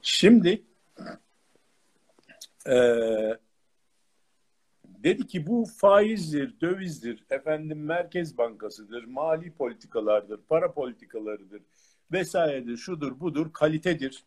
Şimdi 0.01 0.61
e, 2.67 2.75
dedi 4.85 5.27
ki 5.27 5.47
bu 5.47 5.65
faizdir, 5.77 6.61
dövizdir, 6.61 7.23
efendim 7.29 7.85
Merkez 7.85 8.37
Bankası'dır, 8.37 9.03
mali 9.03 9.51
politikalardır, 9.51 10.39
para 10.49 10.71
politikalarıdır 10.71 11.61
vesairedir, 12.11 12.77
şudur 12.77 13.19
budur, 13.19 13.53
kalitedir. 13.53 14.23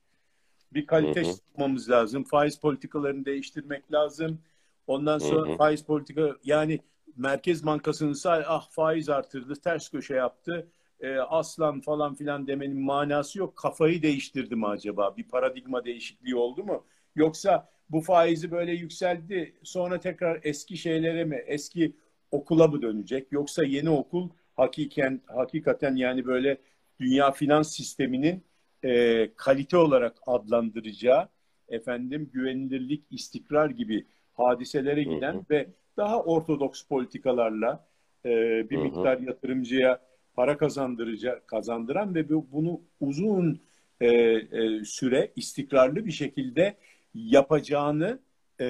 Bir 0.73 0.87
kalite 0.87 1.23
tutmamız 1.23 1.91
lazım. 1.91 2.25
Faiz 2.25 2.61
politikalarını 2.61 3.25
değiştirmek 3.25 3.93
lazım. 3.93 4.39
Ondan 4.87 5.19
sonra 5.19 5.49
hı 5.49 5.53
hı. 5.53 5.57
faiz 5.57 5.85
politika 5.85 6.37
yani 6.45 6.81
Merkez 7.17 7.67
Bankası'nın 7.67 8.13
say 8.13 8.45
ah 8.47 8.71
faiz 8.71 9.09
artırdı, 9.09 9.55
ters 9.55 9.89
köşe 9.89 10.15
yaptı. 10.15 10.69
e, 11.01 11.17
aslan 11.19 11.81
falan 11.81 12.15
filan 12.15 12.47
demenin 12.47 12.81
manası 12.81 13.39
yok. 13.39 13.57
Kafayı 13.57 14.03
değiştirdi 14.03 14.57
mi 14.57 14.67
acaba? 14.67 15.17
Bir 15.17 15.29
paradigma 15.29 15.85
değişikliği 15.85 16.37
oldu 16.37 16.65
mu? 16.65 16.87
Yoksa 17.17 17.69
bu 17.91 18.01
faizi 18.01 18.51
böyle 18.51 18.73
yükseldi 18.73 19.55
sonra 19.63 20.01
tekrar 20.01 20.41
eski 20.43 20.77
şeylere 20.77 21.25
mi, 21.25 21.43
eski 21.47 21.97
okula 22.31 22.67
mı 22.69 22.83
dönecek? 22.83 23.33
Yoksa 23.33 23.65
yeni 23.65 23.91
okul 23.91 24.31
hakiken, 24.57 25.21
hakikaten 25.27 25.97
yani 25.97 26.27
böyle 26.27 26.59
dünya 27.01 27.33
finans 27.33 27.77
sisteminin 27.77 28.45
e, 28.85 29.31
kalite 29.37 29.77
olarak 29.77 30.17
adlandıracağı 30.27 31.29
efendim 31.69 32.31
güvenilirlik, 32.33 33.05
istikrar 33.11 33.71
gibi 33.71 34.07
hadiselere 34.33 35.03
giden 35.03 35.35
hı 35.35 35.39
hı. 35.39 35.45
ve 35.51 35.69
daha 35.97 36.23
ortodoks 36.23 36.83
politikalarla 36.83 37.87
e, 38.25 38.31
bir 38.71 38.77
hı 38.77 38.81
hı. 38.81 38.85
miktar 38.85 39.19
yatırımcıya 39.19 40.01
para 40.35 40.59
kazandıracak, 40.59 41.49
kazandıran 41.49 42.15
ve 42.15 42.29
bunu 42.29 42.81
uzun 43.01 43.61
e, 44.01 44.07
e, 44.07 44.85
süre 44.85 45.33
istikrarlı 45.37 46.07
bir 46.07 46.13
şekilde 46.13 46.77
yapacağını 47.15 48.19
e, 48.61 48.67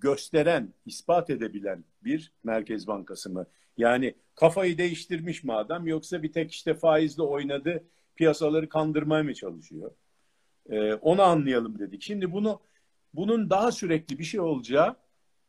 gösteren, 0.00 0.72
ispat 0.86 1.30
edebilen 1.30 1.84
bir 2.04 2.32
Merkez 2.44 2.86
Bankası 2.86 3.30
mı? 3.30 3.46
Yani 3.76 4.14
kafayı 4.34 4.78
değiştirmiş 4.78 5.44
mi 5.44 5.52
adam 5.52 5.86
yoksa 5.86 6.22
bir 6.22 6.32
tek 6.32 6.52
işte 6.52 6.74
faizle 6.74 7.22
oynadı, 7.22 7.84
piyasaları 8.16 8.68
kandırmaya 8.68 9.22
mı 9.22 9.34
çalışıyor? 9.34 9.90
E, 10.70 10.94
onu 10.94 11.22
anlayalım 11.22 11.78
dedik. 11.78 12.02
Şimdi 12.02 12.32
bunu 12.32 12.60
bunun 13.14 13.50
daha 13.50 13.72
sürekli 13.72 14.18
bir 14.18 14.24
şey 14.24 14.40
olacağı 14.40 14.96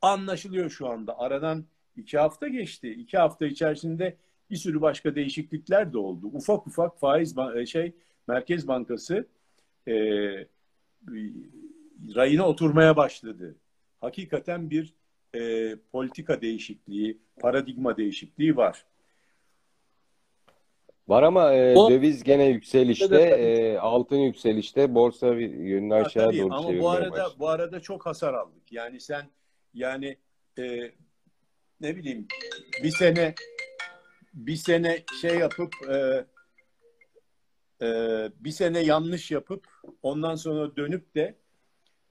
anlaşılıyor 0.02 0.70
şu 0.70 0.88
anda. 0.88 1.20
Aradan 1.20 1.66
iki 1.96 2.18
hafta 2.18 2.48
geçti. 2.48 2.90
İki 2.90 3.18
hafta 3.18 3.46
içerisinde 3.46 4.18
bir 4.50 4.56
sürü 4.56 4.82
başka 4.82 5.16
değişiklikler 5.16 5.94
de 5.94 5.98
oldu. 5.98 6.28
Ufak 6.34 6.68
ufak 6.68 7.00
faiz 7.00 7.36
e, 7.56 7.66
şey 7.66 7.94
Merkez 8.28 8.68
Bankası 8.68 9.28
e, 9.88 9.94
rayına 12.16 12.48
oturmaya 12.48 12.98
başladı. 12.98 13.56
Hakikaten 14.02 14.70
bir 14.70 14.94
e, 15.36 15.76
politika 15.92 16.42
değişikliği, 16.42 17.18
paradigma 17.40 17.98
değişikliği 17.98 18.58
var. 18.58 18.86
Var 21.08 21.24
ama 21.24 21.54
e, 21.54 21.76
o, 21.76 21.90
döviz 21.92 22.24
gene 22.24 22.46
yükselişte, 22.46 23.22
e, 23.22 23.78
altın 23.78 24.18
yükselişte, 24.18 24.96
borsa 24.96 25.28
yönünü 25.28 25.94
aşağı 25.94 26.26
tabii, 26.26 26.40
doğru 26.40 26.54
ama 26.54 26.80
bu 26.80 26.90
arada 26.90 27.12
başladı. 27.12 27.36
bu 27.40 27.50
arada 27.50 27.80
çok 27.80 28.06
hasar 28.06 28.34
aldık. 28.34 28.72
Yani 28.72 29.00
sen 29.00 29.30
yani 29.78 30.18
e, 30.60 30.92
ne 31.82 31.96
bileyim 31.96 32.28
bir 32.84 32.92
sene 32.92 33.36
bir 34.34 34.56
sene 34.56 35.04
şey 35.22 35.38
yapıp 35.38 35.74
e, 35.90 36.26
e, 37.82 37.88
bir 38.40 38.52
sene 38.52 38.80
yanlış 38.80 39.32
yapıp 39.32 39.68
ondan 40.04 40.36
sonra 40.36 40.76
dönüp 40.76 41.16
de 41.16 41.36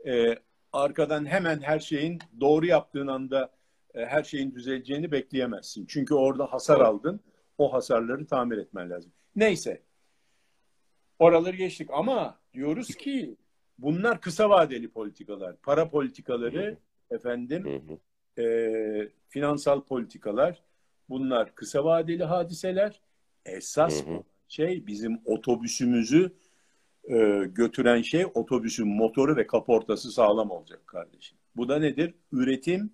e, 0.07 0.37
arkadan 0.73 1.27
hemen 1.27 1.61
her 1.61 1.79
şeyin 1.81 2.19
doğru 2.41 2.67
yaptığın 2.67 3.07
anda 3.07 3.53
e, 3.95 4.07
her 4.07 4.23
şeyin 4.23 4.55
düzeleceğini 4.55 5.13
bekleyemezsin. 5.13 5.87
Çünkü 5.87 6.15
orada 6.15 6.53
hasar 6.53 6.81
aldın. 6.81 7.21
O 7.59 7.73
hasarları 7.73 8.27
tamir 8.27 8.59
etmen 8.59 8.91
lazım. 8.91 9.13
Neyse. 9.37 9.83
Oraları 11.19 11.57
geçtik 11.57 11.89
ama 11.93 12.39
diyoruz 12.55 12.95
ki 12.95 13.37
bunlar 13.79 14.21
kısa 14.21 14.51
vadeli 14.51 14.89
politikalar. 14.89 15.57
Para 15.57 15.91
politikaları 15.91 16.79
efendim 17.11 17.89
e, 18.39 19.09
finansal 19.29 19.81
politikalar 19.85 20.63
bunlar 21.09 21.55
kısa 21.55 21.85
vadeli 21.85 22.25
hadiseler. 22.25 23.01
Esas 23.45 24.05
şey 24.49 24.87
bizim 24.87 25.21
otobüsümüzü 25.25 26.33
e, 27.05 27.45
götüren 27.45 28.03
şey 28.03 28.27
otobüsün 28.35 28.89
motoru 28.89 29.37
ve 29.37 29.47
kaportası 29.47 30.13
sağlam 30.13 30.51
olacak 30.51 30.87
kardeşim. 30.87 31.39
Bu 31.57 31.69
da 31.69 31.79
nedir? 31.79 32.15
Üretim 32.33 32.93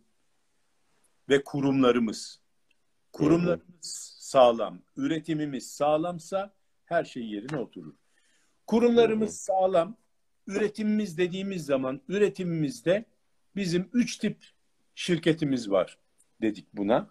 ve 1.28 1.44
kurumlarımız. 1.44 2.40
Kurumlarımız 3.12 4.16
sağlam, 4.20 4.78
üretimimiz 4.96 5.70
sağlamsa 5.70 6.54
her 6.84 7.04
şey 7.04 7.22
yerine 7.22 7.58
oturur. 7.58 7.94
Kurumlarımız 8.66 9.36
sağlam, 9.36 9.96
üretimimiz 10.46 11.18
dediğimiz 11.18 11.64
zaman 11.64 12.00
üretimimizde 12.08 13.04
bizim 13.56 13.88
üç 13.92 14.16
tip 14.16 14.36
şirketimiz 14.94 15.70
var 15.70 15.98
dedik 16.42 16.66
buna. 16.72 17.10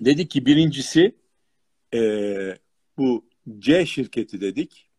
Dedik 0.00 0.30
ki 0.30 0.46
birincisi 0.46 1.14
e, 1.94 2.00
bu 2.98 3.24
C 3.58 3.86
şirketi 3.86 4.40
dedik. 4.40 4.90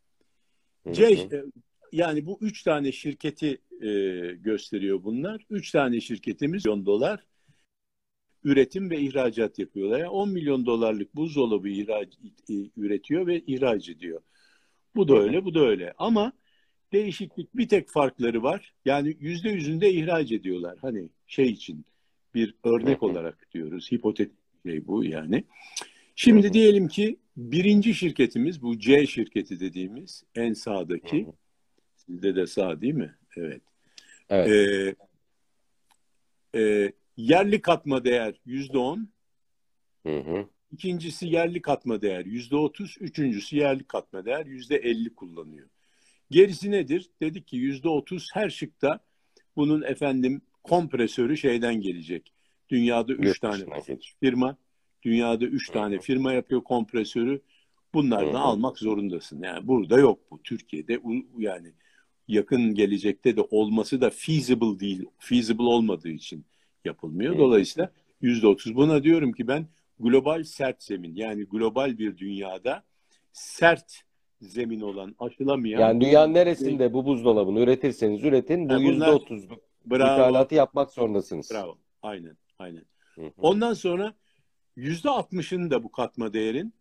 C 0.92 1.06
e, 1.06 1.44
yani 1.92 2.26
bu 2.26 2.38
üç 2.42 2.64
tane 2.64 2.92
şirketi 2.92 3.62
e, 3.82 3.90
gösteriyor 4.36 5.04
bunlar. 5.04 5.46
Üç 5.50 5.72
tane 5.72 6.02
şirketimiz 6.02 6.66
milyon 6.66 6.86
dolar 6.86 7.26
üretim 8.44 8.90
ve 8.90 9.00
ihracat 9.00 9.60
yapıyorlar. 9.60 10.00
Yani 10.00 10.10
10 10.10 10.30
milyon 10.30 10.66
dolarlık 10.66 11.16
buzdolabı 11.16 11.70
ihraç, 11.70 12.14
üretiyor 12.78 13.28
ve 13.28 13.40
ihraç 13.40 13.90
ediyor. 13.90 14.22
Bu 14.96 15.08
da 15.08 15.20
öyle, 15.20 15.46
bu 15.46 15.56
da 15.56 15.60
öyle. 15.60 15.94
Ama 15.98 16.34
değişiklik 16.94 17.58
bir 17.58 17.68
tek 17.68 17.90
farkları 17.90 18.44
var. 18.44 18.74
Yani 18.86 19.18
yüzde 19.20 19.50
yüzünde 19.50 19.92
ihraç 19.92 20.32
ediyorlar. 20.32 20.78
Hani 20.82 21.10
şey 21.28 21.50
için 21.50 21.86
bir 22.34 22.56
örnek 22.64 23.04
olarak 23.04 23.52
diyoruz. 23.54 23.92
Hipotetik 23.92 24.38
şey 24.66 24.88
bu 24.88 25.04
yani. 25.04 25.44
Şimdi 26.16 26.54
diyelim 26.54 26.88
ki 26.88 27.20
birinci 27.38 27.94
şirketimiz 27.94 28.62
bu 28.62 28.80
C 28.80 29.08
şirketi 29.08 29.60
dediğimiz 29.60 30.24
en 30.36 30.54
sağdaki. 30.54 31.28
Sizde 31.96 32.36
de 32.36 32.48
sağ 32.48 32.82
değil 32.82 32.94
mi? 32.94 33.16
Evet. 33.38 33.62
Evet. 34.30 34.50
Ee, 36.54 36.60
e, 36.62 36.92
yerli 37.18 37.62
katma 37.62 38.04
değer 38.04 38.36
yüzde 38.46 38.78
on. 38.78 39.10
İkincisi 40.72 41.28
yerli 41.28 41.62
katma 41.62 42.02
değer 42.02 42.26
yüzde 42.26 42.56
otuz. 42.56 42.98
Üçüncüsü 43.00 43.58
yerli 43.58 43.84
katma 43.84 44.26
değer 44.26 44.46
yüzde 44.46 44.76
elli 44.76 45.16
kullanıyor. 45.16 45.68
Gerisi 46.36 46.72
nedir? 46.72 47.10
Dedik 47.22 47.48
ki 47.48 47.58
yüzde 47.58 47.90
otuz 47.90 48.30
her 48.34 48.50
şıkta 48.50 49.00
bunun 49.56 49.82
efendim 49.82 50.42
kompresörü 50.64 51.38
şeyden 51.38 51.82
gelecek. 51.82 52.34
Dünyada 52.70 53.14
üç 53.14 53.40
tane 53.40 53.66
firma. 54.20 54.58
Dünyada 55.04 55.46
üç 55.46 55.70
tane 55.70 56.00
firma 56.00 56.34
yapıyor 56.34 56.64
kompresörü. 56.64 57.42
Bunlardan 57.94 58.42
almak 58.42 58.80
zorundasın. 58.80 59.44
Yani 59.44 59.68
burada 59.68 60.00
yok 60.00 60.20
bu. 60.32 60.44
Türkiye'de 60.44 61.02
yani 61.38 61.74
yakın 62.28 62.76
gelecekte 62.76 63.38
de 63.38 63.42
olması 63.42 64.02
da 64.02 64.10
feasible 64.10 64.80
değil. 64.80 65.06
Feasible 65.20 65.64
olmadığı 65.64 66.10
için 66.10 66.46
yapılmıyor. 66.86 67.38
Dolayısıyla 67.38 67.92
yüzde 68.22 68.48
otuz. 68.48 68.76
Buna 68.76 69.04
diyorum 69.04 69.34
ki 69.34 69.48
ben 69.48 69.68
global 70.00 70.44
sert 70.44 70.84
zemin 70.84 71.16
yani 71.16 71.44
global 71.44 71.98
bir 71.98 72.18
dünyada 72.18 72.84
sert 73.34 74.06
zemin 74.42 74.82
olan 74.82 75.16
aşılamayan. 75.20 75.80
Yani 75.80 76.02
dünyanın 76.02 76.34
neresinde 76.34 76.94
bu 76.94 77.06
buzdolabını 77.06 77.60
üretirseniz 77.60 78.24
üretin 78.24 78.70
bu 78.70 78.74
yüzde 78.74 79.10
otuzluk 79.10 79.60
ithalatı 79.86 80.56
yapmak 80.56 80.92
zorundasınız. 80.92 81.52
Bravo. 81.54 81.78
Aynen. 82.02 82.38
Aynen. 82.60 82.86
Hı 83.16 83.22
hı. 83.22 83.32
Ondan 83.38 83.74
sonra 83.74 84.14
yüzde 84.76 85.10
altmışını 85.10 85.72
da 85.72 85.84
bu 85.84 85.92
katma 85.92 86.34
değerin 86.34 86.74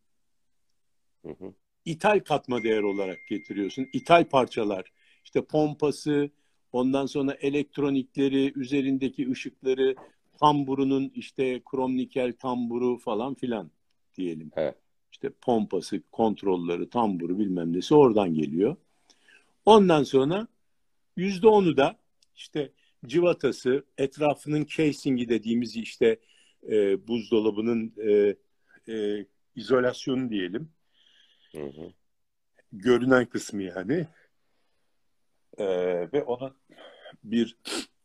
hı 1.22 1.30
hı. 1.30 1.54
ithal 1.84 2.20
katma 2.20 2.62
değer 2.62 2.82
olarak 2.82 3.18
getiriyorsun. 3.28 3.86
İthal 3.92 4.24
parçalar 4.24 4.92
işte 5.24 5.44
pompası, 5.44 6.30
ondan 6.72 7.06
sonra 7.06 7.32
elektronikleri, 7.32 8.52
üzerindeki 8.56 9.30
ışıkları, 9.30 9.94
tamburunun 10.40 11.12
işte 11.14 11.62
krom 11.64 11.96
nikel 11.96 12.32
tamburu 12.32 12.98
falan 12.98 13.34
filan 13.34 13.70
diyelim. 14.16 14.50
Evet. 14.56 14.74
İşte 15.14 15.30
pompası, 15.40 16.02
kontrolleri, 16.12 16.90
tamburu 16.90 17.38
bilmem 17.38 17.72
nesi 17.72 17.94
oradan 17.94 18.34
geliyor. 18.34 18.76
Ondan 19.64 20.02
sonra 20.02 20.48
yüzde 21.16 21.48
onu 21.48 21.76
da 21.76 21.98
işte 22.36 22.72
civatası, 23.06 23.84
etrafının 23.98 24.64
casingi 24.64 25.28
dediğimiz 25.28 25.76
işte 25.76 26.18
e, 26.68 27.08
buzdolabının 27.08 27.92
e, 27.96 28.36
e, 28.92 29.26
izolasyonu 29.56 30.30
diyelim. 30.30 30.68
Hı 31.52 31.62
hı. 31.62 31.92
Görünen 32.72 33.26
kısmı 33.26 33.62
yani. 33.62 34.06
E, 35.58 35.66
ve 36.12 36.22
onun 36.22 36.54
bir 37.24 37.56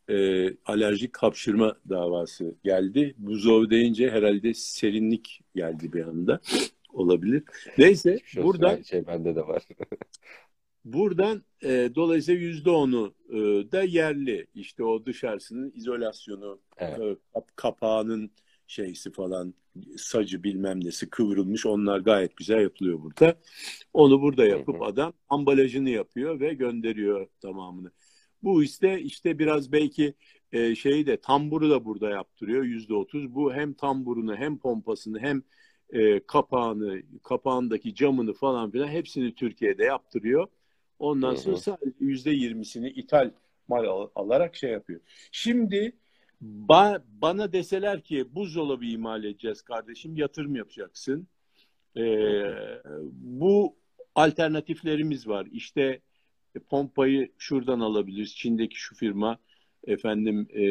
e, 0.08 0.46
alerjik 0.64 1.16
hapşırma 1.16 1.76
davası 1.88 2.54
geldi. 2.64 3.14
Buzdolabı 3.18 3.70
deyince 3.70 4.10
herhalde 4.10 4.54
serinlik 4.54 5.40
geldi 5.54 5.92
bir 5.92 6.02
anda. 6.02 6.40
Olabilir. 6.92 7.44
Neyse 7.78 8.18
Şu 8.24 8.42
buradan 8.42 8.82
şey 8.82 9.06
bende 9.06 9.36
de 9.36 9.46
var. 9.46 9.62
buradan 10.84 11.42
e, 11.62 11.90
dolayısıyla 11.94 12.40
yüzde 12.40 12.70
onu 12.70 13.14
e, 13.28 13.36
da 13.72 13.82
yerli. 13.82 14.46
İşte 14.54 14.84
o 14.84 15.06
dışarısının 15.06 15.72
izolasyonu, 15.74 16.60
evet. 16.78 17.00
e, 17.00 17.40
kapağının 17.56 18.30
şeysi 18.66 19.12
falan 19.12 19.54
sacı 19.96 20.42
bilmem 20.42 20.84
nesi 20.84 21.10
kıvrılmış 21.10 21.66
onlar 21.66 22.00
gayet 22.00 22.36
güzel 22.36 22.62
yapılıyor 22.62 23.02
burada. 23.02 23.34
Onu 23.92 24.20
burada 24.20 24.46
yapıp 24.46 24.82
adam 24.82 25.12
ambalajını 25.28 25.90
yapıyor 25.90 26.40
ve 26.40 26.54
gönderiyor 26.54 27.26
tamamını. 27.40 27.90
Bu 28.42 28.62
işte 28.62 29.00
işte 29.00 29.38
biraz 29.38 29.72
belki 29.72 30.14
e, 30.52 30.74
şeyi 30.74 31.06
de 31.06 31.16
tamburu 31.16 31.70
da 31.70 31.84
burada 31.84 32.10
yaptırıyor 32.10 32.64
yüzde 32.64 32.94
otuz. 32.94 33.34
Bu 33.34 33.54
hem 33.54 33.74
tamburunu 33.74 34.36
hem 34.36 34.58
pompasını 34.58 35.20
hem 35.20 35.42
e, 35.92 36.20
kapağını, 36.20 37.02
kapağındaki 37.22 37.94
camını 37.94 38.32
falan 38.32 38.70
filan 38.70 38.88
hepsini 38.88 39.34
Türkiye'de 39.34 39.84
yaptırıyor. 39.84 40.46
Ondan 40.98 41.34
sonra 41.34 41.56
sadece 41.56 41.96
yüzde 42.00 42.30
yirmisini 42.30 42.88
ithal 42.90 43.30
mal 43.68 43.84
al- 43.84 44.08
alarak 44.14 44.56
şey 44.56 44.70
yapıyor. 44.70 45.00
Şimdi 45.32 45.92
ba- 46.68 47.02
bana 47.22 47.52
deseler 47.52 48.00
ki 48.02 48.34
buzdolabı 48.34 48.84
imal 48.84 49.24
edeceğiz 49.24 49.62
kardeşim 49.62 50.16
yatırım 50.16 50.56
yapacaksın. 50.56 51.26
Ee, 51.96 52.42
bu 53.12 53.76
alternatiflerimiz 54.14 55.28
var. 55.28 55.46
İşte 55.52 56.00
pompayı 56.68 57.32
şuradan 57.38 57.80
alabiliriz. 57.80 58.36
Çin'deki 58.36 58.80
şu 58.80 58.94
firma 58.94 59.38
efendim 59.86 60.48
e, 60.54 60.64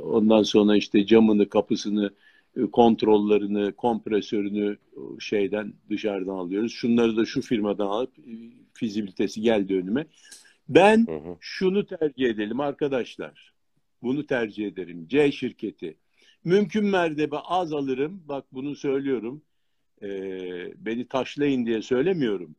ondan 0.00 0.42
sonra 0.42 0.76
işte 0.76 1.06
camını, 1.06 1.48
kapısını, 1.48 2.06
e, 2.06 2.14
kontrollerini, 2.72 3.72
kompresörünü 3.72 4.76
şeyden 5.20 5.72
dışarıdan 5.90 6.34
alıyoruz. 6.34 6.72
Şunları 6.72 7.16
da 7.16 7.24
şu 7.24 7.40
firmadan 7.42 7.86
alıp 7.86 8.18
e, 8.18 8.32
fizibilitesi 8.74 9.40
geldi 9.40 9.74
önüme. 9.74 10.06
Ben 10.68 11.06
Hı 11.06 11.16
hı. 11.16 11.36
şunu 11.40 11.86
tercih 11.86 12.26
edelim 12.26 12.60
arkadaşlar. 12.60 13.52
Bunu 14.02 14.26
tercih 14.26 14.66
ederim. 14.66 15.08
C 15.08 15.32
şirketi. 15.32 15.96
Mümkün 16.44 16.86
mertebe 16.86 17.36
az 17.38 17.72
alırım. 17.72 18.22
Bak 18.28 18.44
bunu 18.52 18.76
söylüyorum. 18.76 19.42
Ee, 20.02 20.72
beni 20.76 21.08
taşlayın 21.08 21.66
diye 21.66 21.82
söylemiyorum. 21.82 22.56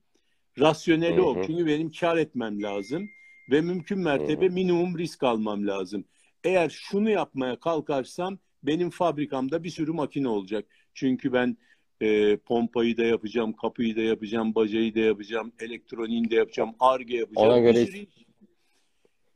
Rasyoneli 0.59 1.17
Hı 1.17 1.21
hı. 1.21 1.25
o. 1.25 1.43
Çünkü 1.45 1.65
benim 1.65 1.91
kar 1.91 2.17
etmem 2.17 2.61
lazım. 2.61 3.09
Ve 3.51 3.61
mümkün 3.61 3.99
mertebe 3.99 4.49
minimum 4.49 4.97
risk 4.97 5.23
almam 5.23 5.67
lazım. 5.67 6.05
Eğer 6.43 6.69
şunu 6.69 7.09
yapmaya 7.09 7.59
kalkarsam 7.59 8.39
benim 8.63 8.89
fabrikamda 8.89 9.63
bir 9.63 9.69
sürü 9.69 9.91
makine 9.91 10.27
olacak. 10.27 10.65
Çünkü 10.93 11.33
ben 11.33 11.57
e, 12.01 12.37
pompayı 12.37 12.97
da 12.97 13.03
yapacağım, 13.03 13.53
kapıyı 13.53 13.95
da 13.95 14.01
yapacağım, 14.01 14.55
bacayı 14.55 14.95
da 14.95 14.99
yapacağım, 14.99 15.51
elektroniğini 15.59 16.29
de 16.31 16.35
yapacağım, 16.35 16.75
arge 16.79 17.17
yapacağım. 17.17 17.49
Ona 17.49 17.59
göre 17.59 17.81
bir 17.81 17.85
sürü 17.85 17.97
iş. 17.97 18.25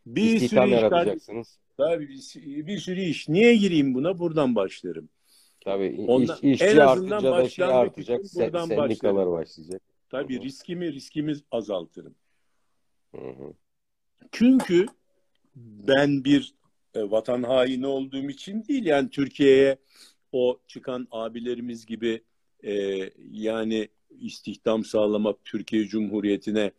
Bir 0.06 0.40
sürü 0.40 0.46
iş 0.46 0.54
yaratacaksınız. 0.72 1.60
Tabii 1.78 2.10
bir, 2.10 2.68
bir 2.68 2.78
sürü 2.78 3.02
iş. 3.02 3.30
Niye 3.30 3.56
gireyim 3.56 3.94
buna? 3.94 4.20
Buradan 4.20 4.56
başlarım. 4.56 5.10
Tabii 5.62 6.06
Ondan- 6.08 6.38
iş, 6.42 6.62
işçi 6.62 6.84
artınca 6.84 7.24
da 7.24 7.50
şey 7.50 7.66
artacak. 7.66 8.22
se- 8.22 8.36
buradan 8.46 8.66
sendikalar 8.68 9.16
başlarım. 9.16 9.34
başlayacak. 9.34 9.82
Tabii 10.10 10.36
Hı 10.36 10.40
hı. 10.40 10.44
riskimi 10.44 10.94
riskimi 10.94 11.34
azaltırım. 11.52 12.16
Hı 13.16 13.22
hı. 13.22 13.54
Çünkü 14.32 14.86
ben 15.56 16.24
bir 16.24 16.54
e, 16.96 17.12
vatan 17.12 17.44
haini 17.44 17.88
olduğum 17.88 18.30
için 18.30 18.66
değil 18.68 18.86
yani 18.86 19.10
Türkiye'ye 19.10 19.78
o 20.32 20.60
çıkan 20.68 21.08
abilerimiz 21.12 21.86
gibi 21.86 22.24
e, 22.64 22.74
yani 23.32 23.90
istihdam 24.20 24.84
sağlamak 24.84 25.46
Türkiye 25.46 25.88
Cumhuriyeti'ne 25.88 26.72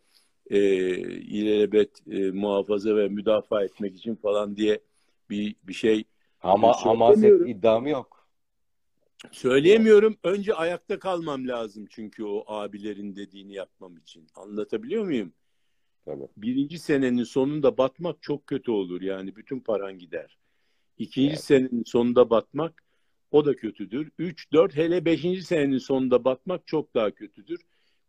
e, 0.49 0.59
ilelebet 1.07 2.07
e, 2.11 2.31
muhafaza 2.31 2.95
ve 2.95 3.07
müdafaa 3.07 3.63
etmek 3.63 3.95
için 3.95 4.15
falan 4.15 4.57
diye 4.57 4.79
bir 5.29 5.55
bir 5.63 5.73
şey 5.73 6.03
Ama 6.41 6.73
hamaset 6.73 7.47
iddiamı 7.47 7.89
yok. 7.89 8.27
söyleyemiyorum. 9.31 10.17
Önce 10.23 10.53
ayakta 10.53 10.99
kalmam 10.99 11.47
lazım 11.47 11.85
çünkü 11.89 12.23
o 12.23 12.43
abilerin 12.47 13.15
dediğini 13.15 13.53
yapmam 13.53 13.97
için. 13.97 14.27
Anlatabiliyor 14.35 15.05
muyum? 15.05 15.33
Tabii. 16.07 16.27
birinci 16.37 16.79
senenin 16.79 17.23
sonunda 17.23 17.77
batmak 17.77 18.21
çok 18.21 18.47
kötü 18.47 18.71
olur. 18.71 19.01
Yani 19.01 19.35
bütün 19.35 19.59
paran 19.59 19.99
gider. 19.99 20.37
İkinci 20.97 21.29
Evet. 21.29 21.43
senenin 21.43 21.83
sonunda 21.83 22.29
batmak 22.29 22.83
o 23.31 23.45
da 23.45 23.55
kötüdür. 23.55 24.11
Üç, 24.19 24.51
dört 24.51 24.75
hele 24.75 25.05
beşinci 25.05 25.43
senenin 25.43 25.77
sonunda 25.77 26.23
batmak 26.23 26.67
çok 26.67 26.93
daha 26.95 27.11
kötüdür. 27.11 27.61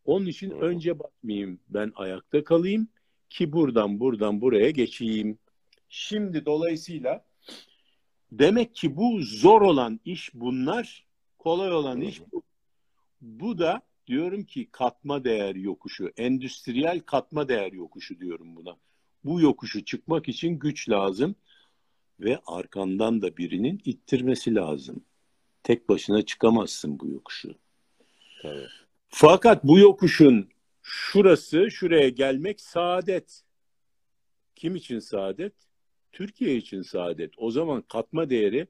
Onun 0.04 0.26
için 0.26 0.50
Hı 0.50 0.54
önce 0.54 0.98
batmayayım. 0.98 1.60
Ben 1.68 1.92
ayakta 1.94 2.44
kalayım 2.44 2.88
ki 3.30 3.52
buradan 3.52 4.00
buradan 4.00 4.40
buraya 4.40 4.70
geçeyim. 4.70 5.38
Şimdi 5.88 6.46
dolayısıyla 6.46 7.24
demek 8.32 8.74
ki 8.74 8.96
bu 8.96 9.18
zor 9.22 9.62
olan 9.62 10.00
iş 10.04 10.34
bunlar, 10.34 11.06
kolay 11.38 11.72
olan 11.72 11.96
hı. 11.96 12.04
iş 12.04 12.20
bu. 12.32 12.42
Bu 13.20 13.58
da 13.58 13.82
diyorum 14.08 14.44
ki 14.44 14.68
katma 14.72 15.24
değer 15.24 15.54
yokuşu, 15.54 16.12
endüstriyel 16.16 17.00
katma 17.00 17.48
değer 17.48 17.72
yokuşu 17.72 18.20
diyorum 18.20 18.56
buna. 18.56 18.76
Bu 19.24 19.40
yokuşu 19.40 19.84
çıkmak 19.84 20.28
için 20.28 20.58
güç 20.58 20.88
lazım 20.88 21.34
ve 22.20 22.40
arkandan 22.46 23.22
da 23.22 23.36
birinin 23.36 23.82
ittirmesi 23.84 24.54
lazım. 24.54 25.04
Tek 25.62 25.88
başına 25.88 26.22
çıkamazsın 26.22 27.00
bu 27.00 27.08
yokuşu. 27.08 27.54
Tabii. 28.42 28.66
Fakat 29.08 29.64
bu 29.64 29.78
yokuşun 29.78 30.48
şurası, 30.82 31.70
şuraya 31.70 32.08
gelmek 32.08 32.60
saadet. 32.60 33.42
Kim 34.54 34.76
için 34.76 34.98
saadet? 34.98 35.52
Türkiye 36.12 36.56
için 36.56 36.82
saadet. 36.82 37.32
O 37.36 37.50
zaman 37.50 37.82
katma 37.82 38.30
değeri 38.30 38.66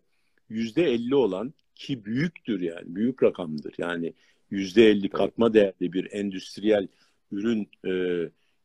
yüzde 0.49 0.85
elli 0.85 1.15
olan 1.15 1.55
ki 1.75 2.05
büyüktür 2.05 2.61
yani, 2.61 2.95
büyük 2.95 3.23
rakamdır. 3.23 3.75
Yani 3.79 4.13
yüzde 4.51 4.87
elli 4.87 5.09
katma 5.09 5.55
değerli 5.55 5.93
bir 5.93 6.13
endüstriyel 6.13 6.89
ürün 7.31 7.69
e, 7.87 7.93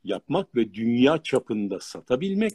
yapmak 0.03 0.55
ve 0.55 0.73
dünya 0.73 1.23
çapında 1.23 1.79
satabilmek 1.79 2.53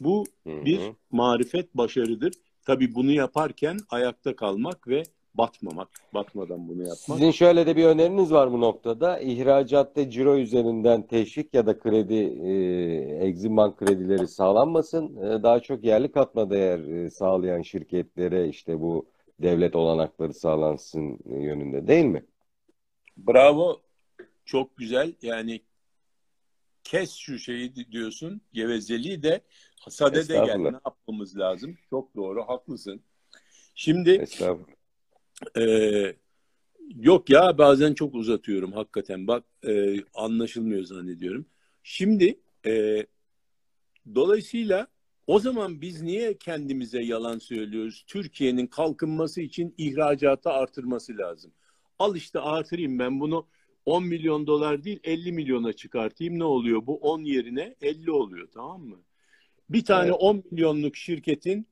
bu 0.00 0.24
Hı 0.46 0.50
hı. 0.50 0.64
bir 0.64 0.80
marifet 1.10 1.74
başarıdır. 1.74 2.32
Tabii 2.66 2.94
bunu 2.94 3.12
yaparken 3.12 3.78
ayakta 3.90 4.36
kalmak 4.36 4.88
ve 4.88 5.02
batmamak, 5.34 5.88
batmadan 6.14 6.68
bunu 6.68 6.80
yapmak. 6.80 6.98
Sizin 6.98 7.30
şöyle 7.30 7.66
de 7.66 7.76
bir 7.76 7.84
öneriniz 7.84 8.32
var 8.32 8.52
bu 8.52 8.60
noktada. 8.60 9.18
İhracatta 9.20 10.10
ciro 10.10 10.36
üzerinden 10.36 11.06
teşvik 11.06 11.54
ya 11.54 11.66
da 11.66 11.78
kredi, 11.78 12.14
e, 12.14 12.52
Exim 13.26 13.56
Bank 13.56 13.76
kredileri 13.78 14.28
sağlanmasın. 14.28 15.16
E, 15.16 15.42
daha 15.42 15.60
çok 15.60 15.84
yerli 15.84 16.12
katma 16.12 16.50
değer 16.50 16.78
e, 16.78 17.10
sağlayan 17.10 17.62
şirketlere 17.62 18.48
işte 18.48 18.80
bu 18.80 19.06
devlet 19.42 19.76
olanakları 19.76 20.34
sağlansın 20.34 21.18
yönünde 21.26 21.86
değil 21.86 22.04
mi? 22.04 22.24
Bravo. 23.16 23.82
Çok 24.44 24.76
güzel. 24.76 25.14
Yani 25.22 25.62
kes 26.84 27.14
şu 27.14 27.38
şeyi 27.38 27.76
di- 27.76 27.92
diyorsun. 27.92 28.40
Gevezeliği 28.52 29.22
de 29.22 29.40
sadede 29.88 30.32
gel. 30.32 30.42
Estağfurullah. 30.42 30.70
Ne 30.70 30.78
yapmamız 30.86 31.38
lazım? 31.38 31.78
Çok 31.90 32.16
doğru. 32.16 32.42
Haklısın. 32.42 33.02
Şimdi 33.74 34.24
e, 35.58 36.14
yok 36.96 37.30
ya 37.30 37.58
bazen 37.58 37.94
çok 37.94 38.14
uzatıyorum 38.14 38.72
hakikaten. 38.72 39.26
Bak 39.26 39.44
e, 39.66 39.96
anlaşılmıyor 40.14 40.84
zannediyorum. 40.84 41.46
Şimdi 41.82 42.40
e, 42.66 43.06
dolayısıyla 44.14 44.86
o 45.26 45.40
zaman 45.40 45.80
biz 45.80 46.02
niye 46.02 46.38
kendimize 46.38 47.02
yalan 47.02 47.38
söylüyoruz? 47.38 48.04
Türkiye'nin 48.06 48.66
kalkınması 48.66 49.40
için 49.40 49.74
ihracatı 49.78 50.50
artırması 50.50 51.18
lazım. 51.18 51.52
Al 52.00 52.16
işte 52.16 52.40
artırayım 52.40 52.98
ben 52.98 53.20
bunu 53.20 53.46
10 53.86 54.04
milyon 54.04 54.46
dolar 54.46 54.84
değil 54.84 55.00
50 55.04 55.32
milyona 55.32 55.72
çıkartayım 55.72 56.38
ne 56.38 56.44
oluyor? 56.44 56.86
Bu 56.86 56.96
10 56.96 57.20
yerine 57.22 57.74
50 57.80 58.10
oluyor 58.10 58.48
tamam 58.54 58.82
mı? 58.82 58.96
Bir 59.70 59.84
tane 59.84 60.08
Evet. 60.08 60.16
10 60.20 60.42
milyonluk 60.50 60.96
şirketin 60.96 61.66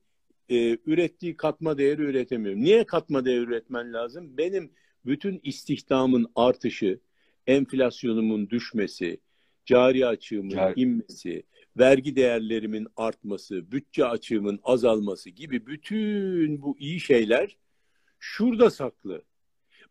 e, 0.48 0.78
ürettiği 0.86 1.36
katma 1.36 1.78
değeri 1.78 2.02
üretemiyorum. 2.02 2.60
Niye 2.60 2.84
katma 2.84 3.24
değer 3.24 3.40
üretmen 3.40 3.92
lazım? 3.92 4.38
Benim 4.38 4.70
bütün 5.06 5.40
istihdamın 5.42 6.26
artışı, 6.34 7.00
enflasyonumun 7.46 8.50
düşmesi, 8.50 9.20
cari 9.66 10.06
açığımın 10.06 10.50
Cari- 10.50 10.80
inmesi, 10.80 11.42
vergi 11.78 12.16
değerlerimin 12.16 12.86
artması, 12.96 13.72
bütçe 13.72 14.04
açığımın 14.04 14.60
azalması 14.62 15.30
gibi 15.30 15.66
bütün 15.66 16.62
bu 16.62 16.76
iyi 16.78 17.00
şeyler 17.00 17.56
şurada 18.18 18.70
saklı. 18.70 19.22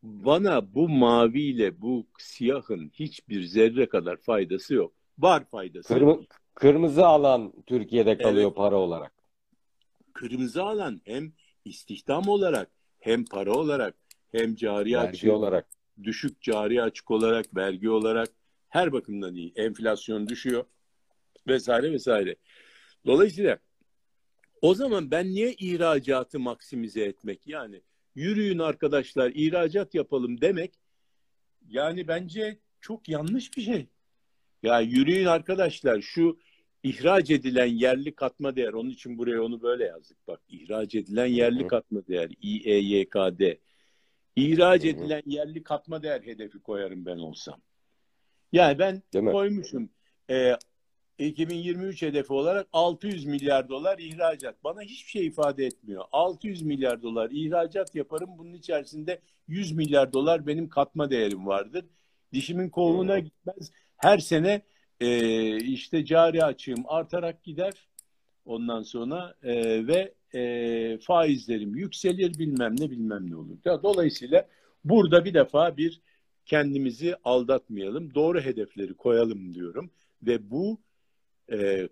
Bana 0.03 0.73
bu 0.75 0.89
maviyle 0.89 1.81
bu 1.81 2.07
siyahın 2.17 2.89
hiçbir 2.93 3.43
zerre 3.43 3.89
kadar 3.89 4.17
faydası 4.17 4.73
yok. 4.73 4.93
Var 5.19 5.45
faydası. 5.45 5.93
Kırmı- 5.93 6.25
kırmızı 6.55 7.05
alan 7.05 7.53
Türkiye'de 7.65 8.17
kalıyor 8.17 8.47
Evet. 8.47 8.57
para 8.57 8.75
olarak. 8.75 9.13
Kırmızı 10.13 10.63
alan 10.63 11.01
hem 11.05 11.33
istihdam 11.65 12.27
olarak 12.27 12.71
hem 12.99 13.25
para 13.25 13.51
olarak 13.53 13.95
hem 14.31 14.55
cari 14.55 14.93
Vergi 14.93 14.97
açık, 14.97 15.33
olarak. 15.33 15.67
düşük 16.03 16.41
cari 16.41 16.81
açık 16.81 17.11
olarak, 17.11 17.55
vergi 17.55 17.89
olarak 17.89 18.29
her 18.69 18.93
bakımdan 18.93 19.35
iyi. 19.35 19.53
Enflasyon 19.55 20.27
düşüyor 20.27 20.65
vesaire 21.47 21.91
vesaire. 21.91 22.35
Dolayısıyla 23.05 23.57
O 24.61 24.73
zaman 24.73 25.11
ben 25.11 25.27
niye 25.27 25.53
ihracatı 25.53 26.39
maksimize 26.39 27.01
etmek 27.01 27.47
yani 27.47 27.81
yürüyün 28.17 28.59
arkadaşlar 28.59 29.31
ihracat 29.35 29.95
yapalım 29.95 30.41
demek 30.41 30.73
yani 31.69 32.07
bence 32.07 32.59
çok 32.81 33.09
yanlış 33.09 33.57
bir 33.57 33.61
şey. 33.61 33.87
Ya 34.63 34.79
yürüyün 34.79 35.25
arkadaşlar 35.25 36.01
şu 36.01 36.39
ihraç 36.83 37.31
edilen 37.31 37.65
yerli 37.65 38.15
katma 38.15 38.55
değer 38.55 38.73
onun 38.73 38.89
için 38.89 39.17
buraya 39.17 39.43
onu 39.43 39.61
böyle 39.61 39.85
yazdık 39.85 40.27
bak 40.27 40.41
ihraç 40.49 40.95
edilen 40.95 41.25
yerli 41.25 41.67
katma 41.67 42.07
değer 42.07 42.29
İEYKD 42.41 43.57
ihraç 44.35 44.85
edilen 44.85 45.21
yerli 45.25 45.63
katma 45.63 46.03
değer 46.03 46.21
hedefi 46.21 46.59
koyarım 46.59 47.05
ben 47.05 47.17
olsam. 47.17 47.61
Yani 48.51 48.79
ben 48.79 49.01
koymuşum 49.13 49.89
e, 50.29 50.53
2023 51.19 52.01
hedefi 52.01 52.33
olarak 52.33 52.67
600 52.73 53.25
milyar 53.25 53.69
dolar 53.69 53.99
ihracat. 53.99 54.63
Bana 54.63 54.81
hiçbir 54.81 55.09
şey 55.09 55.25
ifade 55.25 55.65
etmiyor. 55.65 56.03
600 56.11 56.61
milyar 56.61 57.01
dolar 57.01 57.29
ihracat 57.31 57.95
yaparım. 57.95 58.29
Bunun 58.37 58.53
içerisinde 58.53 59.21
100 59.47 59.71
milyar 59.71 60.13
dolar 60.13 60.47
benim 60.47 60.69
katma 60.69 61.09
değerim 61.09 61.47
vardır. 61.47 61.85
Dişimin 62.33 62.69
koluna 62.69 63.19
gitmez. 63.19 63.71
Her 63.97 64.17
sene 64.17 64.61
e, 64.99 65.57
işte 65.57 66.05
cari 66.05 66.43
açığım 66.43 66.83
artarak 66.87 67.43
gider. 67.43 67.73
Ondan 68.45 68.81
sonra 68.81 69.35
e, 69.43 69.87
ve 69.87 70.13
e, 70.33 70.97
faizlerim 70.97 71.75
yükselir 71.75 72.39
bilmem 72.39 72.75
ne 72.79 72.91
bilmem 72.91 73.31
ne 73.31 73.35
olur. 73.35 73.57
Dolayısıyla 73.65 74.47
burada 74.85 75.25
bir 75.25 75.33
defa 75.33 75.77
bir 75.77 76.01
kendimizi 76.45 77.15
aldatmayalım. 77.23 78.13
Doğru 78.13 78.41
hedefleri 78.41 78.93
koyalım 78.93 79.53
diyorum. 79.53 79.91
Ve 80.23 80.51
bu 80.51 80.79
e, 81.51 81.89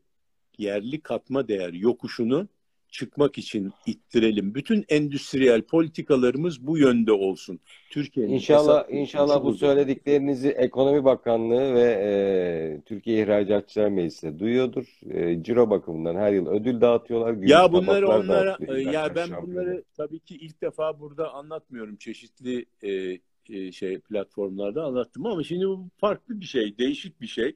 yerli 0.57 1.01
katma 1.01 1.47
değer 1.47 1.73
yokuşunu 1.73 2.47
çıkmak 2.95 3.37
için 3.37 3.73
ittirelim. 3.85 4.55
Bütün 4.55 4.85
endüstriyel 4.89 5.61
politikalarımız 5.61 6.67
bu 6.67 6.77
yönde 6.77 7.11
olsun. 7.11 7.59
Türkiye'nin 7.89 8.33
İnşallah 8.33 8.85
inşallah 8.89 9.43
bu 9.43 9.53
söylediklerinizi 9.53 10.49
Ekonomi 10.49 11.03
Bakanlığı 11.03 11.73
ve 11.73 11.83
e, 11.83 12.81
Türkiye 12.85 13.23
İhracatçılar 13.23 13.89
Meclisi 13.89 14.39
duyuyordur. 14.39 14.99
E, 15.09 15.43
ciro 15.43 15.69
bakımından 15.69 16.15
her 16.15 16.31
yıl 16.33 16.47
ödül 16.47 16.81
dağıtıyorlar. 16.81 17.33
Ya 17.33 17.71
bunları 17.73 18.07
onlara 18.07 18.57
ya 18.79 19.15
ben 19.15 19.29
bunları 19.41 19.83
tabii 19.97 20.19
ki 20.19 20.35
ilk 20.35 20.61
defa 20.61 20.99
burada 20.99 21.33
anlatmıyorum. 21.33 21.95
Çeşitli 21.95 22.65
e, 22.83 23.19
e, 23.49 23.71
şey 23.71 23.99
platformlarda 23.99 24.83
anlattım 24.83 25.25
ama 25.25 25.43
şimdi 25.43 25.67
bu 25.67 25.89
farklı 25.97 26.41
bir 26.41 26.45
şey, 26.45 26.77
değişik 26.77 27.21
bir 27.21 27.27
şey. 27.27 27.55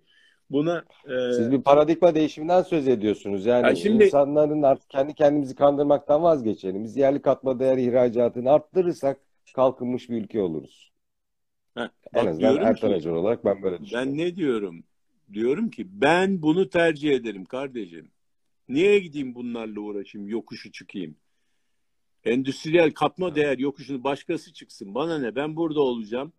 Buna 0.50 0.86
e... 1.06 1.34
siz 1.34 1.52
bir 1.52 1.62
paradigma 1.62 2.16
değişiminden 2.16 2.62
söz 2.62 2.88
ediyorsunuz. 2.88 3.46
Yani, 3.46 3.66
yani 3.66 3.78
şimdi... 3.78 4.04
insanların 4.04 4.62
artık 4.62 4.90
kendi 4.90 5.14
kendimizi 5.14 5.56
kandırmaktan 5.56 6.24
vazgeçelim. 6.24 6.84
Biz 6.84 6.98
yerli 6.98 7.22
katma 7.22 7.60
değer 7.60 7.78
ihracatını 7.78 8.52
arttırırsak 8.52 9.20
kalkınmış 9.56 10.10
bir 10.10 10.18
ülke 10.18 10.42
oluruz. 10.42 10.92
Heh, 11.76 11.90
en 12.14 12.26
azından 12.26 12.58
Ertan 12.58 13.16
olarak 13.16 13.46
ben 13.46 13.64
böyle 13.64 13.82
düşünüyorum. 13.82 14.12
Ben 14.12 14.18
ne 14.18 14.36
diyorum? 14.36 14.84
Diyorum 15.34 15.70
ki 15.70 15.88
ben 16.02 16.42
bunu 16.42 16.70
tercih 16.70 17.12
ederim 17.12 17.46
kardeşim. 17.46 18.12
Niye 18.70 19.00
gideyim 19.00 19.36
bunlarla 19.36 19.80
uğraşayım, 19.80 20.28
yokuşu 20.28 20.72
çıkayım? 20.72 21.16
Endüstriyel 22.24 22.92
katma 22.92 23.36
değer 23.36 23.58
yokuşunu 23.58 24.04
başkası 24.04 24.54
çıksın. 24.54 24.96
Bana 24.96 25.20
ne? 25.20 25.36
Ben 25.36 25.56
burada 25.56 25.82
olacağım. 25.82 26.34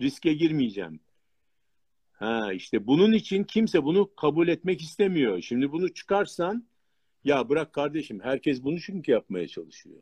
Riske 0.00 0.32
girmeyeceğim. 0.32 1.00
Ha 2.14 2.52
işte 2.52 2.86
bunun 2.86 3.12
için 3.12 3.44
kimse 3.44 3.84
bunu 3.84 4.14
kabul 4.14 4.48
etmek 4.48 4.80
istemiyor. 4.80 5.40
Şimdi 5.40 5.72
bunu 5.72 5.94
çıkarsan 5.94 6.64
ya 7.24 7.48
bırak 7.48 7.72
kardeşim 7.72 8.20
herkes 8.20 8.64
bunu 8.64 8.80
çünkü 8.80 9.12
yapmaya 9.12 9.48
çalışıyor. 9.48 10.00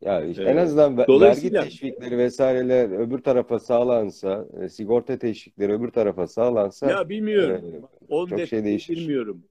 Ya 0.00 0.24
işte 0.24 0.42
evet. 0.42 0.52
en 0.52 0.56
azından 0.56 0.98
vergi 0.98 1.50
teşvikleri 1.50 2.18
vesaireler 2.18 2.90
öbür 2.90 3.18
tarafa 3.18 3.58
sağlansa, 3.58 4.46
e, 4.62 4.68
sigorta 4.68 5.18
teşvikleri 5.18 5.72
öbür 5.72 5.90
tarafa 5.90 6.26
sağlansa 6.26 6.90
ya 6.90 7.08
bilmiyorum. 7.08 7.88
E, 8.02 8.28
çok 8.28 8.48
şey 8.48 8.64
değişir. 8.64 8.96
Bilmiyorum. 8.96 9.44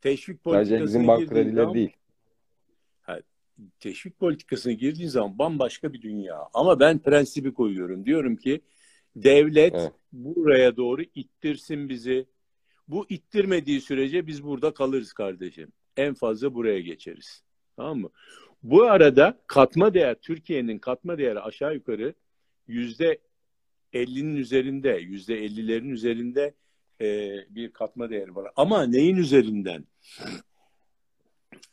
Teşvik 0.00 0.44
politikası 0.44 0.70
Sadece 0.70 0.84
bizim 0.84 1.08
bank 1.08 1.28
kredileri 1.28 1.74
değil. 1.74 1.96
Ha, 3.02 3.18
teşvik 3.80 4.18
politikasına 4.18 4.72
girdiğin 4.72 5.08
zaman 5.08 5.38
bambaşka 5.38 5.92
bir 5.92 6.02
dünya. 6.02 6.38
Ama 6.54 6.80
ben 6.80 6.98
prensibi 6.98 7.54
koyuyorum. 7.54 8.06
Diyorum 8.06 8.36
ki 8.36 8.60
Devlet 9.16 9.74
evet. 9.74 9.92
buraya 10.12 10.76
doğru 10.76 11.02
ittirsin 11.14 11.88
bizi. 11.88 12.26
Bu 12.88 13.06
ittirmediği 13.08 13.80
sürece 13.80 14.26
biz 14.26 14.44
burada 14.44 14.74
kalırız 14.74 15.12
kardeşim. 15.12 15.72
En 15.96 16.14
fazla 16.14 16.54
buraya 16.54 16.80
geçeriz. 16.80 17.42
Tamam 17.76 17.98
mı? 17.98 18.10
Bu 18.62 18.82
arada 18.82 19.38
katma 19.46 19.94
değer, 19.94 20.14
Türkiye'nin 20.14 20.78
katma 20.78 21.18
değeri 21.18 21.40
aşağı 21.40 21.74
yukarı 21.74 22.14
yüzde 22.66 23.18
50'nin 23.92 24.36
üzerinde, 24.36 24.90
yüzde 24.90 25.46
50'lerin 25.46 25.90
üzerinde 25.90 26.54
e, 27.00 27.36
bir 27.50 27.72
katma 27.72 28.10
değeri 28.10 28.34
var. 28.34 28.52
Ama 28.56 28.86
neyin 28.86 29.16
üzerinden? 29.16 29.84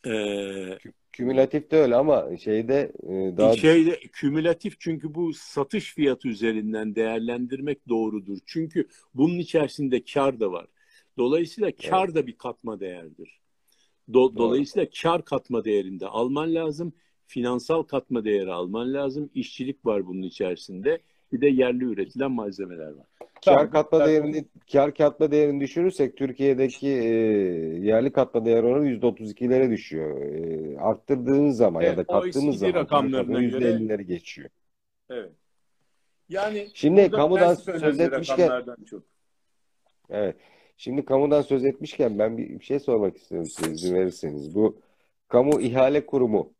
Ee, 0.06 0.78
Kümülatif 1.12 1.70
de 1.70 1.76
öyle 1.76 1.96
ama 1.96 2.36
şeyde 2.36 2.92
e, 3.02 3.36
daha... 3.36 3.56
Şeyde 3.56 4.00
kümülatif 4.00 4.80
çünkü 4.80 5.14
bu 5.14 5.32
satış 5.32 5.94
fiyatı 5.94 6.28
üzerinden 6.28 6.94
değerlendirmek 6.94 7.88
doğrudur. 7.88 8.38
Çünkü 8.46 8.88
bunun 9.14 9.38
içerisinde 9.38 10.04
kar 10.04 10.40
da 10.40 10.52
var. 10.52 10.66
Dolayısıyla 11.18 11.72
kar 11.90 12.04
evet. 12.04 12.14
da 12.14 12.26
bir 12.26 12.38
katma 12.38 12.80
değerdir. 12.80 13.40
Do- 14.10 14.36
dolayısıyla 14.36 14.88
kar 15.02 15.24
katma 15.24 15.64
değerinde 15.64 16.06
alman 16.06 16.54
lazım. 16.54 16.92
Finansal 17.26 17.82
katma 17.82 18.24
değeri 18.24 18.52
alman 18.52 18.94
lazım. 18.94 19.30
İşçilik 19.34 19.86
var 19.86 20.06
bunun 20.06 20.22
içerisinde. 20.22 21.00
Bir 21.32 21.40
de 21.40 21.48
yerli 21.48 21.84
üretilen 21.84 22.30
malzemeler 22.30 22.92
var. 22.92 23.06
Kar 23.44 23.70
katma 23.70 24.06
değerini 24.06 24.44
kar 24.72 24.94
katma 24.94 25.30
değerini 25.30 25.60
düşürürsek 25.60 26.16
Türkiye'deki 26.16 26.88
e, 26.88 27.08
yerli 27.86 28.12
katma 28.12 28.44
değer 28.44 28.62
oranı 28.62 28.88
%32'lere 28.88 29.70
düşüyor. 29.70 30.22
E, 30.22 30.78
arttırdığınız 30.78 31.56
zaman 31.56 31.82
evet, 31.82 31.90
ya 31.90 31.96
da 31.96 32.04
kattığınız 32.04 32.58
zaman 32.58 32.74
rakamlarına 32.74 33.42
%50'leri 33.42 34.02
geçiyor. 34.02 34.50
Evet. 35.10 35.32
Yani 36.28 36.68
şimdi 36.74 37.10
kamudan 37.10 37.54
söz 37.54 38.00
etmişken 38.00 38.64
çok. 38.86 39.02
Evet. 40.10 40.36
Şimdi 40.76 41.04
kamudan 41.04 41.42
söz 41.42 41.64
etmişken 41.64 42.18
ben 42.18 42.38
bir 42.38 42.60
şey 42.60 42.80
sormak 42.80 43.16
istiyorum 43.16 43.48
size 43.48 43.72
izin 43.72 43.94
verirseniz. 43.94 44.54
Bu 44.54 44.80
kamu 45.28 45.60
ihale 45.60 46.06
kurumu 46.06 46.52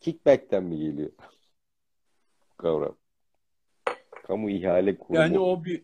kickback'ten 0.00 0.64
mi 0.64 0.78
geliyor? 0.78 1.10
Kavram. 2.56 3.01
Kamu 4.32 4.50
ihale 4.50 4.96
kurumu. 4.98 5.22
Yani 5.22 5.38
o 5.38 5.64
bir 5.64 5.82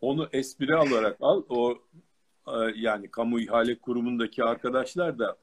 onu 0.00 0.28
espri 0.32 0.74
alarak 0.76 1.16
al. 1.20 1.42
O 1.48 1.78
e, 2.46 2.52
yani 2.76 3.10
kamu 3.10 3.40
ihale 3.40 3.78
kurumundaki 3.78 4.44
arkadaşlar 4.44 5.18
da 5.18 5.36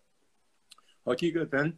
hakikaten 1.06 1.74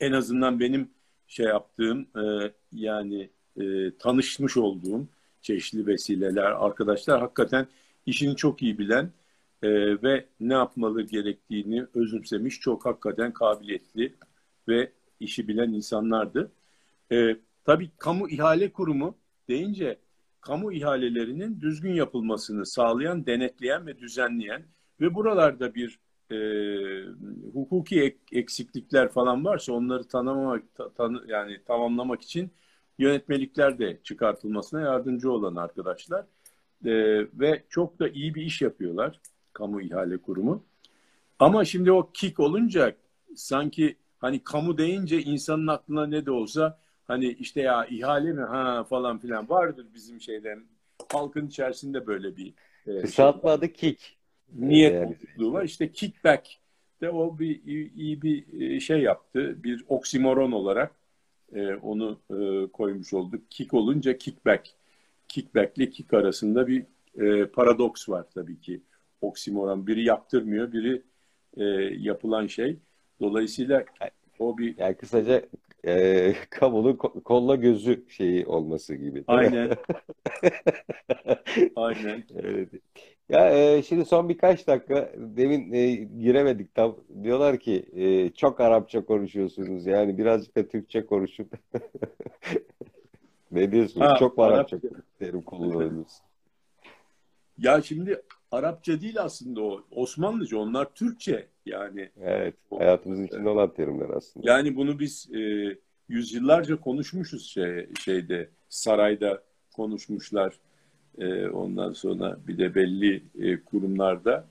en 0.00 0.12
azından 0.12 0.60
benim 0.60 0.90
şey 1.26 1.46
yaptığım 1.46 2.00
e, 2.00 2.52
yani 2.72 3.30
e, 3.60 3.96
tanışmış 3.98 4.56
olduğum 4.56 5.06
çeşitli 5.42 5.86
vesileler 5.86 6.50
arkadaşlar 6.64 7.20
hakikaten 7.20 7.66
işini 8.06 8.36
çok 8.36 8.62
iyi 8.62 8.78
bilen 8.78 9.10
ve 10.02 10.26
ne 10.40 10.54
yapmalı 10.54 11.02
gerektiğini 11.02 11.84
özümsemiş 11.94 12.60
çok 12.60 12.86
hakikaten 12.86 13.32
kabiliyetli 13.32 14.14
ve 14.68 14.92
işi 15.20 15.48
bilen 15.48 15.72
insanlardı. 15.72 16.50
Tabii 17.66 17.90
kamu 17.98 18.28
ihale 18.28 18.72
kurumu 18.72 19.18
deyince 19.48 19.98
kamu 20.40 20.72
ihalelerinin 20.72 21.60
düzgün 21.60 21.92
yapılmasını 21.92 22.66
sağlayan, 22.66 23.26
denetleyen 23.26 23.86
ve 23.86 23.98
düzenleyen 23.98 24.64
ve 25.00 25.14
buralarda 25.14 25.74
bir 25.74 25.98
e, 26.30 26.36
hukuki 27.52 28.02
ek, 28.02 28.16
eksiklikler 28.32 29.08
falan 29.08 29.44
varsa 29.44 29.72
onları 29.72 30.08
tanımamak, 30.08 30.62
tan, 30.96 31.22
yani 31.26 31.64
tamamlamak 31.64 32.22
için 32.22 32.50
yönetmelikler 32.98 33.78
de 33.78 34.00
çıkartılmasına 34.04 34.80
yardımcı 34.80 35.32
olan 35.32 35.56
arkadaşlar 35.56 36.20
e, 36.84 36.92
ve 37.40 37.64
çok 37.68 37.98
da 37.98 38.08
iyi 38.08 38.34
bir 38.34 38.42
iş 38.42 38.62
yapıyorlar 38.62 39.20
kamu 39.52 39.80
ihale 39.80 40.18
kurumu. 40.18 40.64
Ama 41.38 41.64
şimdi 41.64 41.92
o 41.92 42.10
kick 42.14 42.40
olunca 42.40 42.96
sanki 43.36 43.96
hani 44.18 44.44
kamu 44.44 44.78
deyince 44.78 45.22
insanın 45.22 45.66
aklına 45.66 46.06
ne 46.06 46.26
de 46.26 46.30
olsa 46.30 46.78
Hani 47.08 47.26
işte 47.26 47.60
ya 47.60 47.86
ihale 47.86 48.32
mi 48.32 48.42
ha 48.42 48.84
falan 48.84 49.18
filan 49.18 49.48
vardır 49.48 49.86
bizim 49.94 50.20
şeyden. 50.20 50.64
Halkın 51.12 51.46
içerisinde 51.46 52.06
böyle 52.06 52.36
bir 52.36 52.54
e, 52.86 53.00
kısaltma 53.00 53.58
şey 53.58 53.72
kick. 53.72 54.16
Niyet 54.54 54.94
yani. 54.94 55.08
bozukluğu 55.08 55.52
var. 55.52 55.64
İşte 55.64 55.92
kickback 55.92 56.48
de 57.00 57.10
o 57.10 57.38
bir 57.38 57.64
iyi, 57.64 57.94
iyi 57.94 58.22
bir 58.22 58.60
e, 58.60 58.80
şey 58.80 59.00
yaptı. 59.00 59.64
Bir 59.64 59.84
oksimoron 59.88 60.52
olarak 60.52 60.92
e, 61.54 61.74
onu 61.74 62.20
e, 62.30 62.66
koymuş 62.72 63.14
olduk. 63.14 63.50
Kick 63.50 63.74
olunca 63.74 64.18
kickback. 64.18 64.68
Kickback 65.28 65.78
ile 65.78 65.90
kick 65.90 66.14
arasında 66.14 66.66
bir 66.66 66.86
e, 67.18 67.46
paradoks 67.46 68.08
var 68.08 68.26
tabii 68.34 68.60
ki. 68.60 68.80
Oksimoron. 69.20 69.86
Biri 69.86 70.04
yaptırmıyor, 70.04 70.72
biri 70.72 71.02
e, 71.56 71.64
yapılan 71.98 72.46
şey. 72.46 72.76
Dolayısıyla 73.20 73.84
o 74.38 74.58
bir 74.58 74.78
Yani 74.78 74.94
kısaca 74.96 75.42
e, 75.86 76.32
kamunun 76.50 76.92
ko- 76.96 77.22
kolla 77.22 77.54
gözü 77.56 78.04
şeyi 78.08 78.46
olması 78.46 78.94
gibi. 78.94 79.14
değil 79.14 79.24
aynen 79.26 79.70
aynen 81.76 82.24
Evet. 82.36 82.68
Ya 83.28 83.50
e, 83.74 83.82
şimdi 83.82 84.04
son 84.04 84.28
birkaç 84.28 84.66
dakika 84.66 85.12
demin 85.16 85.72
e, 85.72 85.94
giremedik 85.94 86.74
tam 86.74 86.96
diyorlar 87.22 87.58
ki 87.58 87.86
e, 87.96 88.30
çok 88.30 88.60
Arapça 88.60 89.04
konuşuyorsunuz 89.04 89.86
yani 89.86 90.18
birazcık 90.18 90.56
da 90.56 90.68
Türkçe 90.68 91.06
konuşup 91.06 91.52
ne 93.50 93.72
diyorsunuz? 93.72 94.06
Ha, 94.06 94.16
Çok 94.18 94.38
Arapça 94.38 94.76
Arapça. 94.76 95.00
terim 95.18 95.42
kullanıyorsunuz? 95.42 96.12
Ya 97.58 97.82
şimdi 97.82 98.22
Arapça 98.50 99.00
değil 99.00 99.22
aslında 99.22 99.62
o. 99.62 99.84
Osmanlıca 99.90 100.58
onlar 100.58 100.94
Türkçe 100.94 101.48
yani. 101.66 102.10
Evet, 102.20 102.54
hayatımızın 102.78 103.26
içinde 103.26 103.48
olan 103.48 103.74
terimler 103.74 104.10
aslında. 104.10 104.50
Yani 104.50 104.76
bunu 104.76 104.98
biz 104.98 105.28
e, 105.34 105.38
yüzyıllarca 106.08 106.80
konuşmuşuz 106.80 107.46
şey, 107.50 107.88
şeyde 108.04 108.48
sarayda 108.68 109.42
konuşmuşlar. 109.76 110.54
E, 111.18 111.48
ondan 111.48 111.92
sonra 111.92 112.38
bir 112.48 112.58
de 112.58 112.74
belli 112.74 113.22
e, 113.40 113.60
kurumlarda 113.64 114.44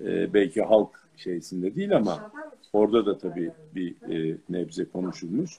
e, 0.00 0.34
belki 0.34 0.62
halk 0.62 1.08
şeysinde 1.16 1.74
değil 1.74 1.96
ama 1.96 2.32
orada 2.72 3.06
da 3.06 3.18
tabii 3.18 3.50
bir 3.74 3.94
e, 4.12 4.36
nebze 4.48 4.84
konuşulmuş. 4.84 5.50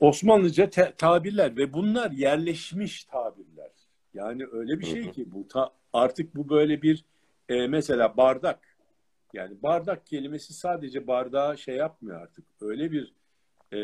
Osmanlıca 0.00 0.70
te- 0.70 0.92
tabirler 0.98 1.56
ve 1.56 1.72
bunlar 1.72 2.10
yerleşmiş 2.10 3.04
tabirler. 3.04 3.70
Yani 4.14 4.46
öyle 4.52 4.80
bir 4.80 4.86
şey 4.86 5.10
ki 5.10 5.26
bu 5.32 5.48
ta- 5.48 5.70
artık 5.92 6.36
bu 6.36 6.48
böyle 6.48 6.82
bir 6.82 7.04
e, 7.48 7.66
mesela 7.66 8.16
bardak. 8.16 8.73
Yani 9.34 9.62
bardak 9.62 10.06
kelimesi 10.06 10.54
sadece 10.54 11.06
bardağı 11.06 11.58
şey 11.58 11.76
yapmıyor 11.76 12.20
artık. 12.20 12.44
Öyle 12.60 12.92
bir 12.92 13.12
e, 13.72 13.78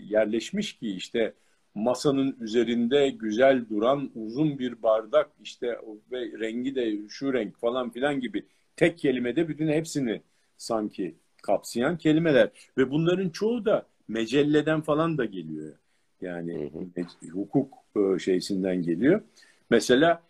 yerleşmiş 0.00 0.72
ki 0.78 0.90
işte 0.90 1.34
masanın 1.74 2.36
üzerinde 2.40 3.10
güzel 3.10 3.68
duran 3.68 4.10
uzun 4.14 4.58
bir 4.58 4.82
bardak 4.82 5.30
işte 5.42 5.78
ve 6.12 6.40
rengi 6.40 6.74
de 6.74 7.08
şu 7.08 7.32
renk 7.32 7.60
falan 7.60 7.90
filan 7.90 8.20
gibi 8.20 8.46
tek 8.76 8.98
kelimede 8.98 9.48
bütün 9.48 9.68
hepsini 9.68 10.22
sanki 10.56 11.14
kapsayan 11.42 11.98
kelimeler 11.98 12.50
ve 12.78 12.90
bunların 12.90 13.30
çoğu 13.30 13.64
da 13.64 13.86
mecelleden 14.08 14.80
falan 14.80 15.18
da 15.18 15.24
geliyor. 15.24 15.74
Yani 16.20 16.70
me- 16.96 17.30
hukuk 17.30 17.74
e, 17.96 18.18
şeysinden 18.18 18.82
geliyor. 18.82 19.22
Mesela 19.70 20.22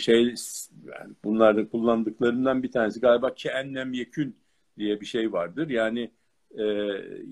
şey 0.00 0.34
yani 0.84 1.14
bunlarda 1.24 1.68
kullandıklarından 1.68 2.62
bir 2.62 2.70
tanesi 2.70 3.00
galiba 3.00 3.34
ki 3.34 3.48
ennem 3.48 3.92
yekün 3.92 4.36
diye 4.78 5.00
bir 5.00 5.06
şey 5.06 5.32
vardır. 5.32 5.68
Yani 5.68 6.10
e, 6.58 6.64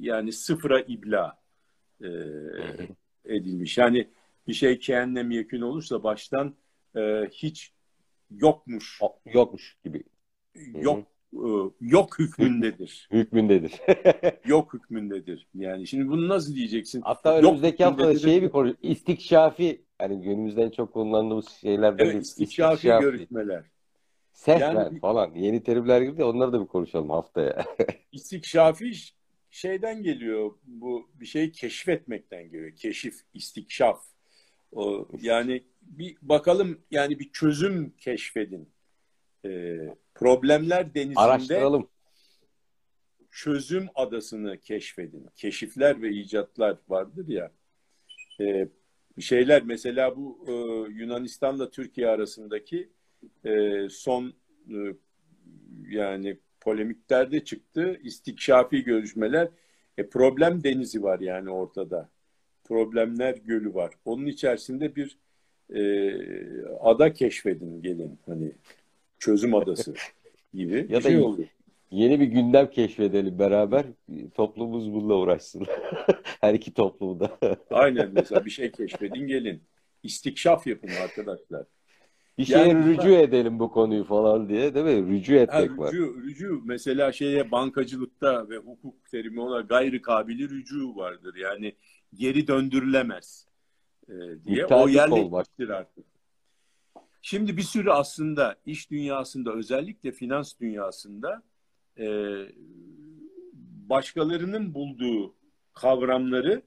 yani 0.00 0.32
sıfıra 0.32 0.80
ibla 0.80 1.38
e, 2.00 2.08
edilmiş. 3.24 3.78
Yani 3.78 4.08
bir 4.48 4.52
şey 4.52 4.78
ki 4.78 4.92
ennem 4.92 5.30
yekün 5.30 5.60
olursa 5.60 6.02
baştan 6.02 6.54
e, 6.96 7.28
hiç 7.32 7.72
yokmuş, 8.30 9.00
Yokmuş 9.34 9.76
gibi. 9.84 10.02
yok 10.74 11.06
e, 11.32 11.48
yok 11.80 12.18
hükmündedir. 12.18 13.08
Hükmündedir. 13.12 13.72
yok 14.46 14.74
hükmündedir. 14.74 15.46
Yani 15.54 15.86
şimdi 15.86 16.08
bunu 16.08 16.28
nasıl 16.28 16.54
diyeceksin? 16.54 17.00
Hatta 17.00 17.38
önümüzdeki 17.38 17.84
hafta 17.84 18.18
şeyi 18.18 18.42
bir 18.42 18.48
konu 18.48 18.76
istikşafi 18.82 19.85
yani 20.00 20.22
günümüzden 20.22 20.70
çok 20.70 20.92
kullandığımız 20.92 21.48
şeylerden 21.48 22.04
Evet, 22.04 22.14
bir 22.14 22.20
istikşafi 22.20 22.74
istikşafi, 22.74 23.02
görüşmeler. 23.04 23.64
sehven 24.32 24.74
Yani- 24.74 25.00
falan 25.00 25.34
yeni 25.34 25.62
terimler 25.62 26.00
gibi 26.02 26.18
de 26.18 26.24
onları 26.24 26.52
da 26.52 26.60
bir 26.62 26.66
konuşalım 26.66 27.10
haftaya. 27.10 27.64
İstikşafi 28.12 28.92
şeyden 29.50 30.02
geliyor. 30.02 30.52
Bu 30.64 31.10
bir 31.14 31.26
şeyi 31.26 31.52
keşfetmekten 31.52 32.44
geliyor. 32.44 32.76
Keşif, 32.76 33.20
istikşaf. 33.34 34.04
O, 34.72 35.08
yani 35.20 35.62
bir 35.82 36.16
bakalım 36.22 36.80
yani 36.90 37.18
bir 37.18 37.30
çözüm 37.32 37.90
keşfedin. 37.90 38.68
Ee, 39.44 39.76
problemler 40.14 40.94
denizinde 40.94 41.20
Araştıralım. 41.20 41.88
çözüm 43.30 43.88
adasını 43.94 44.60
keşfedin. 44.60 45.26
Keşifler 45.36 46.02
ve 46.02 46.10
icatlar 46.10 46.76
vardır 46.88 47.28
ya. 47.28 47.52
Ee, 48.40 48.68
şeyler 49.22 49.62
mesela 49.62 50.16
bu 50.16 50.38
e, 50.48 50.52
Yunanistan'la 50.92 51.70
Türkiye 51.70 52.08
arasındaki 52.08 52.88
e, 53.44 53.80
son 53.90 54.34
e, 54.70 54.76
yani 55.88 56.38
polemiklerde 56.60 57.44
çıktı. 57.44 58.00
İstikşafi 58.02 58.84
görüşmeler. 58.84 59.48
E, 59.98 60.08
problem 60.08 60.64
denizi 60.64 61.02
var 61.02 61.20
yani 61.20 61.50
ortada. 61.50 62.08
Problemler 62.64 63.36
gölü 63.44 63.74
var. 63.74 63.94
Onun 64.04 64.26
içerisinde 64.26 64.96
bir 64.96 65.18
e, 65.74 65.80
ada 66.80 67.12
keşfedin 67.12 67.82
gelin. 67.82 68.18
Hani 68.26 68.52
çözüm 69.18 69.54
adası 69.54 69.94
gibi 70.54 70.86
Ya 70.88 70.96
da 70.96 71.08
şey 71.08 71.18
oluyor. 71.18 71.48
Yeni 71.90 72.20
bir 72.20 72.26
gündem 72.26 72.70
keşfedelim 72.70 73.38
beraber. 73.38 73.86
Toplumumuz 74.34 74.92
bununla 74.92 75.14
uğraşsın. 75.14 75.66
Her 76.40 76.54
iki 76.54 76.74
toplumda. 76.74 77.38
Aynen 77.70 78.10
mesela 78.12 78.44
bir 78.44 78.50
şey 78.50 78.72
keşfedin 78.72 79.26
gelin. 79.26 79.62
İstikşaf 80.02 80.66
yapın 80.66 80.88
arkadaşlar. 81.02 81.64
Bir 82.38 82.44
şeye 82.44 82.68
Yani- 82.68 82.86
rücu 82.86 83.08
edelim 83.08 83.58
bu 83.58 83.70
konuyu 83.72 84.04
falan 84.04 84.48
diye 84.48 84.74
değil 84.74 84.86
mi? 84.86 85.08
Rücu 85.12 85.34
Ha, 85.34 85.38
etmek 85.38 85.78
var. 85.78 85.92
rücu, 85.92 86.22
rücu 86.22 86.62
mesela 86.64 87.12
şeye 87.12 87.50
bankacılıkta 87.50 88.48
ve 88.48 88.56
hukuk 88.56 89.10
terimi 89.10 89.40
olarak 89.40 89.68
gayri 89.68 90.02
kabili 90.02 90.48
rücu 90.48 90.96
vardır. 90.96 91.34
Yani 91.36 91.74
geri 92.14 92.46
döndürülemez 92.46 93.46
e, 94.08 94.12
diye 94.44 94.66
o 94.66 94.86
Müteahhit 94.86 94.96
yerleşmiştir 94.96 95.68
artık. 95.68 96.04
Şimdi 97.22 97.56
bir 97.56 97.62
sürü 97.62 97.90
aslında 97.90 98.56
iş 98.66 98.90
dünyasında 98.90 99.52
özellikle 99.52 100.12
finans 100.12 100.52
dünyasında 100.60 101.42
e, 101.98 102.36
başkalarının 103.88 104.74
bulduğu 104.74 105.34
kavramları 105.74 106.62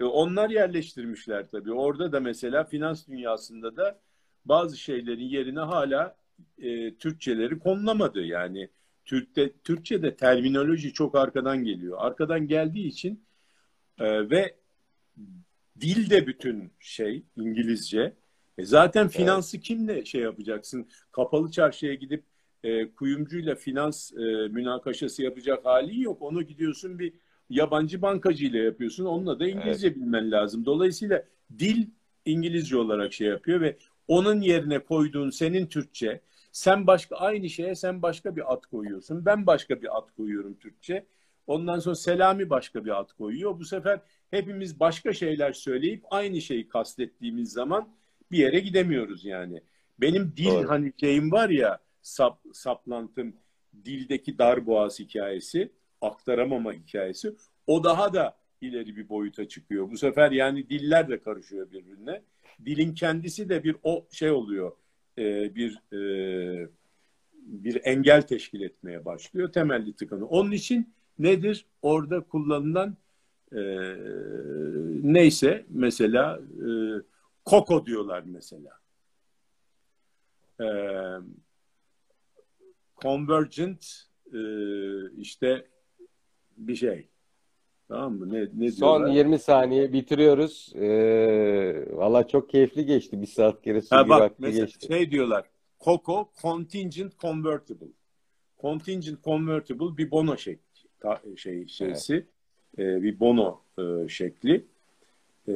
e, 0.00 0.04
onlar 0.04 0.50
yerleştirmişler 0.50 1.50
tabii. 1.50 1.72
Orada 1.72 2.12
da 2.12 2.20
mesela 2.20 2.64
finans 2.64 3.08
dünyasında 3.08 3.76
da 3.76 4.00
bazı 4.44 4.76
şeylerin 4.76 5.24
yerine 5.24 5.60
hala 5.60 6.16
e, 6.58 6.94
Türkçeleri 6.94 7.58
konulamadı. 7.58 8.20
Yani 8.20 8.68
Türk'te, 9.04 9.52
Türkçe'de 9.64 10.16
terminoloji 10.16 10.92
çok 10.92 11.14
arkadan 11.14 11.64
geliyor. 11.64 11.96
Arkadan 12.00 12.48
geldiği 12.48 12.86
için 12.86 13.24
e, 13.98 14.30
ve 14.30 14.56
dil 15.80 16.10
de 16.10 16.26
bütün 16.26 16.72
şey 16.80 17.22
İngilizce. 17.36 18.12
E, 18.58 18.64
zaten 18.64 19.08
finansı 19.08 19.60
kimle 19.60 20.04
şey 20.04 20.20
yapacaksın? 20.20 20.88
Kapalı 21.12 21.50
çarşıya 21.50 21.94
gidip 21.94 22.24
e, 22.66 22.92
kuyumcuyla 22.92 23.54
finans 23.54 24.12
e, 24.12 24.48
münakaşası 24.48 25.22
yapacak 25.22 25.64
halin 25.64 26.00
yok. 26.00 26.22
Onu 26.22 26.42
gidiyorsun 26.42 26.98
bir 26.98 27.12
yabancı 27.50 28.02
bankacıyla 28.02 28.58
yapıyorsun. 28.58 29.04
Onunla 29.04 29.40
da 29.40 29.48
İngilizce 29.48 29.94
bilmen 29.94 30.30
lazım. 30.30 30.64
Dolayısıyla 30.64 31.24
dil 31.58 31.86
İngilizce 32.24 32.76
olarak 32.76 33.12
şey 33.12 33.28
yapıyor 33.28 33.60
ve 33.60 33.76
onun 34.08 34.40
yerine 34.40 34.78
koyduğun 34.78 35.30
senin 35.30 35.66
Türkçe, 35.66 36.20
sen 36.52 36.86
başka 36.86 37.16
aynı 37.16 37.50
şeye 37.50 37.74
sen 37.74 38.02
başka 38.02 38.36
bir 38.36 38.52
ad 38.52 38.62
koyuyorsun. 38.70 39.26
Ben 39.26 39.46
başka 39.46 39.82
bir 39.82 39.98
ad 39.98 40.08
koyuyorum 40.16 40.54
Türkçe. 40.54 41.06
Ondan 41.46 41.78
sonra 41.78 41.94
Selami 41.94 42.50
başka 42.50 42.84
bir 42.84 43.00
ad 43.00 43.08
koyuyor. 43.18 43.58
Bu 43.58 43.64
sefer 43.64 44.00
hepimiz 44.30 44.80
başka 44.80 45.12
şeyler 45.12 45.52
söyleyip 45.52 46.04
aynı 46.10 46.40
şeyi 46.40 46.68
kastettiğimiz 46.68 47.52
zaman 47.52 47.88
bir 48.30 48.38
yere 48.38 48.60
gidemiyoruz 48.60 49.24
yani. 49.24 49.60
Benim 50.00 50.32
dil 50.36 50.44
Doğru. 50.44 50.68
hani 50.68 50.92
şeyim 51.00 51.32
var 51.32 51.48
ya 51.48 51.85
sap, 52.06 52.40
saplantım 52.52 53.36
dildeki 53.84 54.38
darboğaz 54.38 54.98
hikayesi, 54.98 55.72
aktaramama 56.00 56.72
hikayesi 56.72 57.34
o 57.66 57.84
daha 57.84 58.14
da 58.14 58.36
ileri 58.60 58.96
bir 58.96 59.08
boyuta 59.08 59.48
çıkıyor. 59.48 59.90
Bu 59.90 59.96
sefer 59.96 60.30
yani 60.30 60.68
diller 60.70 61.08
de 61.08 61.20
karışıyor 61.20 61.70
birbirine. 61.70 62.22
Dilin 62.64 62.94
kendisi 62.94 63.48
de 63.48 63.64
bir 63.64 63.76
o 63.82 64.06
şey 64.10 64.30
oluyor. 64.30 64.72
e, 65.18 65.54
bir 65.54 65.78
e, 65.92 66.68
bir 67.32 67.80
engel 67.84 68.22
teşkil 68.22 68.60
etmeye 68.60 69.04
başlıyor. 69.04 69.52
Temelli 69.52 69.92
tıkanı. 69.92 70.26
Onun 70.26 70.52
için 70.52 70.94
nedir? 71.18 71.66
Orada 71.82 72.20
kullanılan 72.20 72.96
e, 73.52 73.60
neyse 75.02 75.66
mesela 75.68 76.40
e, 76.40 76.68
koko 77.44 77.86
diyorlar 77.86 78.22
mesela. 78.26 78.70
E, 80.60 80.66
convergent 83.02 83.86
e, 84.32 84.38
işte 85.18 85.66
bir 86.56 86.74
şey. 86.76 87.08
Tamam 87.88 88.14
mı? 88.14 88.32
Ne, 88.32 88.46
ne 88.54 88.70
Son 88.70 88.98
diyorlar? 88.98 89.14
20 89.16 89.38
saniye 89.38 89.92
bitiriyoruz. 89.92 90.72
Ee, 90.76 91.86
valla 91.92 92.28
çok 92.28 92.48
keyifli 92.50 92.86
geçti. 92.86 93.20
Bir 93.22 93.26
saat 93.26 93.62
kere 93.62 93.80
su 93.82 93.96
Ha 93.96 94.08
bak 94.08 94.20
vakti 94.20 94.36
mesela 94.42 94.64
geçti. 94.64 94.86
şey 94.86 95.10
diyorlar. 95.10 95.44
COCO 95.80 96.30
Contingent 96.42 97.18
Convertible. 97.18 97.86
contingent 98.60 99.24
convertible 99.24 99.96
bir 99.96 100.10
bono 100.10 100.36
şekli 100.36 100.88
ta- 101.00 101.22
şey 101.36 101.66
şeysi 101.68 102.26
e, 102.78 103.02
bir 103.02 103.20
bono 103.20 103.60
e, 103.78 104.08
şekli. 104.08 104.66
E, 105.48 105.52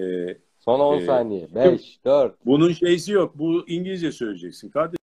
Son 0.58 0.80
10 0.80 0.98
Ee, 0.98 1.06
saniye. 1.06 1.48
5, 1.54 2.00
4, 2.04 2.46
bunun 2.46 2.72
şeysi 2.72 3.12
yok. 3.12 3.38
Bu 3.38 3.68
İngilizce 3.68 4.12
söyleyeceksin 4.12 4.68
kardeşim. 4.70 4.99